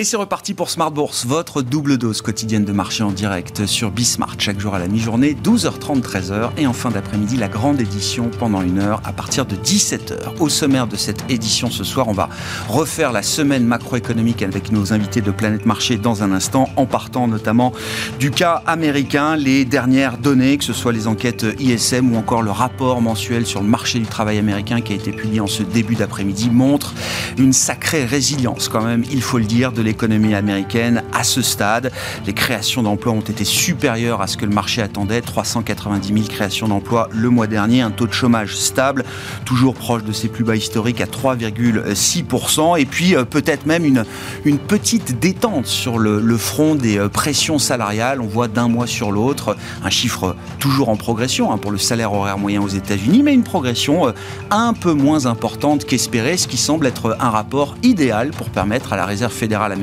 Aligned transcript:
Et 0.00 0.04
c'est 0.04 0.16
reparti 0.16 0.54
pour 0.54 0.70
Smart 0.70 0.90
Bourse, 0.90 1.26
votre 1.26 1.60
double 1.60 1.98
dose 1.98 2.22
quotidienne 2.22 2.64
de 2.64 2.72
marché 2.72 3.02
en 3.02 3.10
direct 3.10 3.66
sur 3.66 3.90
Bismart, 3.90 4.36
chaque 4.38 4.58
jour 4.58 4.74
à 4.74 4.78
la 4.78 4.88
mi-journée, 4.88 5.36
12h30, 5.44 6.00
13h, 6.00 6.52
et 6.56 6.66
en 6.66 6.72
fin 6.72 6.90
d'après-midi, 6.90 7.36
la 7.36 7.48
grande 7.48 7.82
édition 7.82 8.30
pendant 8.38 8.62
une 8.62 8.78
heure 8.78 9.02
à 9.04 9.12
partir 9.12 9.44
de 9.44 9.56
17h. 9.56 10.38
Au 10.38 10.48
sommaire 10.48 10.86
de 10.86 10.96
cette 10.96 11.30
édition 11.30 11.70
ce 11.70 11.84
soir, 11.84 12.08
on 12.08 12.14
va 12.14 12.30
refaire 12.66 13.12
la 13.12 13.22
semaine 13.22 13.66
macroéconomique 13.66 14.40
avec 14.40 14.72
nos 14.72 14.94
invités 14.94 15.20
de 15.20 15.30
Planète 15.30 15.66
Marché 15.66 15.98
dans 15.98 16.22
un 16.22 16.32
instant, 16.32 16.70
en 16.76 16.86
partant 16.86 17.28
notamment 17.28 17.74
du 18.18 18.30
cas 18.30 18.62
américain, 18.66 19.36
les 19.36 19.66
dernières 19.66 20.16
données, 20.16 20.56
que 20.56 20.64
ce 20.64 20.72
soit 20.72 20.92
les 20.92 21.08
enquêtes 21.08 21.44
ISM 21.58 22.14
ou 22.14 22.16
encore 22.16 22.40
le 22.40 22.52
rapport 22.52 23.02
mensuel 23.02 23.44
sur 23.44 23.60
le 23.60 23.68
marché 23.68 23.98
du 23.98 24.06
travail 24.06 24.38
américain 24.38 24.80
qui 24.80 24.94
a 24.94 24.96
été 24.96 25.12
publié 25.12 25.40
en 25.40 25.46
ce 25.46 25.62
début 25.62 25.96
d'après-midi, 25.96 26.48
montrent 26.48 26.94
une 27.36 27.52
sacrée 27.52 28.06
résilience 28.06 28.70
quand 28.70 28.82
même, 28.82 29.04
il 29.12 29.20
faut 29.20 29.36
le 29.36 29.44
dire, 29.44 29.72
de 29.72 29.89
l'économie 29.90 30.34
américaine 30.34 31.02
à 31.12 31.24
ce 31.24 31.42
stade. 31.42 31.90
Les 32.24 32.32
créations 32.32 32.82
d'emplois 32.82 33.12
ont 33.12 33.20
été 33.20 33.44
supérieures 33.44 34.22
à 34.22 34.28
ce 34.28 34.36
que 34.36 34.46
le 34.46 34.52
marché 34.52 34.82
attendait. 34.82 35.20
390 35.20 36.08
000 36.08 36.28
créations 36.28 36.68
d'emplois 36.68 37.08
le 37.12 37.28
mois 37.28 37.48
dernier, 37.48 37.80
un 37.80 37.90
taux 37.90 38.06
de 38.06 38.12
chômage 38.12 38.56
stable, 38.56 39.04
toujours 39.44 39.74
proche 39.74 40.04
de 40.04 40.12
ses 40.12 40.28
plus 40.28 40.44
bas 40.44 40.54
historiques 40.54 41.00
à 41.00 41.06
3,6%. 41.06 42.80
Et 42.80 42.86
puis 42.86 43.16
euh, 43.16 43.24
peut-être 43.24 43.66
même 43.66 43.84
une, 43.84 44.58
petite 44.58 45.18
détente 45.18 45.66
sur 45.66 45.98
le, 45.98 46.36
front 46.36 46.76
des 46.76 46.98
euh, 46.98 47.08
pressions 47.08 47.58
salariales. 47.58 48.20
On 48.20 48.28
voit 48.28 48.46
d'un 48.46 48.68
mois 48.68 48.86
sur 48.86 49.10
l'autre 49.10 49.56
un 49.82 49.90
chiffre 49.90 50.36
toujours 50.60 50.88
en 50.88 50.96
progression 50.96 51.52
hein, 51.52 51.58
pour 51.58 51.72
le 51.72 51.78
salaire 51.78 52.12
horaire 52.12 52.38
moyen 52.38 52.62
aux 52.62 52.68
États-Unis, 52.68 53.22
mais 53.24 53.34
une 53.34 53.42
progression 53.42 54.06
euh, 54.06 54.12
un 54.50 54.72
peu 54.72 54.92
moins 54.92 55.26
importante 55.26 55.84
qu'espéré, 55.84 56.36
ce 56.36 56.46
qui 56.46 56.58
semble 56.58 56.86
être 56.86 57.16
un 57.18 57.30
rapport 57.30 57.74
idéal 57.82 58.30
pour 58.30 58.50
permettre 58.50 58.92
à 58.92 58.96
la 58.96 59.04
Réserve 59.04 59.32
fédérale 59.32 59.72
américaine 59.72 59.79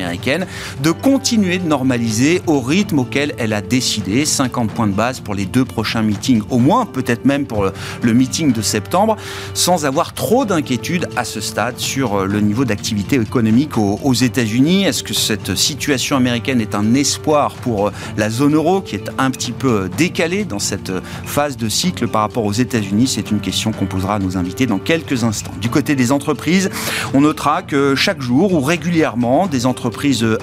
de 0.81 0.91
continuer 0.91 1.57
de 1.57 1.67
normaliser 1.67 2.41
au 2.47 2.59
rythme 2.59 2.99
auquel 2.99 3.33
elle 3.37 3.53
a 3.53 3.61
décidé. 3.61 4.25
50 4.25 4.71
points 4.71 4.87
de 4.87 4.93
base 4.93 5.19
pour 5.19 5.35
les 5.35 5.45
deux 5.45 5.65
prochains 5.65 6.01
meetings, 6.01 6.41
au 6.49 6.59
moins, 6.59 6.85
peut-être 6.85 7.25
même 7.25 7.45
pour 7.45 7.71
le, 8.01 8.13
meeting 8.13 8.51
de 8.51 8.61
septembre, 8.61 9.15
sans 9.53 9.85
avoir 9.85 10.13
trop 10.13 10.45
d'inquiétude 10.45 11.07
à 11.15 11.23
ce 11.23 11.41
stade 11.41 11.77
sur 11.77 12.15
euh, 12.15 12.25
le 12.25 12.39
niveau 12.39 12.65
d'activité 12.65 13.17
économique 13.17 13.77
aux, 13.77 13.99
aux 14.03 14.13
États-Unis. 14.13 14.85
Est-ce 14.85 15.03
que 15.03 15.13
cette 15.13 15.55
situation 15.55 16.17
américaine 16.17 16.61
est 16.61 16.73
un 16.73 16.93
espoir 16.93 17.53
pour 17.55 17.87
euh, 17.87 17.91
la 18.17 18.29
zone 18.29 18.55
euro 18.55 18.81
qui 18.81 18.95
est 18.95 19.09
un 19.17 19.29
petit 19.29 19.51
peu 19.51 19.83
euh, 19.83 19.89
décalée 19.97 20.45
dans 20.45 20.59
cette 20.59 20.91
phase 21.25 21.57
de 21.57 21.69
cycle 21.69 22.07
par 22.07 22.21
rapport 22.21 22.45
aux 22.45 22.53
États-Unis? 22.53 23.07
C'est 23.07 23.31
une 23.31 23.39
question 23.39 23.71
qu'on 23.71 23.85
posera 23.85 24.15
à 24.15 24.19
nos 24.19 24.37
invités 24.37 24.65
dans 24.65 24.79
quelques 24.79 25.23
instants. 25.23 25.53
Du 25.61 25.69
côté 25.69 25.95
des 25.95 26.11
entreprises, 26.11 26.69
on 27.13 27.21
notera 27.21 27.61
que 27.61 27.95
chaque 27.95 28.21
jour 28.21 28.53
ou 28.53 28.61
régulièrement, 28.61 29.47
des 29.47 29.65
entreprises 29.65 29.86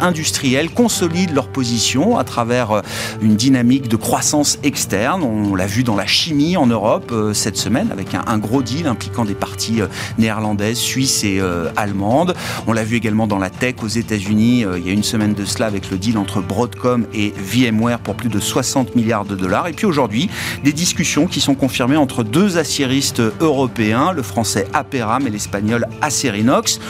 industrielles 0.00 0.70
consolident 0.70 1.32
leur 1.34 1.48
position 1.48 2.18
à 2.18 2.24
travers 2.24 2.70
euh, 2.70 2.80
une 3.22 3.36
dynamique 3.36 3.88
de 3.88 3.96
croissance 3.96 4.58
externe. 4.62 5.22
On 5.22 5.54
l'a 5.54 5.66
vu 5.66 5.82
dans 5.82 5.96
la 5.96 6.06
chimie 6.06 6.56
en 6.56 6.66
Europe 6.66 7.10
euh, 7.12 7.32
cette 7.34 7.56
semaine 7.56 7.90
avec 7.92 8.14
un, 8.14 8.38
gros 8.38 8.62
deal 8.62 8.86
impliquant 8.86 9.24
des 9.24 9.34
parties 9.34 9.80
euh, 9.80 9.86
néerlandaises, 10.18 10.78
suisses 10.78 11.24
et 11.24 11.40
allemandes. 11.76 12.34
On 12.66 12.72
l'a 12.72 12.84
vu 12.84 12.96
également 12.96 13.26
dans 13.26 13.38
la 13.38 13.50
tech 13.50 13.76
aux 13.82 13.88
États-Unis 13.88 14.64
il 14.76 14.86
y 14.86 14.90
a 14.90 14.92
une 14.92 15.02
semaine 15.02 15.34
de 15.34 15.44
cela 15.44 15.66
avec 15.66 15.90
le 15.90 15.98
deal 15.98 16.18
entre 16.18 16.40
Broadcom 16.40 17.06
et 17.12 17.32
VMware 17.36 17.98
pour 18.00 18.14
plus 18.14 18.28
de 18.28 18.40
60 18.40 18.96
milliards 18.96 19.24
de 19.24 19.34
dollars. 19.34 19.68
Et 19.68 19.72
puis 19.72 19.86
aujourd'hui, 19.86 20.28
des 20.62 20.72
discussions 20.72 21.26
qui 21.26 21.40
sont 21.40 21.54
confirmées 21.54 21.96
entre 21.96 22.22
deux 22.22 22.58
aciéristes 22.58 23.22
européens, 23.40 24.12
le 24.12 24.22
français 24.22 24.66
Aperam 24.72 25.26
et 25.26 25.30
l'espagnol 25.30 25.86
Acerinox 26.00 26.80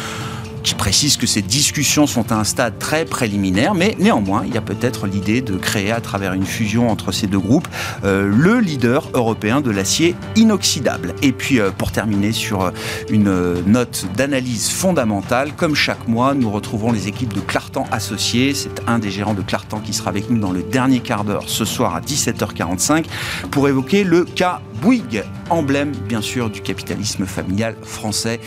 qui 0.64 0.74
précise 0.74 1.16
que 1.16 1.26
ces 1.26 1.42
discussions 1.42 2.06
sont 2.06 2.32
à 2.32 2.36
un 2.36 2.44
stade 2.44 2.78
très 2.78 3.04
préliminaire, 3.04 3.74
mais 3.74 3.94
néanmoins, 4.00 4.44
il 4.46 4.54
y 4.54 4.56
a 4.56 4.62
peut-être 4.62 5.06
l'idée 5.06 5.42
de 5.42 5.56
créer 5.56 5.92
à 5.92 6.00
travers 6.00 6.32
une 6.32 6.46
fusion 6.46 6.90
entre 6.90 7.12
ces 7.12 7.26
deux 7.26 7.38
groupes 7.38 7.68
euh, 8.04 8.26
le 8.26 8.58
leader 8.58 9.10
européen 9.14 9.60
de 9.60 9.70
l'acier 9.70 10.16
inoxydable. 10.36 11.14
Et 11.22 11.32
puis, 11.32 11.60
euh, 11.60 11.70
pour 11.70 11.92
terminer 11.92 12.32
sur 12.32 12.62
euh, 12.62 12.70
une 13.10 13.62
note 13.66 14.06
d'analyse 14.16 14.70
fondamentale, 14.70 15.52
comme 15.54 15.74
chaque 15.74 16.08
mois, 16.08 16.34
nous 16.34 16.50
retrouvons 16.50 16.92
les 16.92 17.08
équipes 17.08 17.34
de 17.34 17.40
Clartan 17.40 17.86
Associés. 17.92 18.54
C'est 18.54 18.80
un 18.86 18.98
des 18.98 19.10
gérants 19.10 19.34
de 19.34 19.42
Clartan 19.42 19.80
qui 19.80 19.92
sera 19.92 20.10
avec 20.10 20.30
nous 20.30 20.38
dans 20.38 20.52
le 20.52 20.62
dernier 20.62 21.00
quart 21.00 21.24
d'heure 21.24 21.44
ce 21.46 21.66
soir 21.66 21.94
à 21.94 22.00
17h45 22.00 23.04
pour 23.50 23.68
évoquer 23.68 24.02
le 24.02 24.24
cas 24.24 24.62
Bouygues, 24.84 25.24
emblème 25.48 25.92
bien 25.92 26.20
sûr 26.20 26.50
du 26.50 26.60
capitalisme 26.60 27.24
familial 27.24 27.74
français. 27.80 28.38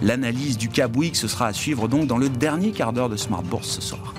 L'analyse 0.00 0.56
du 0.56 0.70
cas 0.70 0.88
Bouygues, 0.88 1.16
ce 1.16 1.28
sera 1.28 1.48
à 1.48 1.52
suivre 1.52 1.86
donc 1.86 2.06
dans 2.06 2.16
le 2.16 2.30
dernier 2.30 2.70
quart 2.70 2.94
d'heure 2.94 3.10
de 3.10 3.16
Smart 3.18 3.42
Bourse 3.42 3.68
ce 3.68 3.82
soir. 3.82 4.14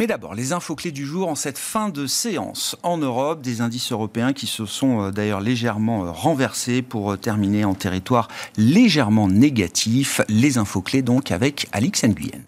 Mais 0.00 0.06
d'abord, 0.06 0.34
les 0.34 0.54
infos 0.54 0.76
clés 0.76 0.92
du 0.92 1.04
jour 1.04 1.28
en 1.28 1.34
cette 1.34 1.58
fin 1.58 1.90
de 1.90 2.06
séance 2.06 2.74
en 2.82 2.96
Europe, 2.96 3.42
des 3.42 3.60
indices 3.60 3.92
européens 3.92 4.32
qui 4.32 4.46
se 4.46 4.64
sont 4.64 5.02
euh, 5.02 5.10
d'ailleurs 5.10 5.42
légèrement 5.42 6.06
euh, 6.06 6.10
renversés 6.10 6.80
pour 6.80 7.12
euh, 7.12 7.16
terminer 7.18 7.66
en 7.66 7.74
territoire 7.74 8.28
légèrement 8.56 9.28
négatif. 9.28 10.22
Les 10.30 10.56
infos 10.56 10.80
clés 10.80 11.02
donc 11.02 11.30
avec 11.32 11.68
Alix 11.72 12.02
Nguyen. 12.04 12.40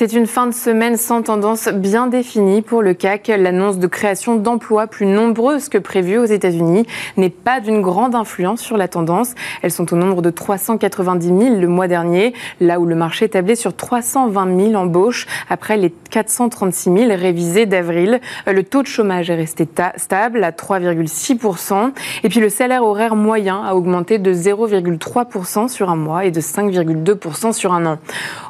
C'est 0.00 0.14
une 0.14 0.26
fin 0.26 0.46
de 0.46 0.54
semaine 0.54 0.96
sans 0.96 1.20
tendance 1.20 1.68
bien 1.68 2.06
définie 2.06 2.62
pour 2.62 2.80
le 2.80 2.94
CAC. 2.94 3.30
L'annonce 3.36 3.78
de 3.78 3.86
création 3.86 4.36
d'emplois 4.36 4.86
plus 4.86 5.04
nombreuses 5.04 5.68
que 5.68 5.76
prévues 5.76 6.16
aux 6.16 6.24
États-Unis 6.24 6.86
n'est 7.18 7.28
pas 7.28 7.60
d'une 7.60 7.82
grande 7.82 8.14
influence 8.14 8.62
sur 8.62 8.78
la 8.78 8.88
tendance. 8.88 9.34
Elles 9.60 9.70
sont 9.70 9.92
au 9.92 9.98
nombre 9.98 10.22
de 10.22 10.30
390 10.30 11.26
000 11.26 11.56
le 11.60 11.68
mois 11.68 11.86
dernier, 11.86 12.32
là 12.60 12.80
où 12.80 12.86
le 12.86 12.94
marché 12.94 13.28
tablait 13.28 13.56
sur 13.56 13.76
320 13.76 14.70
000 14.70 14.74
embauches 14.74 15.26
après 15.50 15.76
les 15.76 15.90
436 15.90 16.90
000 16.90 17.08
révisés 17.08 17.66
d'avril. 17.66 18.20
Le 18.46 18.64
taux 18.64 18.80
de 18.80 18.86
chômage 18.86 19.28
est 19.28 19.34
resté 19.34 19.68
stable 19.96 20.42
à 20.44 20.50
3,6 20.50 21.92
et 22.24 22.30
puis 22.30 22.40
le 22.40 22.48
salaire 22.48 22.84
horaire 22.84 23.16
moyen 23.16 23.62
a 23.62 23.74
augmenté 23.74 24.16
de 24.16 24.32
0,3 24.32 25.68
sur 25.68 25.90
un 25.90 25.96
mois 25.96 26.24
et 26.24 26.30
de 26.30 26.40
5,2 26.40 27.52
sur 27.52 27.74
un 27.74 27.84
an. 27.84 27.98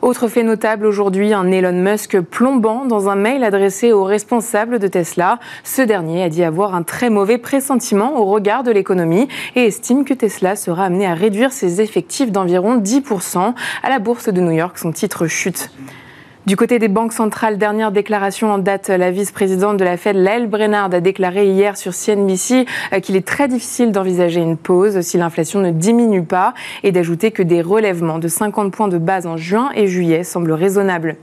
Autre 0.01 0.29
fait 0.29 0.45
notable 0.45 0.87
aujourd'hui, 0.87 1.35
un 1.41 1.51
Elon 1.51 1.73
Musk 1.73 2.21
plombant 2.21 2.85
dans 2.85 3.09
un 3.09 3.17
mail 3.17 3.45
adressé 3.45 3.93
au 3.93 4.05
responsable 4.05 4.79
de 4.79 4.89
Tesla. 4.89 5.39
Ce 5.65 5.81
dernier 5.81 6.23
a 6.23 6.29
dit 6.29 6.45
avoir 6.45 6.75
un 6.75 6.83
très 6.83 7.09
mauvais 7.09 7.39
pressentiment 7.39 8.19
au 8.21 8.27
regard 8.27 8.63
de 8.63 8.71
l'économie 8.71 9.27
et 9.57 9.65
estime 9.65 10.05
que 10.05 10.13
Tesla 10.13 10.55
sera 10.55 10.85
amené 10.85 11.07
à 11.07 11.15
réduire 11.15 11.53
ses 11.53 11.81
effectifs 11.81 12.31
d'environ 12.31 12.77
10%. 12.77 13.55
À 13.83 13.89
la 13.89 13.99
bourse 13.99 14.29
de 14.29 14.41
New 14.41 14.51
York, 14.51 14.77
son 14.77 14.93
titre 14.93 15.27
chute. 15.27 15.71
Du 16.47 16.57
côté 16.57 16.79
des 16.79 16.89
banques 16.89 17.13
centrales, 17.13 17.59
dernière 17.59 17.93
déclaration 17.93 18.51
en 18.51 18.57
date, 18.57 18.89
la 18.89 19.11
vice-présidente 19.11 19.77
de 19.77 19.85
la 19.85 19.99
Fed, 19.99 20.17
Lael 20.17 20.47
Brennard, 20.47 20.89
a 20.93 21.01
déclaré 21.01 21.47
hier 21.47 21.77
sur 21.77 21.93
CNBC 21.93 22.65
euh, 22.95 23.01
qu'il 23.01 23.15
est 23.15 23.27
très 23.27 23.47
difficile 23.47 23.93
d'envisager 23.93 24.41
une 24.41 24.57
pause 24.57 25.03
si 25.03 25.19
l'inflation 25.19 25.61
ne 25.61 25.71
diminue 25.71 26.25
pas 26.25 26.55
et 26.83 26.93
d'ajouter 26.93 27.31
que 27.31 27.43
des 27.43 27.61
relèvements 27.61 28.19
de 28.19 28.27
50 28.27 28.73
points 28.73 28.89
de 28.89 28.97
base 28.97 29.27
en 29.27 29.37
juin 29.37 29.71
et 29.75 29.87
juillet 29.87 30.25
semblent 30.25 30.53
raisonnables. 30.53 31.17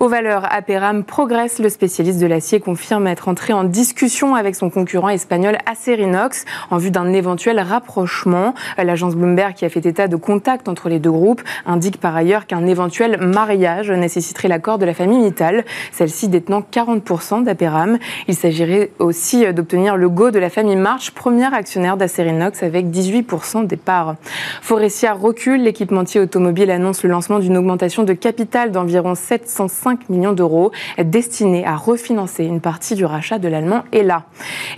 Aux 0.00 0.08
valeurs, 0.08 0.50
Aperam 0.50 1.04
progresse. 1.04 1.58
Le 1.58 1.68
spécialiste 1.68 2.18
de 2.18 2.26
l'acier 2.26 2.58
confirme 2.58 3.06
être 3.06 3.28
entré 3.28 3.52
en 3.52 3.64
discussion 3.64 4.34
avec 4.34 4.54
son 4.54 4.70
concurrent 4.70 5.10
espagnol 5.10 5.58
Acerinox 5.70 6.46
en 6.70 6.78
vue 6.78 6.90
d'un 6.90 7.12
éventuel 7.12 7.60
rapprochement. 7.60 8.54
L'agence 8.78 9.14
Bloomberg, 9.14 9.52
qui 9.52 9.66
a 9.66 9.68
fait 9.68 9.84
état 9.84 10.08
de 10.08 10.16
contacts 10.16 10.68
entre 10.70 10.88
les 10.88 11.00
deux 11.00 11.12
groupes, 11.12 11.42
indique 11.66 12.00
par 12.00 12.16
ailleurs 12.16 12.46
qu'un 12.46 12.66
éventuel 12.66 13.18
mariage 13.20 13.90
nécessiterait 13.90 14.53
l'accord 14.54 14.78
de 14.78 14.86
la 14.86 14.94
famille 14.94 15.18
Mittal, 15.18 15.64
celle-ci 15.90 16.28
détenant 16.28 16.62
40% 16.62 17.42
d'Aperam. 17.42 17.98
Il 18.28 18.36
s'agirait 18.36 18.92
aussi 19.00 19.44
d'obtenir 19.52 19.96
le 19.96 20.08
go 20.08 20.30
de 20.30 20.38
la 20.38 20.48
famille 20.48 20.76
March, 20.76 21.10
première 21.10 21.54
actionnaire 21.54 21.96
d'Acerinox 21.96 22.62
avec 22.62 22.86
18% 22.86 23.66
des 23.66 23.76
parts. 23.76 24.14
Forestia 24.62 25.12
recule, 25.12 25.64
l'équipementier 25.64 26.20
automobile 26.20 26.70
annonce 26.70 27.02
le 27.02 27.10
lancement 27.10 27.40
d'une 27.40 27.56
augmentation 27.56 28.04
de 28.04 28.12
capital 28.12 28.70
d'environ 28.70 29.16
705 29.16 30.08
millions 30.08 30.32
d'euros 30.32 30.70
destinée 31.02 31.66
à 31.66 31.74
refinancer 31.74 32.44
une 32.44 32.60
partie 32.60 32.94
du 32.94 33.04
rachat 33.04 33.40
de 33.40 33.48
l'allemand 33.48 33.82
ELA. 33.90 34.22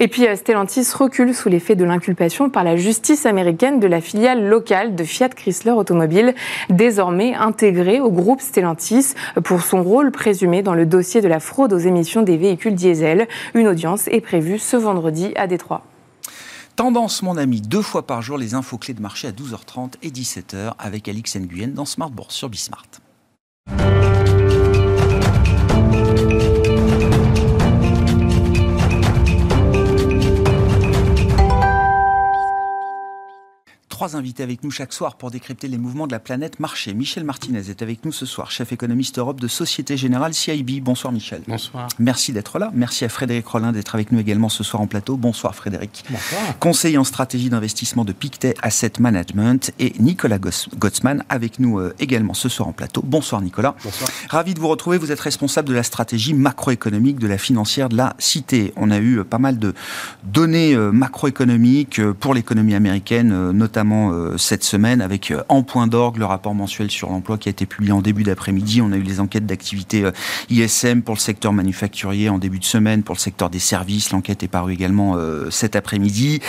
Et 0.00 0.08
puis 0.08 0.26
Stellantis 0.36 0.88
recule 0.94 1.34
sous 1.34 1.50
l'effet 1.50 1.74
de 1.74 1.84
l'inculpation 1.84 2.48
par 2.48 2.64
la 2.64 2.76
justice 2.76 3.26
américaine 3.26 3.78
de 3.78 3.86
la 3.86 4.00
filiale 4.00 4.48
locale 4.48 4.94
de 4.94 5.04
Fiat 5.04 5.28
Chrysler 5.28 5.72
Automobile, 5.72 6.34
désormais 6.70 7.34
intégrée 7.34 8.00
au 8.00 8.10
groupe 8.10 8.40
Stellantis 8.40 9.12
pour 9.44 9.60
son 9.66 9.82
rôle 9.82 10.10
présumé 10.10 10.62
dans 10.62 10.74
le 10.74 10.86
dossier 10.86 11.20
de 11.20 11.28
la 11.28 11.40
fraude 11.40 11.72
aux 11.72 11.78
émissions 11.78 12.22
des 12.22 12.36
véhicules 12.36 12.74
diesel. 12.74 13.28
Une 13.54 13.66
audience 13.66 14.08
est 14.08 14.20
prévue 14.20 14.58
ce 14.58 14.76
vendredi 14.76 15.32
à 15.36 15.46
Détroit. 15.46 15.82
Tendance, 16.76 17.22
mon 17.22 17.36
ami, 17.36 17.60
deux 17.60 17.82
fois 17.82 18.06
par 18.06 18.22
jour, 18.22 18.38
les 18.38 18.54
infos 18.54 18.78
clés 18.78 18.94
de 18.94 19.02
marché 19.02 19.28
à 19.28 19.32
12h30 19.32 19.94
et 20.02 20.10
17h 20.10 20.74
avec 20.78 21.08
Alix 21.08 21.36
Nguyen 21.36 21.68
dans 21.68 21.86
Smart 21.86 22.10
Bourse 22.10 22.34
sur 22.34 22.48
Bismart. 22.48 22.86
Trois 33.96 34.14
invités 34.14 34.42
avec 34.42 34.62
nous 34.62 34.70
chaque 34.70 34.92
soir 34.92 35.14
pour 35.14 35.30
décrypter 35.30 35.68
les 35.68 35.78
mouvements 35.78 36.06
de 36.06 36.12
la 36.12 36.18
planète 36.18 36.60
marché. 36.60 36.92
Michel 36.92 37.24
Martinez 37.24 37.70
est 37.70 37.80
avec 37.80 38.04
nous 38.04 38.12
ce 38.12 38.26
soir, 38.26 38.50
chef 38.50 38.70
économiste 38.70 39.18
Europe 39.18 39.40
de 39.40 39.48
Société 39.48 39.96
Générale 39.96 40.34
CIB. 40.34 40.82
Bonsoir 40.82 41.14
Michel. 41.14 41.40
Bonsoir. 41.48 41.88
Merci 41.98 42.34
d'être 42.34 42.58
là. 42.58 42.70
Merci 42.74 43.06
à 43.06 43.08
Frédéric 43.08 43.46
Rollin 43.46 43.72
d'être 43.72 43.94
avec 43.94 44.12
nous 44.12 44.20
également 44.20 44.50
ce 44.50 44.64
soir 44.64 44.82
en 44.82 44.86
plateau. 44.86 45.16
Bonsoir 45.16 45.54
Frédéric. 45.54 46.04
Bonsoir. 46.10 46.58
Conseiller 46.58 46.98
en 46.98 47.04
stratégie 47.04 47.48
d'investissement 47.48 48.04
de 48.04 48.12
Pictet 48.12 48.52
Asset 48.60 48.92
Management 49.00 49.72
et 49.78 49.94
Nicolas 49.98 50.38
Gottsman 50.38 51.24
avec 51.30 51.58
nous 51.58 51.78
euh, 51.78 51.94
également 51.98 52.34
ce 52.34 52.50
soir 52.50 52.68
en 52.68 52.72
plateau. 52.72 53.00
Bonsoir 53.02 53.40
Nicolas. 53.40 53.76
Bonsoir. 53.82 54.10
Ravi 54.28 54.52
de 54.52 54.60
vous 54.60 54.68
retrouver. 54.68 54.98
Vous 54.98 55.10
êtes 55.10 55.20
responsable 55.20 55.70
de 55.70 55.74
la 55.74 55.82
stratégie 55.82 56.34
macroéconomique 56.34 57.18
de 57.18 57.28
la 57.28 57.38
financière 57.38 57.88
de 57.88 57.96
la 57.96 58.14
Cité. 58.18 58.74
On 58.76 58.90
a 58.90 58.98
eu 58.98 59.20
euh, 59.20 59.24
pas 59.24 59.38
mal 59.38 59.58
de 59.58 59.72
données 60.22 60.74
euh, 60.74 60.92
macroéconomiques 60.92 62.02
pour 62.20 62.34
l'économie 62.34 62.74
américaine, 62.74 63.52
notamment 63.52 63.85
cette 64.38 64.64
semaine, 64.64 65.00
avec 65.00 65.32
en 65.48 65.62
point 65.62 65.86
d'orgue 65.86 66.18
le 66.18 66.24
rapport 66.24 66.54
mensuel 66.54 66.90
sur 66.90 67.10
l'emploi 67.10 67.38
qui 67.38 67.48
a 67.48 67.50
été 67.50 67.66
publié 67.66 67.92
en 67.92 68.02
début 68.02 68.22
d'après-midi. 68.22 68.80
On 68.82 68.92
a 68.92 68.96
eu 68.96 69.02
les 69.02 69.20
enquêtes 69.20 69.46
d'activité 69.46 70.04
ISM 70.50 71.02
pour 71.02 71.14
le 71.14 71.20
secteur 71.20 71.52
manufacturier 71.52 72.28
en 72.28 72.38
début 72.38 72.58
de 72.58 72.64
semaine, 72.64 73.02
pour 73.02 73.14
le 73.14 73.20
secteur 73.20 73.50
des 73.50 73.58
services. 73.58 74.10
L'enquête 74.10 74.42
est 74.42 74.48
parue 74.48 74.72
également 74.72 75.16
cet 75.50 75.76
après-midi. 75.76 76.40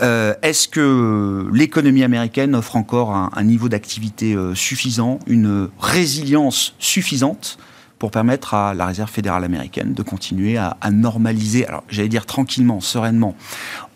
Est-ce 0.00 0.68
que 0.68 1.48
l'économie 1.52 2.02
américaine 2.02 2.54
offre 2.54 2.76
encore 2.76 3.12
un, 3.14 3.44
niveau 3.44 3.68
d'activité 3.68 4.36
suffisant, 4.54 5.18
une 5.26 5.68
résilience 5.78 6.74
suffisante? 6.78 7.58
Pour 8.04 8.10
permettre 8.10 8.52
à 8.52 8.74
la 8.74 8.84
Réserve 8.84 9.10
fédérale 9.10 9.44
américaine 9.44 9.94
de 9.94 10.02
continuer 10.02 10.58
à, 10.58 10.76
normaliser, 10.90 11.66
alors 11.66 11.84
j'allais 11.88 12.10
dire 12.10 12.26
tranquillement, 12.26 12.82
sereinement, 12.82 13.34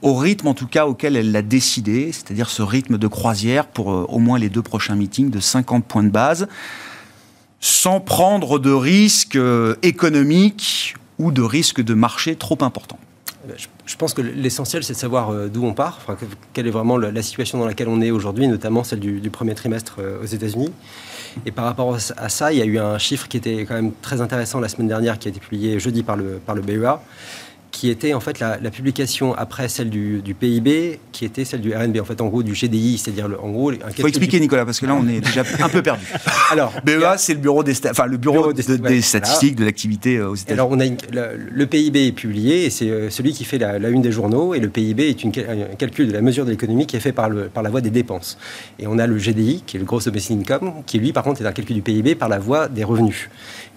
au 0.01 0.15
rythme 0.15 0.47
en 0.47 0.55
tout 0.55 0.67
cas 0.67 0.87
auquel 0.87 1.15
elle 1.15 1.31
l'a 1.31 1.43
décidé, 1.43 2.11
c'est-à-dire 2.11 2.49
ce 2.49 2.63
rythme 2.63 2.97
de 2.97 3.07
croisière 3.07 3.67
pour 3.67 3.93
euh, 3.93 4.07
au 4.09 4.19
moins 4.19 4.39
les 4.39 4.49
deux 4.49 4.63
prochains 4.63 4.95
meetings 4.95 5.29
de 5.29 5.41
50 5.41 5.85
points 5.85 6.05
de 6.05 6.09
base, 6.09 6.49
sans 7.61 8.01
prendre 8.01 8.59
de 8.59 8.71
risques 8.71 9.37
euh, 9.37 9.75
économiques 9.83 10.95
ou 11.19 11.31
de 11.31 11.43
risques 11.43 11.83
de 11.83 11.93
marché 11.93 12.35
trop 12.35 12.57
importants. 12.63 12.99
Je 13.85 13.97
pense 13.97 14.15
que 14.15 14.23
l'essentiel, 14.23 14.85
c'est 14.85 14.95
de 14.95 14.99
savoir 14.99 15.29
euh, 15.29 15.49
d'où 15.49 15.67
on 15.67 15.75
part, 15.75 16.01
quelle 16.55 16.67
est 16.67 16.71
vraiment 16.71 16.97
la 16.97 17.21
situation 17.21 17.59
dans 17.59 17.67
laquelle 17.67 17.89
on 17.89 18.01
est 18.01 18.11
aujourd'hui, 18.11 18.49
notamment 18.49 18.85
celle 18.85 19.01
du 19.01 19.29
premier 19.29 19.55
trimestre 19.55 19.99
aux 20.23 20.27
États-Unis. 20.27 20.73
Et 21.47 21.51
par 21.51 21.65
rapport 21.65 21.97
à 22.17 22.29
ça, 22.29 22.53
il 22.53 22.59
y 22.59 22.63
a 22.63 22.65
eu 22.65 22.79
un 22.79 22.99
chiffre 22.99 23.29
qui 23.29 23.37
était 23.37 23.65
quand 23.67 23.75
même 23.75 23.93
très 24.03 24.21
intéressant 24.21 24.61
la 24.61 24.69
semaine 24.69 24.89
dernière, 24.89 25.19
qui 25.19 25.29
a 25.29 25.31
été 25.31 25.41
publié 25.41 25.79
jeudi 25.79 26.03
par 26.03 26.17
le, 26.17 26.41
par 26.45 26.57
BEA, 26.57 27.01
qui 27.71 27.91
était 27.91 28.15
en 28.15 28.21
fait 28.21 28.41
la, 28.41 28.59
publication 28.71 29.35
après 29.35 29.69
celle 29.69 29.91
du, 29.91 30.35
PIB, 30.39 31.01
qui 31.13 31.25
était 31.25 31.45
celle 31.45 31.61
du 31.61 31.75
RNB, 31.75 31.99
en 32.01 32.05
fait 32.05 32.21
en 32.21 32.29
gros 32.29 32.43
du 32.43 32.53
GDI, 32.53 32.99
c'est-à-dire 32.99 33.29
en 33.43 33.51
gros. 33.51 33.73
Il 33.73 33.79
faut 34.01 34.09
expliquer 34.09 34.41
Nicolas 34.41 34.65
parce 34.65 34.81
que 34.81 34.87
là 34.87 34.95
on 34.95 35.07
est 35.09 35.21
déjà 35.21 35.43
un 35.61 35.69
peu 35.69 35.83
perdu. 35.83 36.05
Alors 36.51 36.73
BEA 36.85 37.17
c'est 37.19 37.35
le 37.35 37.41
bureau 37.41 37.63
des, 37.63 37.75
enfin, 37.89 38.07
le 38.07 38.17
bureau, 38.17 38.53
des, 38.53 39.03
statistiques 39.03 39.57
de 39.57 39.65
l'activité 39.65 40.17
euh, 40.17 40.31
aux 40.31 40.35
États-Unis. 40.35 40.53
Alors 40.53 40.71
on 40.71 40.81
a 40.81 40.85
le, 40.85 41.67
PIB 41.67 42.09
est 42.09 42.13
publié 42.13 42.65
et 42.65 42.71
c'est 42.71 42.89
euh, 42.89 43.11
celui 43.11 43.33
qui 43.33 43.45
fait 43.45 43.59
la, 43.59 43.77
une 43.89 44.03
des 44.03 44.13
journaux 44.13 44.55
et 44.55 44.61
le 44.61 44.69
PIB 44.69 45.09
est 45.09 45.23
une, 45.23 45.31
un 45.31 45.77
calcul 45.77 46.09
de 46.09 46.13
la 46.13 46.23
mesure 46.23 46.45
de 46.45 46.51
l'économie 46.51 46.87
qui 46.87 46.97
est 46.97 47.01
fait 47.01 47.13
par, 47.13 47.29
le, 47.29 47.45
par 47.45 47.63
la 47.63 47.71
voie 47.71 47.81
des 47.81 47.91
dépenses. 47.91 48.39
Et 48.79 48.87
on 48.87 48.99
a 48.99 49.07
le 49.07 49.19
GDI 49.19 49.63
qui 49.67 49.77
est 49.77 49.81
le 49.81 49.87
Gross 49.87 50.07
Domestic 50.07 50.39
Income 50.39 50.83
qui 50.87 50.99
lui 50.99 51.13
par 51.13 51.25
contre 51.25 51.43
est 51.43 51.47
un 51.47 51.53
calcul 51.53 51.77
du 51.77 51.83
PIB 51.83 52.15
par 52.15 52.29
la 52.29 52.39
voie 52.39 52.69
des 52.69 52.85
revenus. 52.85 53.29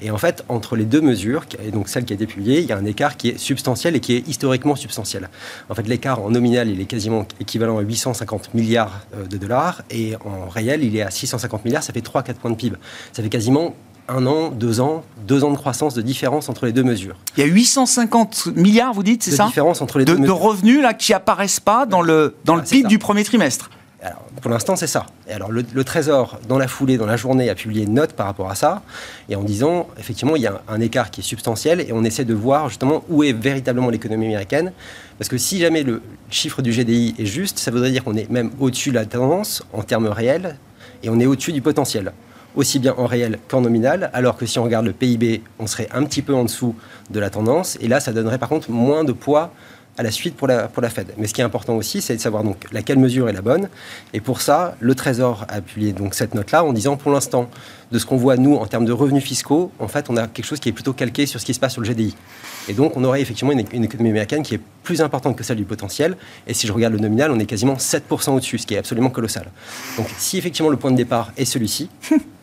Et 0.01 0.11
en 0.11 0.17
fait 0.17 0.43
entre 0.49 0.75
les 0.75 0.85
deux 0.85 1.01
mesures, 1.01 1.45
et 1.63 1.71
donc 1.71 1.89
celle 1.89 2.05
qui 2.05 2.13
a 2.13 2.15
été 2.15 2.25
publiée, 2.25 2.59
il 2.59 2.65
y 2.65 2.71
a 2.71 2.77
un 2.77 2.85
écart 2.85 3.17
qui 3.17 3.29
est 3.29 3.37
substantiel 3.37 3.90
et 3.95 3.99
qui 3.99 4.15
est 4.15 4.27
historiquement 4.27 4.75
substantiel. 4.75 5.29
En 5.69 5.75
fait, 5.75 5.87
l'écart 5.87 6.21
en 6.21 6.29
nominal, 6.29 6.69
il 6.69 6.79
est 6.79 6.85
quasiment 6.85 7.25
équivalent 7.39 7.77
à 7.77 7.81
850 7.81 8.53
milliards 8.53 9.01
euh, 9.15 9.25
de 9.25 9.37
dollars, 9.37 9.81
et 9.89 10.15
en 10.25 10.49
réel, 10.49 10.83
il 10.83 10.95
est 10.95 11.01
à 11.01 11.11
650 11.11 11.65
milliards, 11.65 11.83
ça 11.83 11.93
fait 11.93 12.05
3-4 12.05 12.33
points 12.35 12.51
de 12.51 12.55
PIB. 12.55 12.77
Ça 13.13 13.23
fait 13.23 13.29
quasiment 13.29 13.75
un 14.07 14.25
an, 14.25 14.49
deux 14.49 14.81
ans, 14.81 15.03
deux 15.27 15.43
ans 15.43 15.51
de 15.51 15.57
croissance 15.57 15.93
de 15.93 16.01
différence 16.01 16.49
entre 16.49 16.65
les 16.65 16.73
deux 16.73 16.83
mesures. 16.83 17.15
Il 17.37 17.41
y 17.41 17.43
a 17.43 17.49
850 17.49 18.47
milliards, 18.55 18.93
vous 18.93 19.03
dites, 19.03 19.23
c'est 19.23 19.31
ça? 19.31 19.45
différence 19.45 19.81
entre 19.81 19.99
les 19.99 20.05
deux 20.05 20.17
de, 20.17 20.25
de 20.25 20.31
revenus 20.31 20.81
là, 20.81 20.93
qui 20.93 21.13
apparaissent 21.13 21.59
pas 21.59 21.85
dans 21.85 22.01
le, 22.01 22.35
dans 22.45 22.55
le 22.55 22.63
PIB 22.63 22.87
du 22.87 22.99
premier 22.99 23.23
trimestre? 23.23 23.69
Alors, 24.01 24.23
pour 24.41 24.49
l'instant, 24.49 24.75
c'est 24.75 24.87
ça. 24.87 25.05
Et 25.27 25.33
alors, 25.33 25.51
le, 25.51 25.83
Trésor, 25.83 26.39
dans 26.47 26.57
la 26.57 26.67
foulée, 26.67 26.97
dans 26.97 27.05
la 27.05 27.17
journée, 27.17 27.49
a 27.51 27.55
publié 27.55 27.83
une 27.83 27.93
note 27.93 28.13
par 28.13 28.25
rapport 28.25 28.49
à 28.49 28.55
ça, 28.55 28.81
et 29.29 29.35
en 29.35 29.43
disant, 29.43 29.87
effectivement, 29.99 30.35
il 30.35 30.41
y 30.41 30.47
a 30.47 30.61
un, 30.67 30.81
écart 30.81 31.11
qui 31.11 31.21
est 31.21 31.23
substantiel, 31.23 31.81
et 31.81 31.91
on 31.93 32.03
essaie 32.03 32.25
de 32.25 32.33
voir 32.33 32.67
justement 32.69 33.03
où 33.09 33.23
est 33.23 33.33
véritablement 33.33 33.91
l'économie 33.91 34.25
américaine. 34.25 34.73
Parce 35.19 35.29
que 35.29 35.37
si 35.37 35.59
jamais 35.59 35.83
le 35.83 36.01
chiffre 36.31 36.63
du 36.63 36.71
GDI 36.71 37.13
est 37.19 37.27
juste, 37.27 37.59
ça 37.59 37.69
voudrait 37.69 37.91
dire 37.91 38.03
qu'on 38.03 38.15
est 38.15 38.29
même 38.31 38.49
au-dessus 38.59 38.89
de 38.89 38.95
la 38.95 39.05
tendance 39.05 39.63
en 39.71 39.83
termes 39.83 40.07
réels, 40.07 40.57
et 41.03 41.09
on 41.09 41.19
est 41.19 41.27
au-dessus 41.27 41.53
du 41.53 41.61
potentiel 41.61 42.11
aussi 42.53 42.79
bien 42.79 42.93
en 42.97 43.05
réel 43.05 43.39
qu'en 43.47 43.61
nominal, 43.61 44.09
alors 44.13 44.35
que 44.35 44.45
si 44.45 44.59
on 44.59 44.63
regarde 44.63 44.85
le 44.85 44.91
PIB, 44.91 45.41
on 45.57 45.67
serait 45.67 45.87
un 45.93 46.03
petit 46.03 46.21
peu 46.21 46.33
en 46.33 46.43
dessous 46.43 46.75
de 47.09 47.17
la 47.17 47.29
tendance, 47.29 47.77
et 47.79 47.87
là, 47.87 48.01
ça 48.01 48.11
donnerait 48.11 48.39
par 48.39 48.49
contre 48.49 48.71
moins 48.71 49.05
de 49.05 49.13
poids 49.13 49.53
à 49.97 50.03
la 50.03 50.11
suite 50.11 50.35
pour 50.35 50.47
la, 50.47 50.67
pour 50.67 50.81
la 50.81 50.89
Fed. 50.89 51.13
Mais 51.17 51.27
ce 51.27 51.33
qui 51.33 51.41
est 51.41 51.43
important 51.43 51.75
aussi, 51.75 52.01
c'est 52.01 52.15
de 52.15 52.21
savoir 52.21 52.43
donc 52.43 52.65
laquelle 52.71 52.97
mesure 52.97 53.29
est 53.29 53.33
la 53.33 53.41
bonne. 53.41 53.69
Et 54.13 54.21
pour 54.21 54.41
ça, 54.41 54.75
le 54.79 54.95
Trésor 54.95 55.45
a 55.49 55.61
publié 55.61 55.93
donc 55.93 56.13
cette 56.13 56.33
note-là 56.33 56.63
en 56.63 56.73
disant 56.73 56.97
pour 56.97 57.11
l'instant, 57.11 57.49
de 57.91 57.99
ce 57.99 58.05
qu'on 58.05 58.15
voit 58.15 58.37
nous 58.37 58.55
en 58.55 58.65
termes 58.67 58.85
de 58.85 58.93
revenus 58.93 59.23
fiscaux, 59.23 59.71
en 59.79 59.87
fait, 59.87 60.09
on 60.09 60.15
a 60.15 60.27
quelque 60.27 60.45
chose 60.45 60.59
qui 60.59 60.69
est 60.69 60.71
plutôt 60.71 60.93
calqué 60.93 61.25
sur 61.25 61.39
ce 61.41 61.45
qui 61.45 61.53
se 61.53 61.59
passe 61.59 61.73
sur 61.73 61.81
le 61.81 61.87
GDI. 61.87 62.15
Et 62.69 62.73
donc, 62.73 62.95
on 62.95 63.03
aurait 63.03 63.21
effectivement 63.21 63.51
une, 63.51 63.65
une 63.73 63.83
économie 63.83 64.11
américaine 64.11 64.43
qui 64.43 64.55
est 64.55 64.61
plus 64.83 65.01
importante 65.01 65.35
que 65.35 65.43
celle 65.43 65.57
du 65.57 65.65
potentiel. 65.65 66.15
Et 66.47 66.53
si 66.53 66.67
je 66.67 66.71
regarde 66.71 66.93
le 66.93 66.99
nominal, 66.99 67.31
on 67.31 67.39
est 67.39 67.45
quasiment 67.45 67.75
7% 67.75 68.31
au-dessus, 68.31 68.59
ce 68.59 68.67
qui 68.67 68.75
est 68.75 68.77
absolument 68.77 69.09
colossal. 69.09 69.51
Donc, 69.97 70.07
si 70.17 70.37
effectivement 70.37 70.69
le 70.69 70.77
point 70.77 70.91
de 70.91 70.95
départ 70.95 71.33
est 71.35 71.45
celui-ci, 71.45 71.89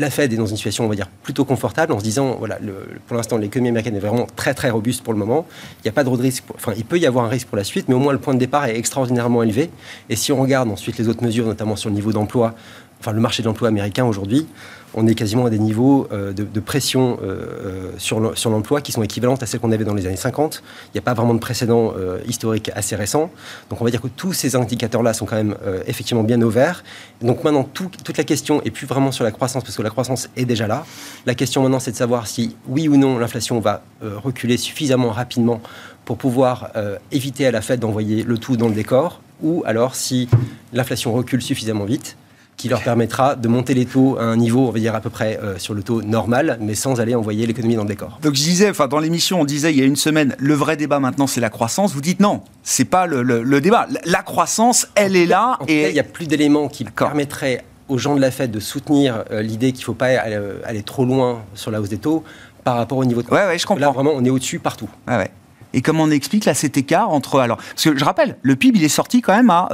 la 0.00 0.10
Fed 0.10 0.32
est 0.32 0.36
dans 0.36 0.46
une 0.46 0.56
situation, 0.56 0.90
on 0.90 0.94
plutôt 1.22 1.44
confortable 1.44 1.92
en 1.92 1.98
se 1.98 2.04
disant, 2.04 2.36
voilà, 2.38 2.58
pour 3.06 3.16
l'instant, 3.16 3.36
l'économie 3.36 3.68
américaine 3.68 3.96
est 3.96 4.00
vraiment 4.00 4.26
très 4.34 4.54
très 4.54 4.70
robuste 4.70 5.02
pour 5.02 5.12
le 5.12 5.18
moment. 5.18 5.46
Il 5.78 5.82
n'y 5.84 5.90
a 5.90 5.92
pas 5.92 6.04
de 6.04 6.08
risque, 6.08 6.44
enfin, 6.54 6.72
il 6.76 6.84
peut 6.84 6.98
y 6.98 7.06
avoir 7.06 7.24
un 7.24 7.28
risque 7.28 7.46
pour 7.48 7.56
la 7.56 7.64
suite, 7.64 7.88
mais 7.88 7.94
au 7.94 7.98
moins 7.98 8.12
le 8.12 8.18
point 8.18 8.34
de 8.34 8.38
départ 8.38 8.64
est 8.64 8.76
extraordinairement 8.76 9.42
élevé. 9.42 9.70
Et 10.08 10.16
si 10.16 10.32
on 10.32 10.40
regarde 10.40 10.70
ensuite 10.70 10.98
les 10.98 11.08
autres 11.08 11.22
mesures, 11.22 11.46
notamment 11.46 11.76
sur 11.76 11.90
le 11.90 11.94
niveau 11.94 12.12
d'emploi, 12.12 12.54
enfin 13.00 13.12
le 13.12 13.20
marché 13.20 13.42
de 13.42 13.48
l'emploi 13.48 13.68
américain 13.68 14.04
aujourd'hui, 14.04 14.46
on 14.94 15.06
est 15.06 15.14
quasiment 15.14 15.46
à 15.46 15.50
des 15.50 15.58
niveaux 15.58 16.08
euh, 16.12 16.32
de, 16.32 16.60
pression 16.60 17.18
euh, 17.22 17.92
euh, 18.02 18.32
sur 18.34 18.50
l'emploi 18.50 18.80
qui 18.80 18.92
sont 18.92 19.02
équivalentes 19.02 19.42
à 19.42 19.46
celles 19.46 19.60
qu'on 19.60 19.72
avait 19.72 19.84
dans 19.84 19.94
les 19.94 20.06
années 20.06 20.16
50. 20.16 20.62
Il 20.86 20.90
n'y 20.94 20.98
a 20.98 21.02
pas 21.02 21.14
vraiment 21.14 21.34
de 21.34 21.38
précédent 21.38 21.94
historique 22.26 22.70
assez 22.74 22.96
récent. 22.96 23.30
Donc 23.68 23.80
on 23.80 23.84
va 23.84 23.90
dire 23.90 24.00
que 24.00 24.08
tous 24.08 24.32
ces 24.32 24.56
indicateurs-là 24.56 25.14
sont 25.14 25.26
quand 25.26 25.36
même 25.36 25.56
effectivement 25.86 26.22
bien 26.22 26.40
au 26.42 26.50
vert. 26.50 26.84
Donc 27.22 27.44
maintenant, 27.44 27.64
toute 27.64 28.16
la 28.16 28.24
question 28.24 28.62
est 28.62 28.70
plus 28.70 28.86
vraiment 28.86 29.12
sur 29.12 29.24
la 29.24 29.30
croissance, 29.30 29.62
parce 29.62 29.76
que 29.76 29.82
la 29.82 29.90
croissance 29.90 30.28
est 30.36 30.44
déjà 30.44 30.66
là. 30.66 30.84
La 31.26 31.34
question 31.34 31.62
maintenant, 31.62 31.80
c'est 31.80 31.92
de 31.92 31.96
savoir 31.96 32.26
si 32.26 32.56
oui 32.68 32.88
ou 32.88 32.96
non 32.96 33.18
l'inflation 33.18 33.60
va 33.60 33.82
reculer 34.02 34.56
suffisamment 34.56 35.10
rapidement 35.10 35.60
pour 36.04 36.16
pouvoir 36.16 36.70
éviter 37.12 37.46
à 37.46 37.50
la 37.50 37.62
Fed 37.62 37.80
d'envoyer 37.80 38.22
le 38.22 38.38
tout 38.38 38.56
dans 38.56 38.68
le 38.68 38.74
décor, 38.74 39.20
ou 39.42 39.62
alors 39.66 39.94
si 39.94 40.28
l'inflation 40.72 41.12
recule 41.12 41.42
suffisamment 41.42 41.84
vite 41.84 42.16
qui 42.60 42.68
leur 42.68 42.82
permettra 42.82 43.36
de 43.36 43.48
monter 43.48 43.72
les 43.72 43.86
taux 43.86 44.18
à 44.18 44.24
un 44.24 44.36
niveau, 44.36 44.68
on 44.68 44.70
va 44.70 44.78
dire 44.78 44.94
à 44.94 45.00
peu 45.00 45.08
près 45.08 45.40
euh, 45.42 45.58
sur 45.58 45.72
le 45.72 45.82
taux 45.82 46.02
normal, 46.02 46.58
mais 46.60 46.74
sans 46.74 47.00
aller 47.00 47.14
envoyer 47.14 47.46
l'économie 47.46 47.74
dans 47.74 47.84
le 47.84 47.88
décor. 47.88 48.18
Donc 48.22 48.34
je 48.34 48.42
disais, 48.42 48.68
enfin 48.68 48.86
dans 48.86 48.98
l'émission, 48.98 49.40
on 49.40 49.46
disait 49.46 49.72
il 49.72 49.78
y 49.78 49.82
a 49.82 49.86
une 49.86 49.96
semaine, 49.96 50.36
le 50.38 50.52
vrai 50.52 50.76
débat 50.76 51.00
maintenant 51.00 51.26
c'est 51.26 51.40
la 51.40 51.48
croissance. 51.48 51.94
Vous 51.94 52.02
dites 52.02 52.20
non, 52.20 52.42
c'est 52.62 52.84
pas 52.84 53.06
le, 53.06 53.60
débat. 53.62 53.86
La 54.04 54.22
croissance, 54.22 54.88
elle 54.94 55.16
est 55.16 55.24
là. 55.24 55.58
et 55.68 55.88
il 55.88 55.94
n'y 55.94 56.00
a 56.00 56.04
plus 56.04 56.26
d'éléments 56.26 56.68
qui 56.68 56.84
permettraient 56.84 57.64
aux 57.88 57.96
gens 57.96 58.14
de 58.14 58.20
la 58.20 58.30
Fed 58.30 58.50
de 58.50 58.60
soutenir 58.60 59.24
euh, 59.30 59.40
l'idée 59.40 59.72
qu'il 59.72 59.80
ne 59.80 59.84
faut 59.86 59.94
pas 59.94 60.10
euh, 60.10 60.58
aller, 60.64 60.82
trop 60.82 61.06
loin 61.06 61.42
sur 61.54 61.70
la 61.70 61.80
hausse 61.80 61.88
des 61.88 61.98
taux 61.98 62.24
par 62.62 62.76
rapport 62.76 62.98
au 62.98 63.06
niveau 63.06 63.22
de 63.22 63.26
croissance. 63.26 63.46
Ouais, 63.46 63.52
ouais, 63.52 63.58
je 63.58 63.66
comprends. 63.66 63.80
Là, 63.80 63.90
vraiment, 63.90 64.12
on 64.14 64.22
est 64.22 64.30
au-dessus 64.30 64.58
partout. 64.58 64.88
Ouais, 65.08 65.16
ouais. 65.16 65.30
Et 65.72 65.80
comment 65.80 66.04
on 66.04 66.10
explique 66.10 66.44
là 66.44 66.52
cet 66.52 66.76
écart 66.76 67.10
entre 67.10 67.38
alors 67.38 67.56
parce 67.56 67.84
que 67.84 67.96
je 67.96 68.04
rappelle 68.04 68.36
le 68.42 68.56
PIB 68.56 68.80
il 68.80 68.84
est 68.84 68.88
sorti 68.88 69.22
quand 69.22 69.36
même 69.36 69.50
à 69.50 69.68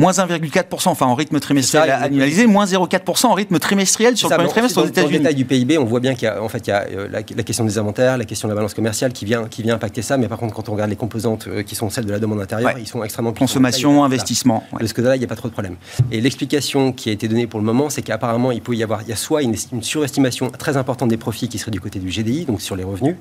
moins 0.00 0.12
1,4%, 0.12 0.88
enfin 0.88 1.06
en 1.06 1.14
rythme 1.14 1.38
trimestriel 1.40 1.90
annualisé, 1.90 2.46
moins 2.46 2.64
0,4% 2.64 3.26
en 3.26 3.34
rythme 3.34 3.58
trimestriel 3.58 4.16
sur 4.16 4.30
le 4.30 4.34
premier 4.34 4.48
trimestre 4.48 4.78
aux 4.78 4.86
États-Unis. 4.86 5.12
Dans 5.12 5.12
le 5.12 5.18
détail 5.18 5.34
du 5.34 5.44
PIB, 5.44 5.78
on 5.78 5.84
voit 5.84 6.00
bien 6.00 6.14
qu'il 6.14 6.24
y 6.24 6.26
a, 6.26 6.42
en 6.42 6.48
fait, 6.48 6.66
il 6.66 6.70
y 6.70 6.72
a 6.72 6.86
euh, 6.90 7.08
la, 7.10 7.22
question 7.22 7.64
des 7.64 7.76
inventaires, 7.78 8.16
la 8.16 8.24
question 8.24 8.48
de 8.48 8.52
la 8.52 8.56
balance 8.56 8.72
commerciale 8.72 9.12
qui 9.12 9.26
vient, 9.26 9.46
qui 9.48 9.62
vient 9.62 9.74
impacter 9.74 10.00
ça, 10.00 10.16
mais 10.16 10.26
par 10.26 10.38
contre, 10.38 10.54
quand 10.54 10.68
on 10.70 10.72
regarde 10.72 10.88
les 10.88 10.96
composantes 10.96 11.46
euh, 11.48 11.62
qui 11.62 11.74
sont 11.74 11.90
celles 11.90 12.06
de 12.06 12.12
la 12.12 12.18
demande 12.18 12.40
intérieure, 12.40 12.78
ils 12.78 12.88
sont 12.88 13.04
extrêmement 13.04 13.32
Consommation, 13.32 14.02
investissement. 14.02 14.64
De 14.80 14.86
ce 14.86 14.94
côté-là, 14.94 15.16
il 15.16 15.18
n'y 15.18 15.24
a 15.24 15.28
pas 15.28 15.36
trop 15.36 15.48
de 15.48 15.52
problème. 15.52 15.76
Et 16.10 16.20
l'explication 16.20 16.92
qui 16.92 17.10
a 17.10 17.12
été 17.12 17.28
donnée 17.28 17.46
pour 17.46 17.60
le 17.60 17.66
moment, 17.66 17.90
c'est 17.90 18.02
qu'apparemment, 18.02 18.52
il 18.52 18.62
peut 18.62 18.74
y 18.74 18.82
avoir, 18.82 19.02
il 19.02 19.08
y 19.08 19.12
a 19.12 19.16
soit 19.16 19.42
une, 19.42 19.54
une 19.72 19.82
surestimation 19.82 20.50
très 20.50 20.78
importante 20.78 21.10
des 21.10 21.18
profits 21.18 21.48
qui 21.48 21.58
serait 21.58 21.70
du 21.70 21.80
côté 21.80 21.98
du 21.98 22.08
GDI, 22.08 22.46
donc 22.46 22.62
sur 22.62 22.74
les 22.74 22.84
revenus, 22.84 23.16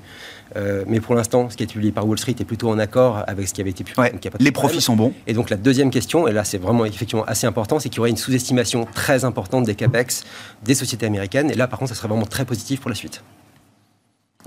euh, 0.56 0.84
mais 0.88 1.00
pour 1.00 1.16
l'instant, 1.16 1.50
ce 1.50 1.58
qui 1.58 1.64
est 1.64 1.68
publié 1.68 1.92
par 1.92 2.08
Wall 2.08 2.18
Street 2.18 2.36
est 2.40 2.46
plutôt 2.46 2.70
en 2.70 2.80
accord 2.80 3.24
avec 3.28 3.48
ce 3.48 3.54
qui 3.54 3.62
avait 3.62 3.70
été 3.70 3.84
publié. 3.84 4.12
les 4.40 4.52
profits 4.52 4.82
sont 4.82 4.96
bons. 4.96 5.14
Et 5.28 5.34
donc 5.34 5.50
la 5.50 5.58
deuxième 5.58 5.92
question, 5.92 6.28
et 6.28 6.32
là 6.32 6.44
c'est 6.44 6.58
vraiment 6.58 6.86
effectivement 6.86 7.26
assez 7.26 7.48
important, 7.48 7.80
c'est 7.80 7.90
qu'il 7.90 7.98
y 7.98 8.00
aurait 8.00 8.10
une 8.10 8.18
sous-estimation 8.18 8.88
très 8.94 9.26
importante 9.26 9.66
des 9.66 9.76
capex 9.76 10.24
des 10.64 10.74
sociétés 10.74 11.06
américaines. 11.06 11.52
Et 11.52 11.56
là, 11.56 11.68
par 11.68 11.80
contre, 11.80 11.90
ça 11.90 11.96
serait 11.96 12.08
vraiment 12.08 12.26
très 12.26 12.46
positif 12.46 12.80
pour 12.82 12.90
la 12.90 12.96
suite. 12.96 13.24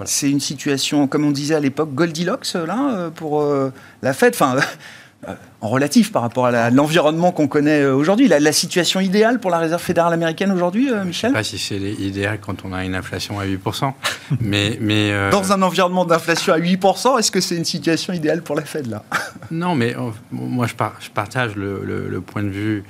C'est 0.06 0.30
une 0.30 0.40
situation, 0.40 1.06
comme 1.06 1.24
on 1.24 1.30
disait 1.30 1.54
à 1.54 1.60
l'époque, 1.60 1.94
Goldilocks, 1.94 2.54
là, 2.54 2.94
euh, 2.94 3.10
pour 3.10 3.42
euh, 3.42 3.70
la 4.00 4.14
Fed. 4.14 4.32
Enfin, 4.34 4.56
en 5.60 5.68
relatif 5.68 6.10
par 6.10 6.22
rapport 6.22 6.46
à 6.46 6.70
l'environnement 6.70 7.30
qu'on 7.30 7.46
connaît 7.46 7.84
aujourd'hui. 7.86 8.26
La, 8.26 8.40
la, 8.40 8.52
situation 8.52 8.98
idéale 8.98 9.38
pour 9.38 9.50
la 9.50 9.58
Réserve 9.58 9.80
fédérale 9.80 10.12
américaine 10.12 10.50
aujourd'hui, 10.50 10.90
Michel 11.04 11.04
Je 11.04 11.08
ne 11.08 11.12
sais 11.12 11.32
pas 11.32 11.44
si 11.44 11.58
c'est 11.58 11.78
idéal 11.78 12.40
quand 12.40 12.64
on 12.64 12.72
a 12.72 12.84
une 12.84 12.96
inflation 12.96 13.38
à 13.38 13.46
8%. 13.46 13.92
mais, 14.40 14.78
mais 14.80 15.30
Dans 15.30 15.52
un 15.52 15.62
environnement 15.62 16.04
d'inflation 16.04 16.52
à 16.52 16.58
8%, 16.58 17.18
est-ce 17.18 17.30
que 17.30 17.40
c'est 17.40 17.56
une 17.56 17.64
situation 17.64 18.12
idéale 18.12 18.42
pour 18.42 18.56
la 18.56 18.62
Fed 18.62 18.88
là? 18.88 19.04
Non, 19.50 19.76
mais 19.76 19.94
moi 20.32 20.66
je, 20.66 20.74
je 21.00 21.10
partage 21.10 21.54
le, 21.54 22.08
le, 22.08 22.20
point 22.20 22.42
de 22.42 22.48
vue 22.48 22.84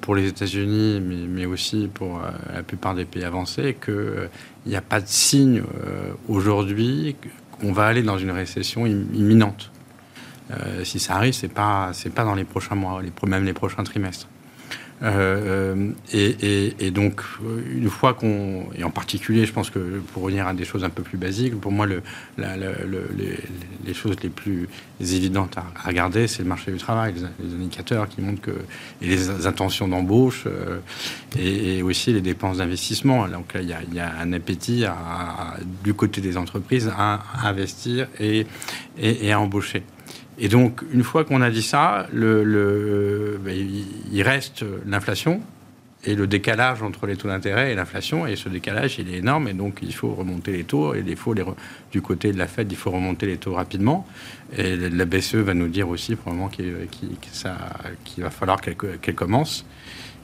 pour 0.00 0.14
les 0.14 0.28
États-Unis, 0.28 1.02
mais, 1.02 1.26
mais, 1.28 1.46
aussi 1.46 1.90
pour 1.92 2.20
la 2.52 2.62
plupart 2.62 2.94
des 2.94 3.04
pays 3.04 3.24
avancés, 3.24 3.76
qu'il 3.84 4.28
n'y 4.66 4.76
a 4.76 4.80
pas 4.80 5.00
de 5.00 5.08
signe 5.08 5.62
aujourd'hui 6.28 7.16
qu'on 7.60 7.72
va 7.72 7.86
aller 7.86 8.02
dans 8.02 8.18
une 8.18 8.30
récession 8.30 8.86
imminente. 8.86 9.70
Euh, 10.50 10.84
si 10.84 10.98
ça 10.98 11.16
arrive, 11.16 11.32
c'est 11.32 11.48
pas 11.48 11.90
c'est 11.92 12.10
pas 12.10 12.24
dans 12.24 12.34
les 12.34 12.44
prochains 12.44 12.74
mois, 12.74 13.00
même 13.26 13.44
les 13.44 13.52
prochains 13.52 13.84
trimestres. 13.84 14.28
Euh, 15.02 15.90
euh, 16.14 16.70
et, 16.78 16.90
donc, 16.90 17.20
une 17.74 17.90
fois 17.90 18.14
qu'on. 18.14 18.66
Et 18.76 18.84
en 18.84 18.90
particulier, 18.90 19.44
je 19.44 19.52
pense 19.52 19.68
que 19.68 20.00
pour 20.12 20.22
revenir 20.22 20.46
à 20.46 20.54
des 20.54 20.64
choses 20.64 20.84
un 20.84 20.90
peu 20.90 21.02
plus 21.02 21.18
basiques, 21.18 21.60
pour 21.60 21.72
moi, 21.72 21.84
le, 21.86 22.02
les, 22.38 23.94
choses 23.94 24.16
les 24.22 24.28
plus 24.28 24.68
évidentes 25.00 25.58
à, 25.58 25.64
regarder, 25.86 26.26
c'est 26.26 26.42
le 26.42 26.48
marché 26.48 26.70
du 26.70 26.78
travail, 26.78 27.14
les, 27.14 27.54
indicateurs 27.54 28.08
qui 28.08 28.20
montrent 28.20 28.40
que. 28.40 28.52
et 29.02 29.06
les 29.06 29.46
intentions 29.46 29.88
d'embauche, 29.88 30.46
et, 31.38 31.82
aussi 31.82 32.12
les 32.12 32.22
dépenses 32.22 32.58
d'investissement. 32.58 33.26
Donc 33.28 33.52
là, 33.54 33.60
il 33.62 33.94
y, 33.94 34.00
a, 34.00 34.12
un 34.20 34.32
appétit 34.32 34.84
du 35.82 35.92
côté 35.92 36.20
des 36.20 36.36
entreprises 36.36 36.90
à 36.96 37.20
investir 37.42 38.06
et 38.20 38.46
à 39.32 39.40
embaucher. 39.40 39.82
Et 40.38 40.48
donc, 40.48 40.82
une 40.92 41.04
fois 41.04 41.24
qu'on 41.24 41.42
a 41.42 41.50
dit 41.50 41.62
ça, 41.62 42.06
ben, 42.12 43.56
il 44.12 44.22
reste 44.22 44.64
l'inflation 44.86 45.40
et 46.06 46.14
le 46.14 46.26
décalage 46.26 46.82
entre 46.82 47.06
les 47.06 47.16
taux 47.16 47.28
d'intérêt 47.28 47.72
et 47.72 47.74
l'inflation. 47.74 48.26
Et 48.26 48.36
ce 48.36 48.48
décalage, 48.48 48.98
il 48.98 49.12
est 49.12 49.18
énorme. 49.18 49.48
Et 49.48 49.54
donc, 49.54 49.78
il 49.82 49.94
faut 49.94 50.12
remonter 50.12 50.52
les 50.52 50.64
taux. 50.64 50.94
Et 50.94 51.04
il 51.06 51.16
faut 51.16 51.34
du 51.92 52.02
côté 52.02 52.32
de 52.32 52.38
la 52.38 52.46
Fed, 52.46 52.70
il 52.70 52.76
faut 52.76 52.90
remonter 52.90 53.26
les 53.26 53.36
taux 53.36 53.54
rapidement. 53.54 54.06
Et 54.56 54.76
la 54.76 55.04
BCE 55.04 55.36
va 55.36 55.54
nous 55.54 55.68
dire 55.68 55.88
aussi 55.88 56.16
probablement 56.16 56.48
qu'il 56.48 56.74
va 58.18 58.30
falloir 58.30 58.60
qu'elle 58.60 59.14
commence. 59.14 59.64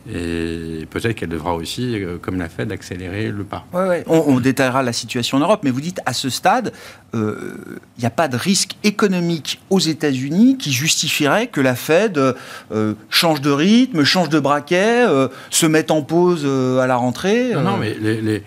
Et 0.09 0.87
peut-être 0.88 1.14
qu'elle 1.14 1.28
devra 1.28 1.54
aussi, 1.54 2.02
euh, 2.02 2.16
comme 2.21 2.38
l'a 2.38 2.49
fait, 2.49 2.71
accélérer 2.73 3.30
le 3.30 3.45
pas. 3.45 3.66
Ouais, 3.73 4.02
On, 4.07 4.40
détaillera 4.40 4.83
la 4.83 4.95
situation 4.95 5.37
en 5.37 5.40
Europe, 5.40 5.61
mais 5.62 5.71
vous 5.71 5.83
dites 5.83 6.00
à 6.07 6.14
ce 6.14 6.30
stade, 6.30 6.73
il 7.12 7.21
euh, 7.21 7.78
n'y 7.99 8.07
a 8.07 8.11
pas 8.11 8.28
de 8.28 8.37
risque 8.37 8.76
économique 8.83 9.61
aux 9.69 9.78
États-Unis 9.78 10.57
qui 10.57 10.73
justifierait 10.73 11.49
que 11.49 11.61
la 11.61 11.75
Fed 11.75 12.16
euh, 12.16 12.95
change 13.11 13.42
de 13.42 13.50
rythme, 13.50 14.04
change 14.04 14.30
de 14.30 14.40
braquet, 14.40 15.04
se 15.50 15.66
mette 15.66 15.90
en 15.90 16.02
pause 16.02 16.47
à 16.80 16.87
la 16.87 16.97
rentrée. 16.97 17.52
Non, 17.54 17.62
non 17.62 17.76
mais 17.76 17.95
les, 18.00 18.42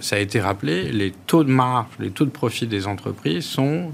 ça 0.00 0.16
a 0.16 0.18
été 0.18 0.40
rappelé, 0.40 0.90
les 0.90 1.12
taux 1.26 1.44
de 1.44 1.50
marge, 1.50 1.88
les 2.00 2.10
taux 2.10 2.24
de 2.24 2.30
profit 2.30 2.66
des 2.66 2.86
entreprises 2.86 3.44
sont 3.44 3.92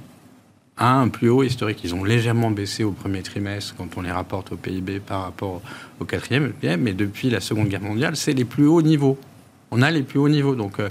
à 0.79 0.95
un 0.95 1.09
plus 1.09 1.29
haut 1.29 1.43
historique. 1.43 1.81
Ils 1.85 1.95
ont 1.95 2.05
légèrement 2.05 2.51
baissé 2.51 2.85
au 2.85 2.93
premier 2.93 3.23
trimestre 3.23 3.75
quand 3.77 3.97
on 3.97 4.03
les 4.03 4.13
rapporte 4.13 4.53
au 4.53 4.57
PIB 4.57 5.01
par 5.01 5.23
rapport 5.23 5.61
au 6.01 6.05
quatrième, 6.05 6.53
mais 6.63 6.93
depuis 6.93 7.31
la 7.31 7.41
Seconde 7.41 7.69
Guerre 7.69 7.83
mondiale, 7.83 8.17
c'est 8.17 8.33
les 8.33 8.45
plus 8.45 8.67
hauts 8.67 8.83
niveaux. 8.83 9.19
On 9.71 9.83
a 9.83 9.91
les 9.91 10.03
plus 10.03 10.19
hauts 10.19 10.29
niveaux. 10.29 10.55
Donc, 10.55 10.81
euh, 10.81 10.89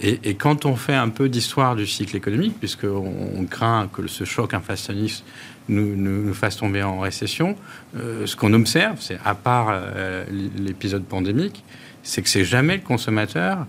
et, 0.00 0.34
quand 0.34 0.66
on 0.66 0.76
fait 0.76 0.94
un 0.94 1.08
peu 1.08 1.28
d'histoire 1.28 1.76
du 1.76 1.86
cycle 1.86 2.16
économique, 2.16 2.58
puisqu'on 2.58 3.14
on 3.36 3.44
craint 3.46 3.88
que 3.90 4.06
ce 4.06 4.24
choc 4.24 4.52
inflationniste 4.52 5.24
nous, 5.68 6.34
fasse 6.34 6.56
tomber 6.56 6.82
en 6.82 7.00
récession, 7.00 7.56
euh, 7.96 8.26
ce 8.26 8.36
qu'on 8.36 8.52
observe, 8.52 9.00
c'est 9.00 9.18
à 9.24 9.34
part 9.34 9.68
euh, 9.70 10.24
l'épisode 10.56 11.04
pandémique, 11.04 11.64
c'est 12.02 12.22
que 12.22 12.28
c'est 12.28 12.44
jamais 12.44 12.76
le 12.76 12.82
consommateur 12.82 13.66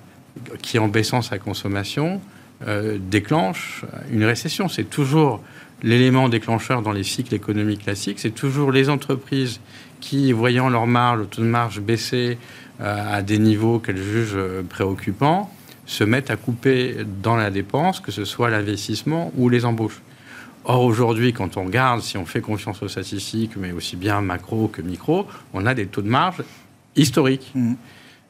qui, 0.62 0.80
en 0.80 0.88
baissant 0.88 1.22
sa 1.22 1.38
consommation, 1.38 2.22
déclenche 2.66 3.86
une 4.12 4.26
récession. 4.26 4.68
C'est 4.68 4.90
toujours 4.90 5.42
l'élément 5.84 6.30
déclencheur 6.30 6.82
dans 6.82 6.92
les 6.92 7.04
cycles 7.04 7.34
économiques 7.34 7.84
classiques, 7.84 8.20
c'est 8.20 8.32
toujours 8.32 8.72
les 8.72 8.90
entreprises 8.90 9.60
qui, 10.00 10.32
voyant 10.32 10.70
leur 10.70 10.88
marge, 10.88 11.20
le 11.20 11.26
taux 11.26 11.42
de 11.42 11.48
marge 11.48 11.82
baisser 11.82 12.38
euh, 12.82 13.18
à 13.18 13.22
des 13.22 13.40
niveaux 13.40 13.80
qu'elles 13.80 14.02
jugent 14.02 14.34
euh, 14.36 14.64
préoccupants, 14.68 15.52
se 15.86 16.04
mettent 16.04 16.32
à 16.32 16.36
couper 16.36 16.98
dans 17.22 17.36
la 17.36 17.50
dépense, 17.50 18.00
que 18.00 18.12
ce 18.12 18.26
soit 18.26 18.50
l'investissement 18.50 19.32
ou 19.36 19.50
les 19.50 19.66
embauches. 19.66 20.02
Or, 20.66 20.84
aujourd'hui, 20.84 21.34
quand 21.34 21.58
on 21.58 21.66
regarde, 21.66 22.02
si 22.02 22.18
on 22.18 22.26
fait 22.26 22.42
confiance 22.42 22.84
aux 22.84 22.88
statistiques, 22.88 23.56
mais 23.58 23.72
aussi 23.72 23.96
bien 23.96 24.22
macro 24.22 24.68
que 24.68 24.82
micro, 24.82 25.26
on 25.54 25.66
a 25.66 25.74
des 25.74 25.88
taux 25.88 26.02
de 26.02 26.10
marge 26.10 26.44
historiques. 26.96 27.52
Mmh. 27.56 27.74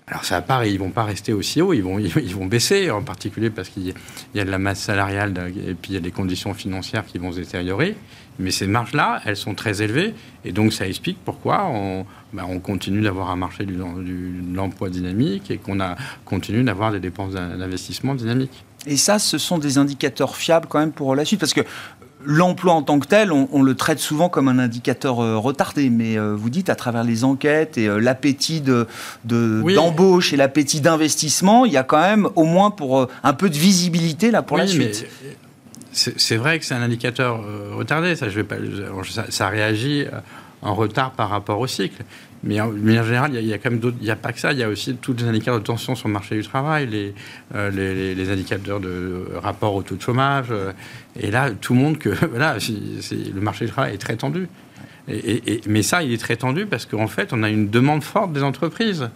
Alors 0.10 0.26
ça 0.26 0.42
part, 0.42 0.66
ils 0.66 0.80
vont 0.80 0.90
pas 0.90 1.04
rester 1.04 1.34
aussi 1.34 1.62
haut, 1.62 1.74
ils 1.74 1.84
vont, 1.84 2.00
ils 2.00 2.36
vont 2.36 2.46
baisser, 2.46 2.90
en 2.90 3.04
particulier 3.04 3.50
parce 3.50 3.70
qu'il 3.70 3.94
y 4.34 4.40
a 4.40 4.46
de 4.46 4.50
la 4.50 4.58
masse 4.58 4.80
salariale 4.80 5.34
et 5.68 5.76
puis 5.76 5.92
il 5.92 5.94
y 5.94 5.98
a 5.98 6.02
des 6.02 6.12
conditions 6.12 6.54
financières 6.54 7.06
qui 7.06 7.18
vont 7.18 7.32
se 7.32 7.40
détériorer. 7.40 7.96
Mais 8.40 8.52
ces 8.52 8.68
marges-là, 8.68 9.22
elles 9.26 9.36
sont 9.36 9.54
très 9.54 9.82
élevées 9.82 10.14
et 10.46 10.54
donc 10.54 10.72
ça 10.72 10.88
explique 10.88 11.18
pourquoi 11.24 11.68
on, 11.68 12.06
on 12.38 12.60
continue 12.60 13.02
d'avoir 13.02 13.30
un 13.32 13.36
marché 13.36 13.66
de 13.66 13.76
l'emploi 14.56 14.90
dynamique 14.90 15.52
et 15.52 15.58
qu'on 15.58 15.82
a 15.82 15.98
continue 16.24 16.64
d'avoir 16.64 16.92
des 16.92 17.02
dépenses 17.02 17.34
d'investissement 17.34 18.16
dynamiques. 18.16 18.64
Et 18.86 18.96
ça, 18.96 19.20
ce 19.20 19.38
sont 19.38 19.58
des 19.58 19.78
indicateurs 19.78 20.38
fiables 20.38 20.68
quand 20.70 20.80
même 20.80 20.94
pour 20.94 21.16
la 21.16 21.26
suite, 21.26 21.42
parce 21.42 21.54
que 21.54 21.62
l'emploi 22.30 22.74
en 22.74 22.84
tant 22.84 23.00
que 23.00 23.08
tel, 23.08 23.32
on, 23.32 23.64
le 23.64 23.74
traite 23.74 23.98
souvent 23.98 24.30
comme 24.30 24.48
un 24.48 24.60
indicateur 24.60 25.20
euh, 25.20 25.38
retardé, 25.38 25.90
mais 25.90 26.18
euh, 26.18 26.36
vous 26.36 26.52
dites 26.52 26.70
à 26.70 26.76
travers 26.76 27.04
les 27.04 27.24
enquêtes 27.24 27.80
et 27.80 27.88
euh, 27.88 28.00
l'appétit 28.00 28.62
de, 28.62 28.88
d'embauche 29.26 30.32
et 30.32 30.38
l'appétit 30.38 30.80
d'investissement, 30.80 31.66
il 31.66 31.74
y 31.74 31.78
a 31.78 31.84
quand 31.84 32.00
même 32.00 32.30
au 32.36 32.44
moins 32.44 32.70
pour 32.70 33.08
un 33.24 33.34
peu 33.34 33.50
de 33.50 33.58
visibilité 33.58 34.30
là 34.30 34.44
pour 34.44 34.58
la 34.58 34.68
suite. 34.68 35.08
C'est, 35.92 36.38
vrai 36.38 36.60
que 36.60 36.66
c'est 36.66 36.76
un 36.76 36.84
indicateur 36.84 37.44
retardé, 37.76 38.16
ça, 38.16 38.30
je 38.30 38.36
vais 38.36 38.44
pas, 38.44 38.58
ça 39.30 39.50
réagit 39.50 40.06
en 40.62 40.76
retard 40.76 41.12
par 41.12 41.30
rapport 41.30 41.60
au 41.60 41.68
cycle. 41.68 42.04
Mais 42.44 42.62
en 42.62 42.72
général, 42.72 43.32
il 43.34 43.46
y, 43.46 43.54
a 43.54 43.58
n'y 44.02 44.10
a 44.10 44.16
pas 44.16 44.32
que 44.32 44.40
ça. 44.40 44.54
Il 44.54 44.60
y 44.60 44.64
a 44.64 44.70
aussi 44.70 44.96
tous 44.96 45.14
les 45.14 45.26
indicateurs 45.26 45.60
de 45.60 45.66
tension 45.66 45.96
sur 45.96 46.08
le 46.08 46.14
marché 46.14 46.36
du 46.36 46.44
travail, 46.44 46.88
les, 46.88 47.14
euh, 47.54 47.70
les, 47.70 48.30
indicateurs 48.30 48.80
de 48.80 49.26
rapport 49.36 49.76
au 49.76 49.84
taux 49.84 49.96
de 49.96 50.02
chômage. 50.02 50.48
Euh, 50.52 50.72
et 51.20 51.32
là, 51.32 51.52
tout 51.52 51.74
le 51.74 51.80
monde 51.80 51.98
que 51.98 52.10
voilà, 52.32 52.56
le 52.56 53.42
marché 53.42 53.66
du 53.66 53.72
travail 53.72 53.94
est 53.94 53.98
très 53.98 54.16
tendu. 54.16 54.48
Mais 55.68 55.82
ça, 55.82 56.04
il 56.04 56.14
est 56.14 56.18
très 56.18 56.38
tendu 56.38 56.66
parce 56.66 56.86
qu'en 56.86 57.08
fait, 57.08 57.34
on 57.34 57.44
a 57.44 57.50
une 57.50 57.70
demande 57.70 58.04
forte 58.04 58.32
des 58.32 58.44
entreprises. 58.44 59.10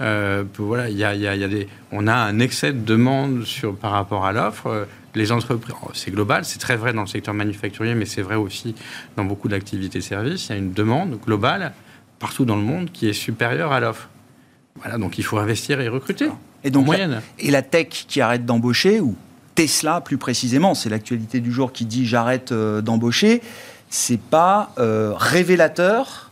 Euh, 0.00 0.42
voilà, 0.58 0.90
il 0.90 0.96
y 0.96 1.00
y 1.00 1.04
a 1.04 1.48
on 1.92 2.06
a 2.06 2.14
un 2.14 2.38
excès 2.38 2.72
de 2.72 2.84
demande 2.84 3.44
sur, 3.44 3.76
par 3.76 3.92
rapport 3.92 4.26
à 4.26 4.32
l'offre. 4.32 4.86
Les 5.14 5.30
entreprises, 5.30 5.74
oh, 5.82 5.90
c'est 5.92 6.10
global, 6.10 6.44
c'est 6.44 6.58
très 6.58 6.76
vrai 6.76 6.92
dans 6.92 7.02
le 7.02 7.06
secteur 7.06 7.34
manufacturier, 7.34 7.94
mais 7.94 8.06
c'est 8.06 8.22
vrai 8.22 8.34
aussi 8.34 8.74
dans 9.16 9.24
beaucoup 9.24 9.48
d'activités 9.48 10.00
services. 10.00 10.48
Il 10.48 10.52
y 10.52 10.54
a 10.54 10.58
une 10.58 10.72
demande 10.72 11.18
globale 11.24 11.72
partout 12.22 12.44
dans 12.44 12.56
le 12.56 12.62
monde 12.62 12.90
qui 12.92 13.08
est 13.08 13.12
supérieur 13.12 13.72
à 13.72 13.80
l'offre. 13.80 14.08
Voilà, 14.76 14.96
donc 14.96 15.18
il 15.18 15.24
faut 15.24 15.38
investir 15.38 15.80
et 15.80 15.88
recruter. 15.88 16.28
Et 16.64 16.70
donc, 16.70 16.84
en 16.84 16.86
moyenne. 16.86 17.20
et 17.40 17.50
la 17.50 17.62
tech 17.62 18.06
qui 18.06 18.20
arrête 18.20 18.46
d'embaucher, 18.46 19.00
ou 19.00 19.16
Tesla 19.56 20.00
plus 20.00 20.18
précisément, 20.18 20.74
c'est 20.74 20.88
l'actualité 20.88 21.40
du 21.40 21.50
jour 21.52 21.72
qui 21.72 21.84
dit 21.84 22.06
j'arrête 22.06 22.52
euh, 22.52 22.80
d'embaucher, 22.80 23.42
c'est 23.90 24.20
pas 24.20 24.72
euh, 24.78 25.12
révélateur 25.16 26.30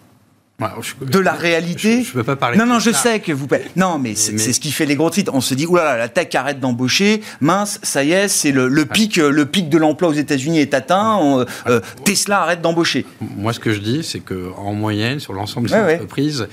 de 1.01 1.19
la 1.19 1.33
réalité. 1.33 2.03
Je 2.03 2.11
ne 2.11 2.15
peux 2.15 2.25
pas 2.25 2.37
parler. 2.37 2.59
Non, 2.59 2.67
non, 2.67 2.79
je 2.79 2.91
sais 2.91 3.21
que 3.21 3.33
vous. 3.33 3.47
Non, 3.77 3.99
mais 3.99 4.15
c'est 4.15 4.53
ce 4.53 4.61
qui 4.61 4.73
fait 4.73 4.87
les 4.87 4.97
gros 4.97 5.11
titres. 5.11 5.33
On 5.35 5.41
se 5.41 5.55
dit, 5.55 5.67
oulala, 5.67 5.97
la 5.97 6.09
tech 6.09 6.35
arrête 6.35 6.61
d'embaucher. 6.61 7.23
Mince, 7.41 7.79
ça 7.83 8.05
y 8.05 8.13
est, 8.13 8.29
c'est 8.29 8.53
le, 8.53 8.85
pic, 8.85 9.17
le 9.17 9.47
pic 9.47 9.69
de 9.69 9.79
l'emploi 9.79 10.09
aux 10.09 10.15
États-Unis 10.15 10.61
est 10.61 10.75
atteint. 10.75 11.45
Euh, 11.67 11.81
Tesla 12.05 12.43
arrête 12.43 12.61
d'embaucher. 12.61 13.07
Moi, 13.21 13.53
ce 13.53 13.61
que 13.61 13.73
je 13.73 13.81
dis, 13.81 14.03
c'est 14.03 14.21
que 14.21 14.51
en 14.57 14.73
moyenne, 14.73 15.21
sur 15.21 15.33
l'ensemble 15.33 15.69
des 15.69 15.75
entreprises, 15.75 16.49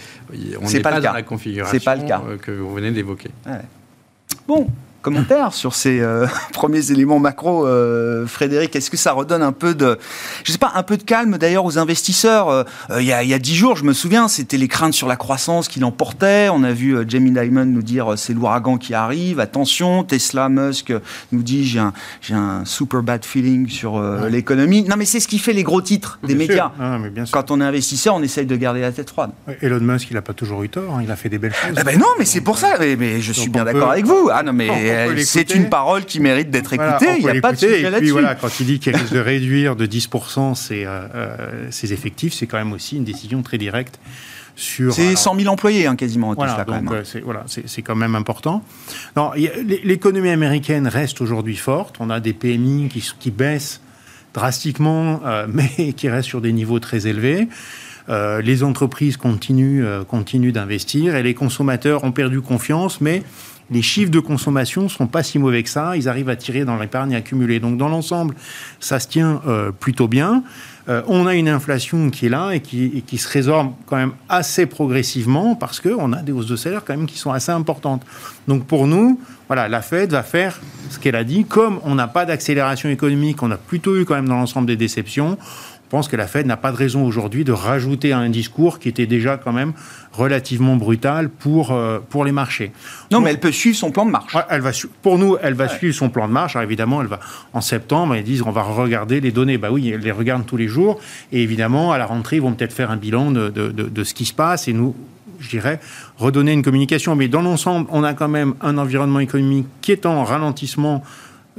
on 0.61 0.69
n'est 0.69 0.79
pas, 0.79 0.99
dans 0.99 1.13
la 1.13 1.23
configuration 1.23 1.79
pas 1.79 1.95
le 1.95 2.07
cas. 2.07 2.21
Euh, 2.27 2.37
que 2.37 2.51
vous 2.51 2.73
venez 2.73 2.91
d'évoquer. 2.91 3.29
Bon, 4.47 4.67
sur 5.51 5.75
ces 5.75 5.99
euh, 5.99 6.27
premiers 6.53 6.91
éléments 6.91 7.19
macro, 7.19 7.65
euh, 7.65 8.25
Frédéric 8.27 8.75
Est-ce 8.75 8.89
que 8.89 8.97
ça 8.97 9.11
redonne 9.11 9.41
un 9.41 9.51
peu 9.51 9.75
de, 9.75 9.97
je 10.43 10.51
sais 10.51 10.57
pas, 10.57 10.71
un 10.75 10.83
peu 10.83 10.97
de 10.97 11.03
calme 11.03 11.37
d'ailleurs 11.37 11.65
aux 11.65 11.77
investisseurs 11.77 12.49
euh, 12.49 12.63
Il 12.99 13.05
y, 13.05 13.11
a, 13.11 13.39
dix 13.39 13.55
jours, 13.55 13.75
je 13.75 13.83
me 13.83 13.93
souviens, 13.93 14.27
c'était 14.27 14.57
les 14.57 14.67
craintes 14.67 14.93
sur 14.93 15.07
la 15.07 15.15
croissance 15.15 15.67
qui 15.67 15.79
l'emportaient. 15.79 16.49
On 16.49 16.63
a 16.63 16.71
vu 16.71 16.97
Jamie 17.07 17.31
Dimon 17.31 17.65
nous 17.65 17.81
dire 17.81 18.13
c'est 18.17 18.33
l'ouragan 18.33 18.77
qui 18.77 18.93
arrive, 18.93 19.39
attention. 19.39 20.03
Tesla, 20.03 20.49
Musk 20.49 20.93
nous 21.31 21.43
dit 21.43 21.65
j'ai 21.65 21.79
un, 21.79 21.93
un 22.31 22.65
super 22.65 23.03
bad 23.03 23.25
feeling 23.25 23.67
sur 23.69 24.01
l'économie. 24.29 24.83
Non, 24.83 24.95
mais 24.97 25.05
c'est 25.05 25.19
ce 25.19 25.27
qui 25.27 25.39
fait 25.39 25.53
les 25.53 25.63
gros 25.63 25.81
titres 25.81 26.19
des 26.23 26.35
médias. 26.35 26.71
Quand 27.31 27.51
on 27.51 27.61
est 27.61 27.65
investisseur, 27.65 28.15
on 28.15 28.23
essaye 28.23 28.45
de 28.45 28.55
garder 28.55 28.81
la 28.81 28.91
tête 28.91 29.09
froide. 29.09 29.31
Elon 29.61 29.79
Musk, 29.79 30.09
il 30.11 30.15
n'a 30.15 30.21
pas 30.21 30.33
toujours 30.33 30.63
eu 30.63 30.69
tort. 30.69 30.95
Hein. 30.95 31.01
il 31.03 31.11
a 31.11 31.15
fait 31.15 31.29
des 31.29 31.37
belles 31.37 31.53
choses. 31.53 31.77
Eh 31.79 31.83
ben 31.83 31.97
non, 31.97 32.07
mais 32.19 32.25
c'est 32.25 32.41
pour 32.41 32.57
ça. 32.57 32.75
Mais, 32.79 33.21
je 33.21 33.33
suis 33.33 33.49
bien 33.49 33.65
d'accord 33.65 33.91
avec 33.91 34.05
vous. 34.05 34.29
Ah 34.31 34.43
non, 34.43 34.53
mais 34.53 34.67
c'est 35.23 35.53
une 35.55 35.69
parole 35.69 36.05
qui 36.05 36.19
mérite 36.19 36.49
d'être 36.49 36.73
écoutée. 36.73 37.17
il 37.19 37.25
n'y 37.25 37.37
a 37.37 37.41
pas 37.41 37.53
de 37.53 37.57
sujet 37.57 37.89
là-dessus. 37.89 38.11
Voilà, 38.11 38.35
quand 38.35 38.59
il 38.59 38.65
dit 38.65 38.79
qu'il 38.79 38.95
risque 38.95 39.13
de 39.13 39.19
réduire 39.19 39.75
de 39.75 39.85
10% 39.85 40.55
ses, 40.55 40.85
euh, 40.85 41.71
ses 41.71 41.93
effectifs, 41.93 42.33
c'est 42.33 42.47
quand 42.47 42.57
même 42.57 42.73
aussi 42.73 42.97
une 42.97 43.03
décision 43.03 43.41
très 43.41 43.57
directe 43.57 43.99
c'est 44.57 45.15
100 45.15 45.39
000 45.39 45.53
employés 45.53 45.85
hein, 45.85 45.95
quasiment. 45.95 46.33
Voilà, 46.33 46.63
donc 46.63 46.91
euh, 46.91 47.01
c'est 47.03 47.21
voilà, 47.21 47.45
quand 47.85 47.95
même 47.95 48.15
important. 48.15 48.63
L'économie 49.83 50.29
américaine 50.29 50.87
reste 50.87 51.21
aujourd'hui 51.21 51.55
forte. 51.55 51.97
On 51.99 52.09
a 52.09 52.19
des 52.19 52.33
PMI 52.33 52.89
qui, 52.89 53.07
qui 53.19 53.31
baissent 53.31 53.81
drastiquement, 54.33 55.21
euh, 55.25 55.47
mais 55.51 55.93
qui 55.93 56.09
restent 56.09 56.29
sur 56.29 56.41
des 56.41 56.53
niveaux 56.53 56.79
très 56.79 57.07
élevés. 57.07 57.47
Euh, 58.09 58.41
les 58.41 58.63
entreprises 58.63 59.17
continuent, 59.17 59.85
continuent 60.07 60.53
d'investir 60.53 61.15
et 61.15 61.23
les 61.23 61.33
consommateurs 61.33 62.03
ont 62.03 62.11
perdu 62.11 62.41
confiance, 62.41 63.01
mais 63.01 63.21
les 63.69 63.81
chiffres 63.81 64.11
de 64.11 64.19
consommation 64.19 64.83
ne 64.83 64.87
sont 64.87 65.07
pas 65.07 65.23
si 65.23 65.39
mauvais 65.39 65.63
que 65.63 65.69
ça. 65.69 65.97
Ils 65.97 66.07
arrivent 66.07 66.29
à 66.29 66.35
tirer 66.35 66.65
dans 66.65 66.77
l'épargne 66.77 67.15
accumulée. 67.15 67.59
Donc, 67.59 67.77
dans 67.77 67.89
l'ensemble, 67.89 68.35
ça 68.79 68.99
se 68.99 69.07
tient 69.07 69.41
plutôt 69.79 70.07
bien. 70.07 70.43
Euh, 70.89 71.01
on 71.07 71.27
a 71.27 71.35
une 71.35 71.49
inflation 71.49 72.09
qui 72.09 72.27
est 72.27 72.29
là 72.29 72.51
et 72.51 72.61
qui, 72.61 73.17
se 73.17 73.27
résorbe 73.27 73.73
quand 73.85 73.97
même 73.97 74.13
assez 74.29 74.65
progressivement 74.65 75.55
parce 75.55 75.81
qu'on 75.81 76.13
a 76.13 76.21
des 76.21 76.31
hausses 76.31 76.47
de 76.47 76.55
salaire 76.55 76.83
quand 76.85 76.95
même 76.95 77.07
qui 77.07 77.17
sont 77.17 77.31
assez 77.31 77.51
importantes. 77.51 78.03
Donc 78.47 78.65
pour 78.65 78.87
nous, 78.87 79.19
voilà, 79.47 79.67
la 79.67 79.81
Fed 79.81 80.11
va 80.11 80.23
faire 80.23 80.59
ce 80.89 80.99
qu'elle 80.99 81.15
a 81.15 81.23
dit. 81.23 81.45
Comme 81.45 81.79
on 81.83 81.95
n'a 81.95 82.07
pas 82.07 82.25
d'accélération 82.25 82.89
économique, 82.89 83.41
on 83.43 83.51
a 83.51 83.57
plutôt 83.57 83.97
eu 83.97 84.05
quand 84.05 84.15
même 84.15 84.27
dans 84.27 84.35
l'ensemble 84.35 84.67
des 84.67 84.75
déceptions. 84.75 85.37
Je 85.87 85.89
pense 85.89 86.09
que 86.09 86.17
la 86.17 86.27
Fed 86.27 86.45
n'a 86.45 86.57
pas 86.57 86.73
de 86.73 86.75
raison 86.75 87.05
aujourd'hui 87.05 87.45
de 87.45 87.53
rajouter 87.53 88.11
un 88.11 88.29
discours 88.29 88.77
qui 88.79 88.89
était 88.89 89.05
déjà 89.05 89.37
quand 89.37 89.53
même 89.53 89.71
relativement 90.11 90.75
brutal 90.75 91.29
pour, 91.29 91.71
euh, 91.71 91.99
pour 92.09 92.25
les 92.25 92.33
marchés. 92.33 92.73
Non, 93.09 93.21
mais 93.21 93.29
elle 93.29 93.39
peut 93.39 93.53
suivre 93.53 93.77
son 93.77 93.91
plan 93.91 94.05
de 94.05 94.11
marche. 94.11 94.35
Elle 94.49 94.59
va 94.59 94.71
pour 95.01 95.17
nous, 95.17 95.37
elle 95.41 95.53
va 95.53 95.69
suivre 95.69 95.95
son 95.95 96.09
plan 96.09 96.27
de 96.27 96.33
marche. 96.33 96.57
Alors 96.57 96.65
évidemment, 96.65 97.01
elle 97.01 97.07
va 97.07 97.21
en 97.53 97.61
septembre, 97.61 98.17
ils 98.17 98.23
disent 98.25 98.41
on 98.41 98.51
va 98.51 98.63
regarder 98.63 99.21
les 99.21 99.31
données. 99.31 99.57
Bah 99.57 99.71
oui, 99.71 99.89
elle 99.89 100.01
les 100.01 100.11
regarde 100.11 100.45
tous 100.45 100.57
les 100.57 100.67
jours. 100.67 100.99
Et 101.31 101.41
évidemment, 101.41 101.93
à 101.93 101.97
la 101.97 102.05
rentrée, 102.05 102.35
ils 102.35 102.41
vont 102.41 102.51
peut-être 102.51 102.73
faire 102.73 102.91
un 102.91 102.97
bilan 102.97 103.31
de, 103.31 103.47
de, 103.47 103.69
de, 103.69 103.83
de 103.83 104.03
ce 104.03 104.13
qui 104.13 104.25
se 104.25 104.33
passe 104.33 104.67
et 104.67 104.73
nous, 104.73 104.93
je 105.39 105.49
dirais, 105.49 105.79
redonner 106.17 106.53
une 106.53 106.63
communication. 106.63 107.15
Mais 107.15 107.27
dans 107.27 107.41
l'ensemble, 107.41 107.87
on 107.91 108.03
a 108.03 108.13
quand 108.13 108.27
même 108.27 108.55
un 108.61 108.77
environnement 108.77 109.19
économique 109.19 109.67
qui 109.81 109.91
est 109.91 110.05
en 110.05 110.23
ralentissement 110.23 111.03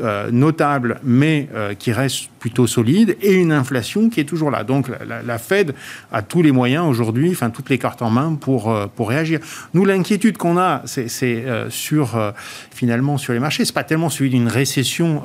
euh, 0.00 0.30
notable, 0.30 1.00
mais 1.02 1.48
euh, 1.56 1.74
qui 1.74 1.90
reste 1.90 2.28
plutôt 2.38 2.68
solide, 2.68 3.16
et 3.20 3.34
une 3.34 3.50
inflation 3.50 4.10
qui 4.10 4.20
est 4.20 4.24
toujours 4.24 4.48
là. 4.48 4.62
Donc 4.62 4.88
la, 4.88 5.38
Fed 5.38 5.74
a 6.12 6.22
tous 6.22 6.40
les 6.40 6.52
moyens 6.52 6.86
aujourd'hui, 6.86 7.30
enfin 7.32 7.50
toutes 7.50 7.68
les 7.68 7.78
cartes 7.78 8.00
en 8.00 8.08
main 8.08 8.36
pour, 8.40 8.70
euh, 8.70 8.86
pour 8.86 9.08
réagir. 9.08 9.40
Nous, 9.74 9.84
l'inquiétude 9.84 10.36
qu'on 10.36 10.56
a, 10.56 10.82
c'est 10.84 11.44
sur 11.68 12.32
finalement 12.70 13.18
sur 13.18 13.32
les 13.32 13.40
marchés, 13.40 13.64
c'est 13.64 13.74
pas 13.74 13.82
tellement 13.82 14.08
celui 14.08 14.30
d'une 14.30 14.46
récession 14.46 15.22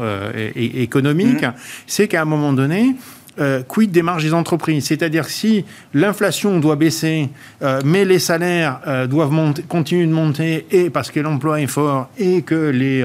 économique, 0.55 1.43
mmh. 1.43 1.53
c'est 1.85 2.07
qu'à 2.07 2.23
un 2.23 2.25
moment 2.25 2.53
donné, 2.53 2.95
euh, 3.39 3.63
quid 3.63 3.91
des 3.91 4.03
marges 4.03 4.23
des 4.23 4.33
entreprises? 4.33 4.85
C'est-à-dire 4.85 5.25
si 5.25 5.65
l'inflation 5.93 6.59
doit 6.59 6.75
baisser, 6.75 7.29
euh, 7.61 7.81
mais 7.83 8.05
les 8.05 8.19
salaires 8.19 8.79
euh, 8.85 9.07
doivent 9.07 9.31
monter, 9.31 9.63
continuer 9.63 10.05
de 10.05 10.11
monter, 10.11 10.67
et 10.71 10.89
parce 10.89 11.09
que 11.09 11.19
l'emploi 11.19 11.59
est 11.61 11.67
fort, 11.67 12.09
et 12.17 12.43
que 12.43 12.69
les 12.69 13.03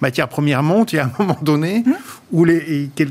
matières 0.00 0.28
premières 0.28 0.62
montent, 0.62 0.92
il 0.92 0.96
y 0.96 0.98
a 0.98 1.06
un 1.06 1.12
moment 1.18 1.38
donné 1.42 1.82
mmh. 1.86 1.92
où 2.32 2.46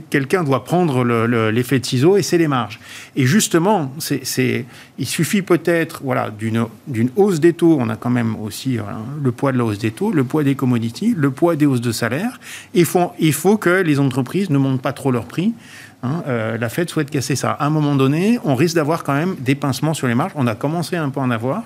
quelqu'un 0.10 0.44
doit 0.44 0.64
prendre 0.64 1.04
l'effet 1.50 1.80
de 1.80 1.86
ciseau, 1.86 2.18
et 2.18 2.22
c'est 2.22 2.38
les 2.38 2.48
marges. 2.48 2.80
Et 3.16 3.26
justement, 3.26 3.92
c'est, 3.98 4.66
il 4.98 5.08
suffit 5.08 5.42
peut-être 5.42 6.02
voilà, 6.04 6.30
d'une, 6.30 6.66
d'une 6.88 7.10
hausse 7.16 7.40
des 7.40 7.54
taux, 7.54 7.78
on 7.80 7.90
a 7.90 7.96
quand 7.96 8.10
même 8.10 8.36
aussi 8.40 8.78
le 9.22 9.32
poids 9.32 9.52
de 9.52 9.58
la 9.58 9.66
hausse 9.66 9.80
des 9.80 9.92
taux, 9.92 10.12
le 10.12 10.24
poids 10.24 10.44
des 10.44 10.56
commodities, 10.56 11.16
le 11.18 11.32
poids 11.32 11.56
des 11.56 11.66
hausses 11.66 11.82
de 11.82 11.92
salaire. 11.92 12.40
Il 12.74 12.86
faut, 12.86 13.12
il 13.20 13.34
faut 13.34 13.58
que 13.58 13.82
les 13.82 14.00
entreprises 14.00 14.50
ne 14.50 14.58
montent 14.58 14.82
pas 14.82 14.94
trop 14.94 15.12
leurs 15.12 15.26
prix 15.26 15.54
Hein, 16.02 16.24
euh, 16.28 16.58
la 16.58 16.70
Fed 16.70 16.90
souhaite 16.90 17.10
casser 17.10 17.36
ça. 17.36 17.52
À 17.52 17.66
un 17.66 17.70
moment 17.70 17.96
donné, 17.96 18.40
on 18.46 18.56
risque 18.56 18.76
d'avoir 18.76 19.04
quand 19.04 19.14
même 19.14 19.36
des 19.40 19.56
pincements 19.56 19.94
sur 19.94 20.08
les 20.08 20.16
marges. 20.16 20.32
On 20.36 20.48
a 20.48 20.56
commencé 20.56 20.96
un 20.96 21.10
peu 21.10 21.20
à 21.20 21.24
en 21.24 21.32
avoir. 21.32 21.64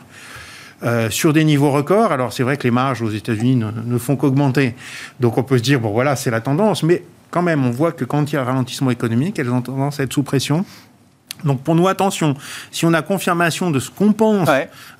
Euh, 0.83 1.09
sur 1.09 1.31
des 1.31 1.45
niveaux 1.45 1.71
records, 1.71 2.11
alors 2.11 2.33
c'est 2.33 2.43
vrai 2.43 2.57
que 2.57 2.63
les 2.63 2.71
marges 2.71 3.01
aux 3.01 3.09
États-Unis 3.09 3.55
ne, 3.55 3.97
font 3.97 4.17
qu'augmenter. 4.17 4.75
Donc 5.21 5.37
on 5.37 5.43
peut 5.43 5.57
se 5.57 5.63
dire, 5.63 5.79
bon 5.79 5.91
voilà, 5.91 6.17
c'est 6.17 6.31
la 6.31 6.41
tendance. 6.41 6.83
Mais 6.83 7.03
quand 7.31 7.41
même, 7.41 7.65
on 7.65 7.71
voit 7.71 7.93
que 7.93 8.03
quand 8.03 8.31
il 8.31 8.35
y 8.35 8.37
a 8.37 8.41
un 8.41 8.45
ralentissement 8.45 8.91
économique, 8.91 9.39
elles 9.39 9.49
ont 9.49 9.61
tendance 9.61 10.01
à 10.01 10.03
être 10.03 10.11
sous 10.11 10.23
pression. 10.23 10.65
Donc 11.45 11.61
pour 11.61 11.75
nous, 11.75 11.87
attention, 11.87 12.35
si 12.71 12.85
on 12.85 12.93
a 12.93 13.01
confirmation 13.01 13.71
de 13.71 13.79
ce 13.79 13.89
qu'on 13.89 14.13
pense, 14.13 14.49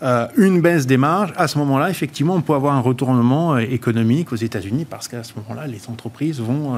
euh, 0.02 0.28
une 0.38 0.62
baisse 0.62 0.86
des 0.86 0.98
marges, 0.98 1.34
à 1.38 1.48
ce 1.48 1.58
moment-là, 1.60 1.90
effectivement, 1.90 2.36
on 2.36 2.42
peut 2.42 2.54
avoir 2.54 2.76
un 2.76 2.82
retournement 2.82 3.56
euh, 3.56 3.60
économique 3.60 4.32
aux 4.32 4.38
États-Unis 4.38 4.86
parce 4.90 5.08
qu'à 5.08 5.24
ce 5.24 5.34
moment-là, 5.38 5.68
les 5.68 5.82
entreprises 5.90 6.40
vont, 6.40 6.76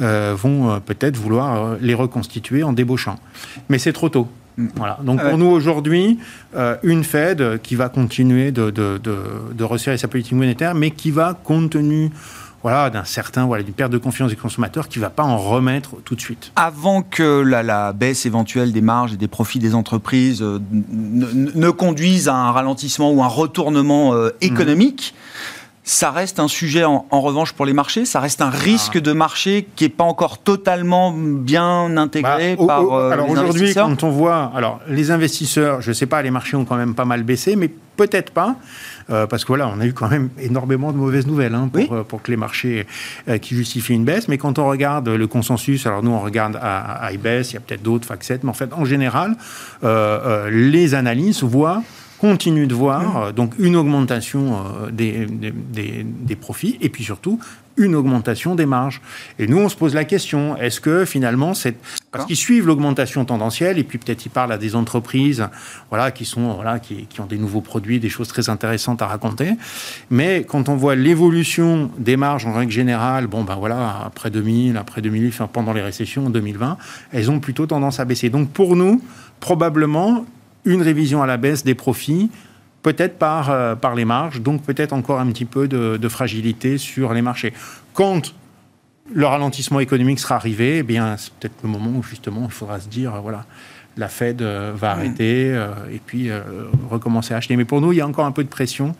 euh, 0.00 0.34
vont 0.36 0.80
peut-être 0.80 1.16
vouloir 1.16 1.76
les 1.80 1.94
reconstituer 1.94 2.62
en 2.62 2.72
débauchant. 2.72 3.18
Mais 3.68 3.78
c'est 3.78 3.92
trop 3.92 4.08
tôt. 4.08 4.28
Mm. 4.56 4.68
Voilà. 4.76 4.98
Donc 5.02 5.22
pour 5.22 5.38
nous 5.38 5.46
aujourd'hui, 5.46 6.18
une 6.82 7.04
Fed 7.04 7.60
qui 7.62 7.74
va 7.74 7.88
continuer 7.88 8.52
de, 8.52 8.70
de, 8.70 8.98
de, 9.02 9.16
de 9.52 9.64
resserrer 9.64 9.98
sa 9.98 10.08
politique 10.08 10.32
monétaire, 10.32 10.74
mais 10.74 10.90
qui 10.90 11.10
va, 11.10 11.38
compte 11.44 11.70
tenu 11.70 12.10
voilà, 12.66 12.90
d'un 12.90 13.04
certain, 13.04 13.46
voilà, 13.46 13.62
d'une 13.62 13.74
perte 13.74 13.92
de 13.92 13.98
confiance 13.98 14.30
des 14.30 14.36
consommateurs 14.36 14.88
qui 14.88 14.98
ne 14.98 15.04
va 15.04 15.10
pas 15.10 15.22
en 15.22 15.38
remettre 15.38 15.98
tout 16.04 16.16
de 16.16 16.20
suite. 16.20 16.50
Avant 16.56 17.02
que 17.02 17.38
la, 17.38 17.92
baisse 17.92 18.26
éventuelle 18.26 18.72
des 18.72 18.80
marges 18.80 19.12
et 19.12 19.16
des 19.16 19.28
profits 19.28 19.60
des 19.60 19.76
entreprises 19.76 20.42
euh, 20.42 20.58
ne, 20.72 21.70
conduise 21.70 22.26
à 22.26 22.34
un 22.34 22.50
ralentissement 22.50 23.12
ou 23.12 23.22
un 23.22 23.28
retournement 23.28 24.14
euh, 24.14 24.30
économique, 24.40 25.14
Ça 25.88 26.10
reste 26.10 26.40
un 26.40 26.48
sujet 26.48 26.82
en, 26.84 27.06
revanche 27.12 27.52
pour 27.52 27.64
les 27.64 27.72
marchés, 27.72 28.06
ça 28.06 28.18
reste 28.18 28.42
un 28.42 28.50
risque 28.50 28.96
ah. 28.96 29.00
de 29.00 29.12
marché 29.12 29.68
qui 29.76 29.84
n'est 29.84 29.88
pas 29.88 30.02
encore 30.02 30.38
totalement 30.38 31.12
bien 31.12 31.96
intégré 31.96 32.56
bah, 32.56 32.66
par 32.66 32.92
euh, 32.92 33.10
alors 33.12 33.30
aujourd'hui, 33.30 33.72
quand 33.72 34.02
on 34.02 34.10
voit, 34.10 34.50
alors 34.56 34.80
les 34.88 35.12
investisseurs, 35.12 35.80
je 35.82 35.90
ne 35.90 35.94
sais 35.94 36.06
pas, 36.06 36.22
les 36.22 36.32
marchés 36.32 36.56
ont 36.56 36.64
quand 36.64 36.74
même 36.74 36.96
pas 36.96 37.04
mal 37.04 37.22
baissé, 37.22 37.54
mais 37.54 37.70
peut-être 37.96 38.30
pas. 38.30 38.56
Euh, 39.08 39.26
parce 39.26 39.44
que 39.44 39.48
voilà, 39.48 39.68
on 39.68 39.80
a 39.80 39.86
eu 39.86 39.92
quand 39.92 40.08
même 40.08 40.30
énormément 40.40 40.92
de 40.92 40.96
mauvaises 40.96 41.26
nouvelles 41.26 41.54
hein, 41.54 41.70
pour, 41.72 41.92
euh, 41.92 42.02
pour, 42.02 42.22
que 42.22 42.30
les 42.30 42.36
marchés 42.36 42.86
euh, 43.28 43.38
qui 43.38 43.54
justifient 43.54 43.94
une 43.94 44.04
baisse. 44.04 44.26
Mais 44.26 44.38
quand 44.38 44.58
on 44.58 44.66
regarde 44.66 45.08
le 45.08 45.26
consensus, 45.26 45.86
alors 45.86 46.02
nous 46.02 46.10
on 46.10 46.20
regarde 46.20 46.58
à, 46.60 47.04
à 47.04 47.12
IBES, 47.12 47.50
il 47.50 47.54
y 47.54 47.56
a 47.56 47.60
peut-être 47.60 47.82
d'autres 47.82 48.08
FAC7, 48.12 48.40
mais 48.42 48.50
en 48.50 48.54
fait, 48.54 48.72
en 48.72 48.84
général, 48.84 49.36
les 50.50 50.94
analyses 50.94 51.42
voient 51.42 51.82
continuent 52.18 52.66
de 52.66 52.74
voir 52.74 53.32
donc 53.32 53.54
une 53.58 53.76
augmentation 53.76 54.64
des, 54.90 55.26
des, 55.26 56.04
des, 56.04 56.36
profits 56.36 56.78
et 56.80 56.88
puis 56.88 57.04
surtout 57.04 57.38
une 57.76 57.94
augmentation 57.94 58.54
des 58.54 58.66
marges. 58.66 59.00
Et 59.38 59.46
nous, 59.46 59.58
on 59.58 59.68
se 59.68 59.76
pose 59.76 59.94
la 59.94 60.04
question, 60.04 60.56
est-ce 60.56 60.80
que 60.80 61.04
finalement, 61.04 61.54
c'est 61.54 61.76
parce 62.10 62.26
qu'ils 62.26 62.36
suivent 62.36 62.66
l'augmentation 62.66 63.24
tendancielle, 63.24 63.78
et 63.78 63.84
puis 63.84 63.98
peut-être 63.98 64.24
ils 64.24 64.30
parlent 64.30 64.52
à 64.52 64.58
des 64.58 64.74
entreprises 64.74 65.46
voilà, 65.90 66.10
qui, 66.10 66.24
sont, 66.24 66.54
voilà, 66.54 66.78
qui, 66.78 67.06
qui, 67.06 67.20
ont 67.20 67.26
des 67.26 67.36
nouveaux 67.36 67.60
produits, 67.60 68.00
des 68.00 68.08
choses 68.08 68.28
très 68.28 68.48
intéressantes 68.48 69.02
à 69.02 69.06
raconter. 69.06 69.52
Mais 70.10 70.44
quand 70.44 70.68
on 70.68 70.76
voit 70.76 70.94
l'évolution 70.94 71.90
des 71.98 72.16
marges 72.16 72.46
en 72.46 72.52
règle 72.52 72.72
générale, 72.72 73.26
bon, 73.26 73.44
ben 73.44 73.56
voilà, 73.56 74.02
après 74.06 74.30
2000, 74.30 74.76
après 74.76 75.02
2008, 75.02 75.28
enfin, 75.28 75.48
pendant 75.52 75.72
les 75.72 75.82
récessions 75.82 76.26
en 76.26 76.30
2020, 76.30 76.78
elles 77.12 77.30
ont 77.30 77.40
plutôt 77.40 77.66
tendance 77.66 78.00
à 78.00 78.04
baisser. 78.04 78.30
Donc 78.30 78.50
pour 78.50 78.76
nous, 78.76 79.02
probablement, 79.40 80.24
une 80.66 80.82
révision 80.82 81.22
à 81.22 81.26
la 81.26 81.38
baisse 81.38 81.64
des 81.64 81.74
profits 81.74 82.30
peut-être 82.86 83.18
par, 83.18 83.50
euh, 83.50 83.74
par 83.74 83.96
les 83.96 84.04
marges, 84.04 84.40
donc 84.40 84.62
peut-être 84.62 84.92
encore 84.92 85.18
un 85.18 85.26
petit 85.26 85.44
peu 85.44 85.66
de, 85.66 86.08
fragilité 86.08 86.78
sur 86.78 87.12
les 87.14 87.22
marchés. 87.22 87.52
Quand 87.94 88.32
le 89.12 89.26
ralentissement 89.26 89.80
économique 89.80 90.20
sera 90.20 90.36
arrivé, 90.36 90.78
eh 90.78 90.82
bien, 90.84 91.16
c'est 91.16 91.32
peut-être 91.32 91.56
le 91.64 91.68
moment 91.68 91.90
où 91.90 92.02
justement 92.04 92.42
il 92.44 92.52
faudra 92.52 92.78
se 92.78 92.88
dire, 92.88 93.20
voilà, 93.22 93.44
la 93.96 94.08
Fed 94.08 94.40
euh, 94.40 94.72
va 94.76 94.92
arrêter 94.92 95.52
euh, 95.52 95.70
et 95.92 95.98
puis 96.04 96.30
recommencer 96.88 97.34
à 97.34 97.38
acheter. 97.38 97.56
Mais 97.56 97.64
pour 97.64 97.80
nous, 97.80 97.92
il 97.92 97.96
y 97.96 98.00
a 98.00 98.06
encore 98.06 98.24
un 98.24 98.32
peu 98.32 98.44
de 98.44 98.48
pression 98.48 98.94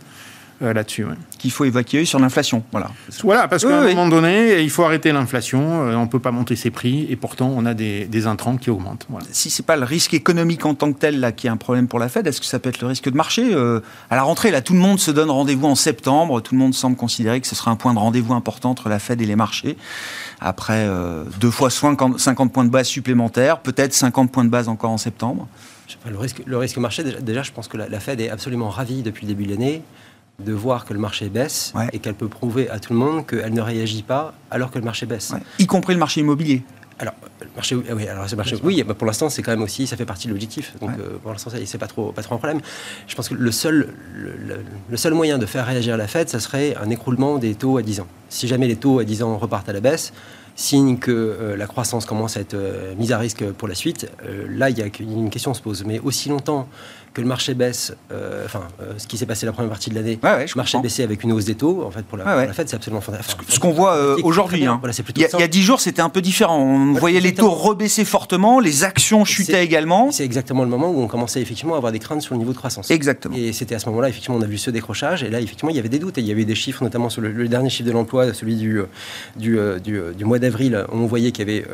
euh, 0.63 0.73
là-dessus. 0.73 1.05
Qu'il 1.39 1.51
faut 1.51 1.67
évacuer 1.67 2.07
sur 2.07 2.19
l'inflation. 2.19 2.63
Voilà. 2.73 2.91
Voilà, 3.23 3.47
parce 3.47 3.63
qu'à 3.63 3.79
un 3.79 3.89
moment 3.89 4.09
donné, 4.09 4.63
il 4.63 4.71
faut 4.71 4.85
arrêter 4.85 5.13
l'inflation. 5.13 5.87
Euh, 5.87 5.95
on 5.95 6.05
ne 6.05 6.09
peut 6.09 6.19
pas 6.19 6.31
monter 6.31 6.57
ses 6.57 6.71
prix 6.71 7.07
et 7.11 7.17
pourtant 7.17 7.53
on 7.55 7.67
a 7.67 7.75
des, 7.75 8.27
intrants 8.27 8.57
qui 8.57 8.71
augmentent. 8.71 9.07
Si 9.33 9.51
ce 9.51 9.61
n'est 9.61 9.67
pas 9.67 9.77
le 9.77 9.85
risque 9.85 10.15
économique 10.15 10.65
en 10.65 10.75
tant 10.75 10.95
que 10.95 10.99
tel 10.99 11.21
là, 11.21 11.33
qui 11.33 11.47
est 11.47 11.51
un 11.51 11.59
problème 11.59 11.89
pour 11.89 11.99
la 11.99 12.09
Fed, 12.09 12.27
est-ce 12.27 12.41
que 12.41 12.47
ça 12.47 12.59
peut 12.59 12.71
être 12.71 12.81
le 12.81 12.87
risque 12.87 13.11
de 13.11 13.17
marché 13.17 13.53
euh, 13.53 13.81
À 14.09 14.17
la 14.17 14.23
rentrée, 14.23 14.51
là, 14.51 14.63
tout 14.63 14.73
le 14.73 14.79
monde 14.79 14.99
se 14.99 15.11
donne 15.11 15.29
rendez-vous 15.29 15.67
en 15.67 15.75
septembre. 15.75 16.41
Tout 16.41 16.55
le 16.55 16.61
monde 16.61 16.73
semble 16.73 16.97
considérer 16.97 17.39
que 17.43 17.47
ce 17.47 17.55
sera 17.55 17.71
un 17.71 17.77
point 17.77 17.93
de 17.93 17.99
rendez-vous 17.99 18.33
important 18.33 18.71
entre 18.71 18.89
la 18.89 18.99
Fed 18.99 19.21
et 19.21 19.27
les 19.27 19.37
marchés. 19.37 19.77
Après 20.41 20.89
deux 21.39 21.51
fois 21.51 21.69
50, 21.69 22.19
50 22.19 22.51
points 22.51 22.65
de 22.65 22.71
base 22.71 22.87
supplémentaires, 22.87 23.59
peut-être 23.59 23.93
50 23.93 24.33
points 24.33 24.45
de 24.45 24.51
base 24.51 24.69
encore 24.69 24.91
en 24.91 24.99
septembre. 24.99 25.49
le, 26.09 26.17
risque, 26.17 26.43
le 26.47 26.57
risque 26.57 26.79
marché, 26.79 27.05
déjà, 27.05 27.43
je 27.43 27.53
pense 27.53 27.69
que 27.69 27.77
la, 27.77 27.91
la 27.91 28.01
Fed 28.01 28.23
est 28.23 28.31
absolument 28.31 28.71
ravie 28.71 29.03
depuis 29.03 29.27
le 29.27 29.35
début 29.35 29.45
de 29.45 29.51
l'année 29.51 29.83
de 30.39 30.53
voir 30.53 30.85
que 30.85 30.93
le 30.93 31.01
marché 31.01 31.29
baisse 31.29 31.73
et 31.93 31.99
qu'elle 31.99 32.15
peut 32.15 32.29
prouver 32.29 32.69
à 32.69 32.79
tout 32.79 32.93
le 32.93 32.99
monde 32.99 33.27
qu'elle 33.27 33.55
ne 33.55 33.61
réagit 33.61 34.03
pas 34.03 34.35
alors 34.51 34.71
que 34.71 34.79
le 34.79 34.85
marché 34.85 35.07
baisse. 35.07 35.33
Y 35.59 35.67
compris 35.67 35.95
le 35.95 36.01
marché 36.01 36.21
immobilier. 36.21 36.63
alors, 36.99 37.15
le 37.41 37.49
marché, 37.55 37.75
oui, 37.75 38.09
alors 38.09 38.29
ce 38.29 38.37
marché, 38.37 38.57
oui, 38.63 38.83
bah, 38.83 38.95
pour 38.95 39.07
l'instant, 39.07 39.31
c'est 39.31 39.43
quand 39.43 39.51
même 39.51 39.63
aussi, 39.63 39.87
ça 39.87 39.97
fait 39.97 40.05
partie 40.05 40.27
de 40.29 40.33
l'objectif. 40.33 40.75
Donc, 40.81 40.91
euh, 40.99 41.19
pour 41.23 41.33
l'instant, 41.33 41.51
c'est 41.65 41.79
pas 41.79 41.87
trop, 41.87 42.13
pas 42.13 42.23
trop 42.23 42.35
un 42.35 42.39
problème. 42.39 42.61
Je 43.07 43.15
pense 43.15 43.29
que 43.29 43.35
le 43.35 43.51
seul, 43.53 43.95
le, 44.15 44.63
le, 44.91 44.97
seul 44.97 45.15
moyen 45.15 45.39
de 45.39 45.47
faire 45.47 45.67
réagir 45.67 45.97
la 45.97 46.07
Fed, 46.07 46.29
ça 46.29 46.41
serait 46.41 46.77
un 46.77 46.91
écroulement 46.91 47.39
des 47.39 47.55
taux 47.55 47.79
à 47.79 47.83
10 47.83 48.01
ans. 48.01 48.07
Si 48.29 48.47
jamais 48.47 48.67
les 48.67 48.77
taux 48.77 48.99
à 48.99 49.05
10 49.05 49.23
ans 49.23 49.39
repartent 49.39 49.69
à 49.69 49.73
la 49.73 49.81
baisse, 49.81 50.13
signe 50.55 50.99
que 50.99 51.11
euh, 51.11 51.57
la 51.57 51.67
croissance 51.67 52.07
commence 52.07 52.37
à 52.37 52.41
être 52.41 52.55
euh, 52.55 52.95
mise 52.97 53.13
à 53.13 53.19
risque 53.19 53.45
pour 53.53 53.69
la 53.69 53.75
suite, 53.75 54.11
là, 54.49 54.71
il 54.71 54.79
y 54.79 54.83
a 54.83 54.87
une 55.01 55.31
question 55.31 55.55
se 55.55 55.63
pose. 55.63 55.85
Mais 55.85 55.99
aussi 55.99 56.29
longtemps 56.29 56.69
que 57.17 57.23
le 57.23 57.27
marché 57.27 57.55
baisse, 57.55 57.95
euh, 58.13 58.45
enfin, 58.45 58.69
euh, 58.83 58.93
ce 58.99 59.07
qui 59.07 59.17
s'est 59.17 59.25
passé 59.25 59.47
la 59.47 59.53
première 59.53 59.71
partie 59.71 59.89
de 59.89 59.95
l'année, 59.95 60.19
le 60.23 60.47
marché 60.55 60.79
baissé 60.83 61.03
avec 61.03 61.25
une 61.25 61.33
hausse 61.33 61.47
des 61.47 61.55
taux, 61.55 61.83
en 61.83 61.91
fait, 61.91 62.03
pour 62.03 62.19
la, 62.19 62.37
ouais, 62.37 62.53
Fed, 62.53 62.69
c'est 62.69 62.77
absolument 62.77 63.01
fantastique. 63.01 63.39
ce 63.49 63.59
qu'on 63.59 63.73
voit 63.73 63.95
euh, 63.95 64.19
aujourd'hui, 64.23 64.67
hein. 64.67 64.79
il, 65.17 65.23
y 65.23 65.43
a 65.43 65.49
dix 65.49 65.63
jours, 65.63 65.81
c'était 65.81 66.03
un 66.03 66.11
peu 66.11 66.21
différent. 66.21 66.59
On 66.59 66.93
voyait 66.93 67.21
les 67.21 67.33
taux 67.33 67.49
rebaisser 67.49 68.05
fortement, 68.05 68.61
les 68.61 68.85
actions 68.85 69.25
chutaient 69.25 69.65
également. 69.65 70.13
C'est 70.13 70.27
exactement 70.27 70.63
le 70.63 70.69
moment 70.69 70.91
où 70.91 71.01
on 71.01 71.07
commençait 71.07 71.41
effectivement 71.41 71.73
à 71.73 71.79
avoir 71.79 71.91
des 71.91 72.01
craintes 72.01 72.21
sur 72.21 72.35
le 72.35 72.39
niveau 72.39 72.53
de 72.53 72.59
croissance. 72.59 72.91
Exactement. 72.91 73.35
Et 73.35 73.55
c'était 73.55 73.75
à 73.75 73.79
ce 73.79 73.89
moment-là, 73.89 74.11
effectivement, 74.11 74.37
on 74.37 74.43
a 74.43 74.47
vu 74.47 74.59
ce 74.59 74.71
décrochage, 74.71 75.23
et 75.23 75.31
là, 75.31 75.41
effectivement, 75.41 75.71
il 75.71 75.77
y 75.77 75.81
avait 75.81 75.89
des 75.89 75.99
doutes, 75.99 76.19
et 76.19 76.21
il 76.21 76.27
y 76.27 76.33
avait 76.33 76.45
des 76.45 76.55
chiffres, 76.55 76.85
notamment 76.85 77.09
sur 77.09 77.23
le, 77.23 77.49
dernier 77.49 77.71
chiffre 77.71 77.89
de 77.89 77.95
l'emploi, 77.95 78.35
celui 78.35 78.57
du, 78.57 78.83
du, 79.37 79.59
du, 79.83 80.25
mois 80.27 80.39
d'avril, 80.39 80.85
on 80.93 81.07
voyait 81.07 81.33
qu'il 81.33 81.49
y 81.49 81.51
avait, 81.51 81.65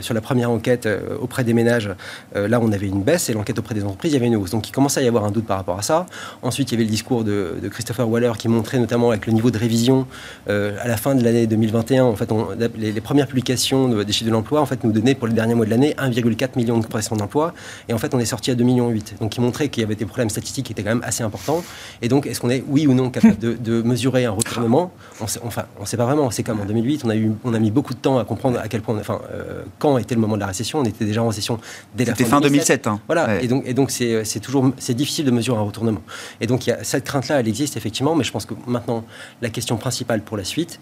sur 0.00 0.14
la 0.14 0.22
première 0.22 0.50
enquête 0.50 0.88
auprès 1.20 1.44
des 1.44 1.52
ménages, 1.52 1.90
là, 2.34 2.60
on 2.62 2.72
avait 2.72 2.86
une 2.86 3.02
baisse, 3.02 3.28
et 3.28 3.34
l'enquête 3.34 3.58
auprès 3.58 3.74
des 3.74 3.84
entreprises, 3.84 4.12
il 4.12 4.14
y 4.14 4.16
avait 4.16 4.28
une 4.28 4.36
hausse. 4.36 4.52
Donc, 4.52 4.66
il 4.66 4.72
commençait 4.86 5.00
à 5.00 5.02
y 5.02 5.08
avoir 5.08 5.24
un 5.24 5.32
doute 5.32 5.46
par 5.46 5.56
rapport 5.56 5.78
à 5.78 5.82
ça. 5.82 6.06
Ensuite, 6.42 6.70
il 6.70 6.74
y 6.74 6.76
avait 6.76 6.84
le 6.84 6.90
discours 6.90 7.24
de, 7.24 7.56
Christopher 7.70 8.08
Waller 8.08 8.32
qui 8.38 8.46
montrait 8.48 8.78
notamment 8.78 9.10
avec 9.10 9.26
le 9.26 9.32
niveau 9.32 9.50
de 9.50 9.58
révision 9.58 10.06
euh, 10.48 10.76
à 10.80 10.86
la 10.86 10.96
fin 10.96 11.16
de 11.16 11.24
l'année 11.24 11.48
2021. 11.48 12.04
En 12.04 12.14
fait, 12.14 12.30
on, 12.30 12.48
les, 12.76 13.00
premières 13.00 13.26
publications 13.26 13.88
des 13.88 14.12
chiffres 14.12 14.30
de 14.30 14.32
l'emploi 14.32 14.60
en 14.60 14.66
fait, 14.66 14.84
nous 14.84 14.92
donnaient 14.92 15.16
pour 15.16 15.26
les 15.26 15.34
derniers 15.34 15.54
mois 15.54 15.66
de 15.66 15.70
l'année 15.70 15.94
1,4 15.98 16.50
million 16.54 16.78
de 16.78 16.86
création 16.86 17.16
d'emplois. 17.16 17.52
Et 17.88 17.94
en 17.94 17.98
fait, 17.98 18.14
on 18.14 18.20
est 18.20 18.26
sorti 18.26 18.52
à 18.52 18.54
2,8 18.54 18.64
millions. 18.64 18.94
Donc, 19.20 19.30
qui 19.30 19.40
montrait 19.40 19.68
qu'il 19.68 19.80
y 19.80 19.84
avait 19.84 19.96
des 19.96 20.06
problèmes 20.06 20.30
statistiques 20.30 20.66
qui 20.66 20.72
étaient 20.72 20.84
quand 20.84 20.94
même 20.94 21.04
assez 21.04 21.24
importants. 21.24 21.64
Et 22.00 22.08
donc, 22.08 22.26
est-ce 22.26 22.40
qu'on 22.40 22.50
est, 22.50 22.62
oui 22.68 22.86
ou 22.86 22.94
non, 22.94 23.10
capable 23.10 23.38
de, 23.38 23.82
mesurer 23.82 24.24
un 24.24 24.30
retournement? 24.30 24.92
On 25.20 25.26
sait, 25.26 25.40
Enfin, 25.44 25.64
on 25.78 25.82
ne 25.82 25.86
sait 25.86 25.96
pas 25.96 26.04
vraiment. 26.04 26.30
C'est 26.30 26.44
comme 26.44 26.60
en 26.60 26.64
2008, 26.64 27.02
on 27.04 27.10
a, 27.10 27.16
eu, 27.16 27.32
on 27.44 27.54
a 27.54 27.58
mis 27.58 27.72
beaucoup 27.72 27.94
de 27.94 27.98
temps 27.98 28.18
à 28.18 28.24
comprendre 28.24 28.58
à 28.58 28.68
quel 28.68 28.82
point, 28.82 28.96
enfin, 28.98 29.20
euh, 29.32 29.62
quand 29.78 29.98
était 29.98 30.14
le 30.14 30.20
moment 30.20 30.36
de 30.36 30.40
la 30.40 30.46
récession. 30.46 30.78
On 30.78 30.84
était 30.84 31.04
déjà 31.04 31.22
en 31.22 31.28
récession 31.28 31.58
dès 31.96 32.04
la 32.04 32.14
fin, 32.14 32.24
fin 32.24 32.40
2007. 32.40 32.86
Hein. 32.86 33.00
Voilà. 33.06 33.42
Et 33.42 33.48
donc, 33.48 33.64
et 33.66 33.74
donc 33.74 33.90
c'est 33.90 34.40
toujours 34.40 34.70
c'est 34.78 34.94
difficile 34.94 35.24
de 35.24 35.30
mesurer 35.30 35.58
un 35.58 35.62
retournement. 35.62 36.02
Et 36.40 36.46
donc, 36.46 36.66
y 36.66 36.70
a, 36.70 36.82
cette 36.84 37.04
crainte-là, 37.04 37.40
elle 37.40 37.48
existe 37.48 37.76
effectivement, 37.76 38.14
mais 38.14 38.24
je 38.24 38.32
pense 38.32 38.46
que 38.46 38.54
maintenant, 38.66 39.04
la 39.42 39.50
question 39.50 39.76
principale 39.76 40.22
pour 40.22 40.36
la 40.36 40.44
suite, 40.44 40.80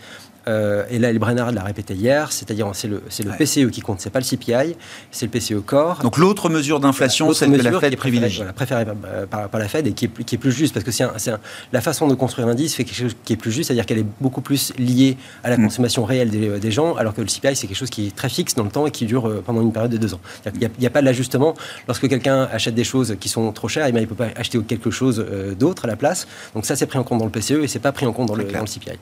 euh, 0.48 0.84
et 0.90 0.98
là, 0.98 1.10
El 1.10 1.18
Brennard 1.18 1.52
l'a 1.52 1.62
répété 1.62 1.94
hier, 1.94 2.32
c'est-à-dire 2.32 2.70
c'est 2.74 2.88
le, 2.88 3.02
le 3.24 3.36
PCE 3.36 3.70
qui 3.70 3.80
compte, 3.80 4.00
c'est 4.00 4.10
pas 4.10 4.20
le 4.20 4.24
CPI, 4.24 4.76
c'est 5.10 5.26
le 5.26 5.30
PCE 5.30 5.64
Core. 5.64 6.00
Donc 6.02 6.18
l'autre 6.18 6.48
mesure 6.48 6.80
d'inflation, 6.80 7.32
celle 7.32 7.52
que 7.52 7.62
la 7.62 7.80
Fed 7.80 7.96
privilégie. 7.96 8.38
Voilà, 8.38 8.52
préférée 8.52 8.84
par, 9.30 9.48
par, 9.48 9.60
la 9.60 9.68
Fed 9.68 9.86
et 9.86 9.92
qui 9.92 10.06
est, 10.06 10.08
plus, 10.08 10.24
qui 10.24 10.34
est 10.34 10.38
plus 10.38 10.52
juste, 10.52 10.74
parce 10.74 10.84
que 10.84 10.90
c'est 10.90 11.32
la 11.72 11.80
façon 11.80 12.08
de 12.08 12.14
construire 12.14 12.46
l'indice 12.46 12.74
fait 12.74 12.84
quelque 12.84 12.96
chose 12.96 13.16
qui 13.24 13.32
est 13.32 13.36
plus 13.36 13.52
juste, 13.52 13.68
c'est-à-dire 13.68 13.86
qu'elle 13.86 13.98
est 13.98 14.06
beaucoup 14.20 14.40
plus 14.40 14.72
liée 14.78 15.16
à 15.42 15.50
la 15.50 15.56
mm. 15.56 15.64
consommation 15.64 16.04
réelle 16.04 16.30
des, 16.30 16.58
des, 16.58 16.70
gens, 16.70 16.94
alors 16.94 17.14
que 17.14 17.20
le 17.20 17.26
CPI, 17.26 17.56
c'est 17.56 17.66
quelque 17.66 17.76
chose 17.76 17.90
qui 17.90 18.08
est 18.08 18.16
très 18.16 18.28
fixe 18.28 18.54
dans 18.54 18.64
le 18.64 18.70
temps 18.70 18.86
et 18.86 18.90
qui 18.90 19.06
dure 19.06 19.28
euh, 19.28 19.42
pendant 19.44 19.62
une 19.62 19.72
période 19.72 19.92
de 19.92 19.96
deux 19.96 20.14
ans. 20.14 20.20
Il 20.46 20.70
n'y 20.78 20.86
a, 20.86 20.90
pas 20.90 21.02
d'ajustement. 21.02 21.54
Lorsque 21.88 22.08
quelqu'un 22.08 22.48
achète 22.52 22.74
des 22.74 22.84
choses 22.84 23.16
qui 23.18 23.28
sont 23.28 23.50
trop 23.52 23.68
chères, 23.68 23.86
eh 23.86 23.90
il 23.90 23.94
ne 23.94 24.06
peut 24.06 24.14
pas 24.14 24.28
acheter 24.36 24.60
quelque 24.62 24.90
chose 24.90 25.24
euh, 25.26 25.54
d'autre 25.54 25.84
à 25.84 25.88
la 25.88 25.96
place. 25.96 26.26
Donc 26.54 26.66
ça, 26.66 26.76
c'est 26.76 26.86
pris 26.86 26.98
en 26.98 27.04
compte 27.04 27.18
dans 27.18 27.24
le 27.24 27.30
PCE 27.30 27.62
et 27.62 27.68
c'est 27.68 27.78
pas 27.78 27.92
pris 27.92 28.06
en 28.06 28.12
compte 28.12 28.28
dans 28.28 28.34
le, 28.34 28.44
dans 28.44 28.60
le, 28.60 28.66
CPI. 28.66 28.98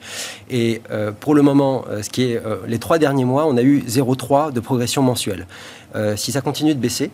Et 0.51 0.83
pour 1.21 1.32
le 1.35 1.43
moment, 1.43 1.85
ce 2.03 2.11
qui 2.11 2.33
est 2.33 2.37
euh, 2.37 2.57
les 2.67 2.79
trois 2.79 2.99
derniers 2.99 3.25
mois, 3.25 3.47
on 3.47 3.57
a 3.57 3.63
eu 3.63 3.81
0,3 3.81 4.53
de 4.53 4.61
progression 4.61 5.03
mensuelle. 5.03 5.47
Euh, 5.95 6.17
si 6.17 6.33
ça 6.33 6.41
continue 6.41 6.75
de 6.75 6.81
baisser, 6.81 7.11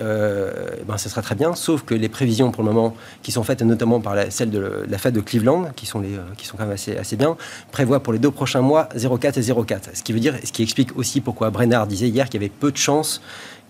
euh, 0.00 0.70
ben, 0.86 0.96
ça 0.96 1.10
sera 1.10 1.20
très 1.20 1.34
bien, 1.34 1.54
sauf 1.54 1.82
que 1.82 1.94
les 1.94 2.08
prévisions 2.08 2.50
pour 2.50 2.62
le 2.62 2.70
moment, 2.70 2.94
qui 3.22 3.30
sont 3.30 3.44
faites 3.44 3.60
notamment 3.62 4.00
par 4.00 4.14
la, 4.14 4.30
celle 4.30 4.50
de 4.50 4.84
la 4.88 4.98
Fed 4.98 5.14
de 5.14 5.20
Cleveland, 5.20 5.68
qui 5.76 5.84
sont, 5.86 6.00
les, 6.00 6.18
qui 6.38 6.46
sont 6.46 6.56
quand 6.56 6.64
même 6.64 6.72
assez, 6.72 6.96
assez 6.96 7.16
bien, 7.16 7.36
prévoient 7.72 8.00
pour 8.00 8.12
les 8.12 8.18
deux 8.18 8.30
prochains 8.30 8.62
mois 8.62 8.88
0,4 8.96 9.38
et 9.38 9.42
0,4. 9.42 9.80
Ce 9.94 10.02
qui 10.02 10.12
veut 10.12 10.20
dire, 10.20 10.34
ce 10.42 10.50
qui 10.50 10.62
explique 10.62 10.96
aussi 10.96 11.20
pourquoi 11.20 11.50
Brennard 11.50 11.86
disait 11.86 12.08
hier 12.08 12.26
qu'il 12.30 12.40
y 12.40 12.44
avait 12.44 12.52
peu 12.52 12.72
de 12.72 12.78
chances 12.78 13.20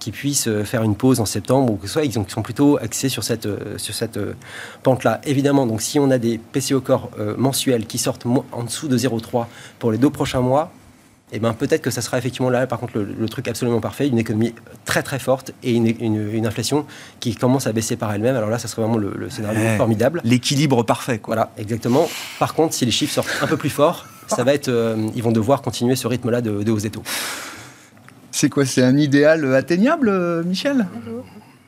qu'ils 0.02 0.12
puissent 0.12 0.48
faire 0.64 0.82
une 0.82 0.96
pause 0.96 1.20
en 1.20 1.26
septembre 1.26 1.72
ou 1.72 1.76
que 1.76 1.86
ce 1.86 1.92
soit, 1.94 2.04
ils 2.04 2.12
sont 2.12 2.42
plutôt 2.42 2.76
axés 2.78 3.08
sur 3.08 3.24
cette, 3.24 3.48
sur 3.78 3.94
cette 3.94 4.18
pente-là. 4.82 5.20
Évidemment, 5.24 5.66
donc 5.66 5.80
si 5.80 5.98
on 5.98 6.10
a 6.10 6.18
des 6.18 6.38
PCO 6.38 6.80
corps 6.80 7.10
mensuels 7.36 7.86
qui 7.86 7.98
sortent 7.98 8.26
en 8.26 8.64
dessous 8.64 8.88
de 8.88 8.98
0,3 8.98 9.46
pour 9.78 9.92
les 9.92 9.98
deux 9.98 10.10
prochains 10.10 10.40
mois, 10.40 10.72
et 11.32 11.36
eh 11.36 11.38
ben 11.38 11.54
peut-être 11.54 11.80
que 11.80 11.90
ça 11.90 12.02
sera 12.02 12.18
effectivement 12.18 12.50
là, 12.50 12.66
par 12.66 12.78
contre, 12.78 12.98
le, 12.98 13.28
truc 13.30 13.48
absolument 13.48 13.80
parfait, 13.80 14.06
une 14.06 14.18
économie 14.18 14.54
très 14.84 15.02
très 15.02 15.18
forte 15.18 15.52
et 15.62 15.72
une, 15.72 16.46
inflation 16.46 16.84
qui 17.20 17.34
commence 17.34 17.66
à 17.66 17.72
baisser 17.72 17.96
par 17.96 18.12
elle-même. 18.12 18.36
Alors 18.36 18.50
là, 18.50 18.58
ça 18.58 18.68
serait 18.68 18.82
vraiment 18.82 18.98
le, 18.98 19.30
scénario 19.30 19.78
formidable. 19.78 20.20
L'équilibre 20.24 20.82
parfait. 20.82 21.20
Quoi. 21.20 21.34
Voilà, 21.34 21.50
exactement. 21.56 22.06
Par 22.38 22.52
contre, 22.52 22.74
si 22.74 22.84
les 22.84 22.90
chiffres 22.90 23.14
sortent 23.14 23.34
un 23.40 23.46
peu 23.46 23.56
plus 23.56 23.70
forts, 23.70 24.04
ça 24.26 24.44
va 24.44 24.52
être, 24.52 24.68
euh, 24.68 25.08
ils 25.14 25.22
vont 25.22 25.32
devoir 25.32 25.62
continuer 25.62 25.96
ce 25.96 26.06
rythme-là 26.06 26.42
de, 26.42 26.62
de 26.62 26.70
hausse 26.70 26.82
des 26.82 26.90
taux. 26.90 27.02
C'est 28.32 28.48
quoi 28.48 28.64
C'est 28.64 28.82
un 28.82 28.96
idéal 28.96 29.54
atteignable, 29.54 30.08
euh, 30.08 30.42
Michel? 30.42 30.86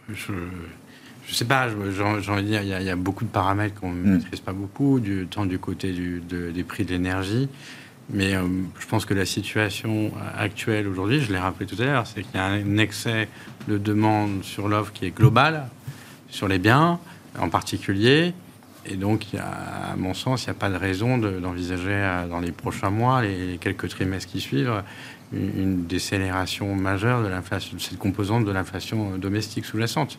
Je 0.09 0.33
ne 0.33 1.35
sais 1.35 1.45
pas, 1.45 1.69
j'ai 1.69 2.03
envie 2.03 2.43
de 2.43 2.49
dire, 2.49 2.63
il 2.63 2.69
y, 2.69 2.91
a, 2.91 2.97
beaucoup 2.97 3.25
de 3.25 3.31
paramètres 3.31 3.79
qu'on 3.79 3.93
ne 3.93 4.03
hmm. 4.03 4.15
maîtrise 4.15 4.41
pas 4.41 4.53
beaucoup, 4.53 4.99
du, 4.99 5.27
tant 5.31 5.47
du 5.47 5.59
côté 5.59 5.93
du, 5.93 6.21
des 6.21 6.65
prix 6.65 6.85
de 6.85 6.91
l'énergie. 6.91 7.49
Mais 8.11 8.35
euh, 8.35 8.43
je 8.79 8.87
pense 8.87 9.05
que 9.07 9.15
la 9.15 9.27
situation 9.27 10.11
actuelle 10.37 10.89
aujourd'hui, 10.89 11.21
je 11.21 11.33
l'ai 11.33 11.39
rappelé 11.39 11.67
tout 11.67 11.81
à 11.81 11.85
l'heure, 11.85 12.07
c'est 12.07 12.23
qu'il 12.23 12.35
y 12.35 12.39
a 12.39 12.45
un 12.45 12.79
excès 12.79 13.29
de 13.69 13.79
demande 13.79 14.43
sur 14.43 14.69
l'offre 14.69 14.93
qui 14.93 15.07
est 15.07 15.17
globale, 15.17 15.69
sur 16.29 16.49
les 16.49 16.59
biens 16.59 16.99
en 17.39 17.49
particulier. 17.49 18.35
Et 18.87 18.97
donc, 18.97 19.33
il 19.33 19.37
y 19.37 19.39
a, 19.39 19.93
à 19.93 19.97
mon 19.97 20.15
sens, 20.15 20.45
il 20.45 20.47
n'y 20.47 20.51
a 20.51 20.55
pas 20.55 20.71
de 20.71 20.77
raison 20.77 21.19
d'envisager 21.19 21.91
euh, 21.91 22.29
dans 22.29 22.41
les 22.41 22.53
prochains 22.53 22.91
mois, 22.91 23.23
les 23.23 23.59
quelques 23.61 23.89
trimestres 23.89 24.31
qui 24.31 24.41
suivent, 24.41 24.83
une, 25.33 25.87
décélération 25.87 26.75
majeure 26.75 27.23
de 27.23 27.29
l'inflation, 27.29 27.77
de 27.77 27.81
cette 27.81 27.99
composante 27.99 28.45
de 28.45 28.53
l'inflation 28.53 29.17
domestique 29.19 29.65
sous-jacente. 29.65 30.19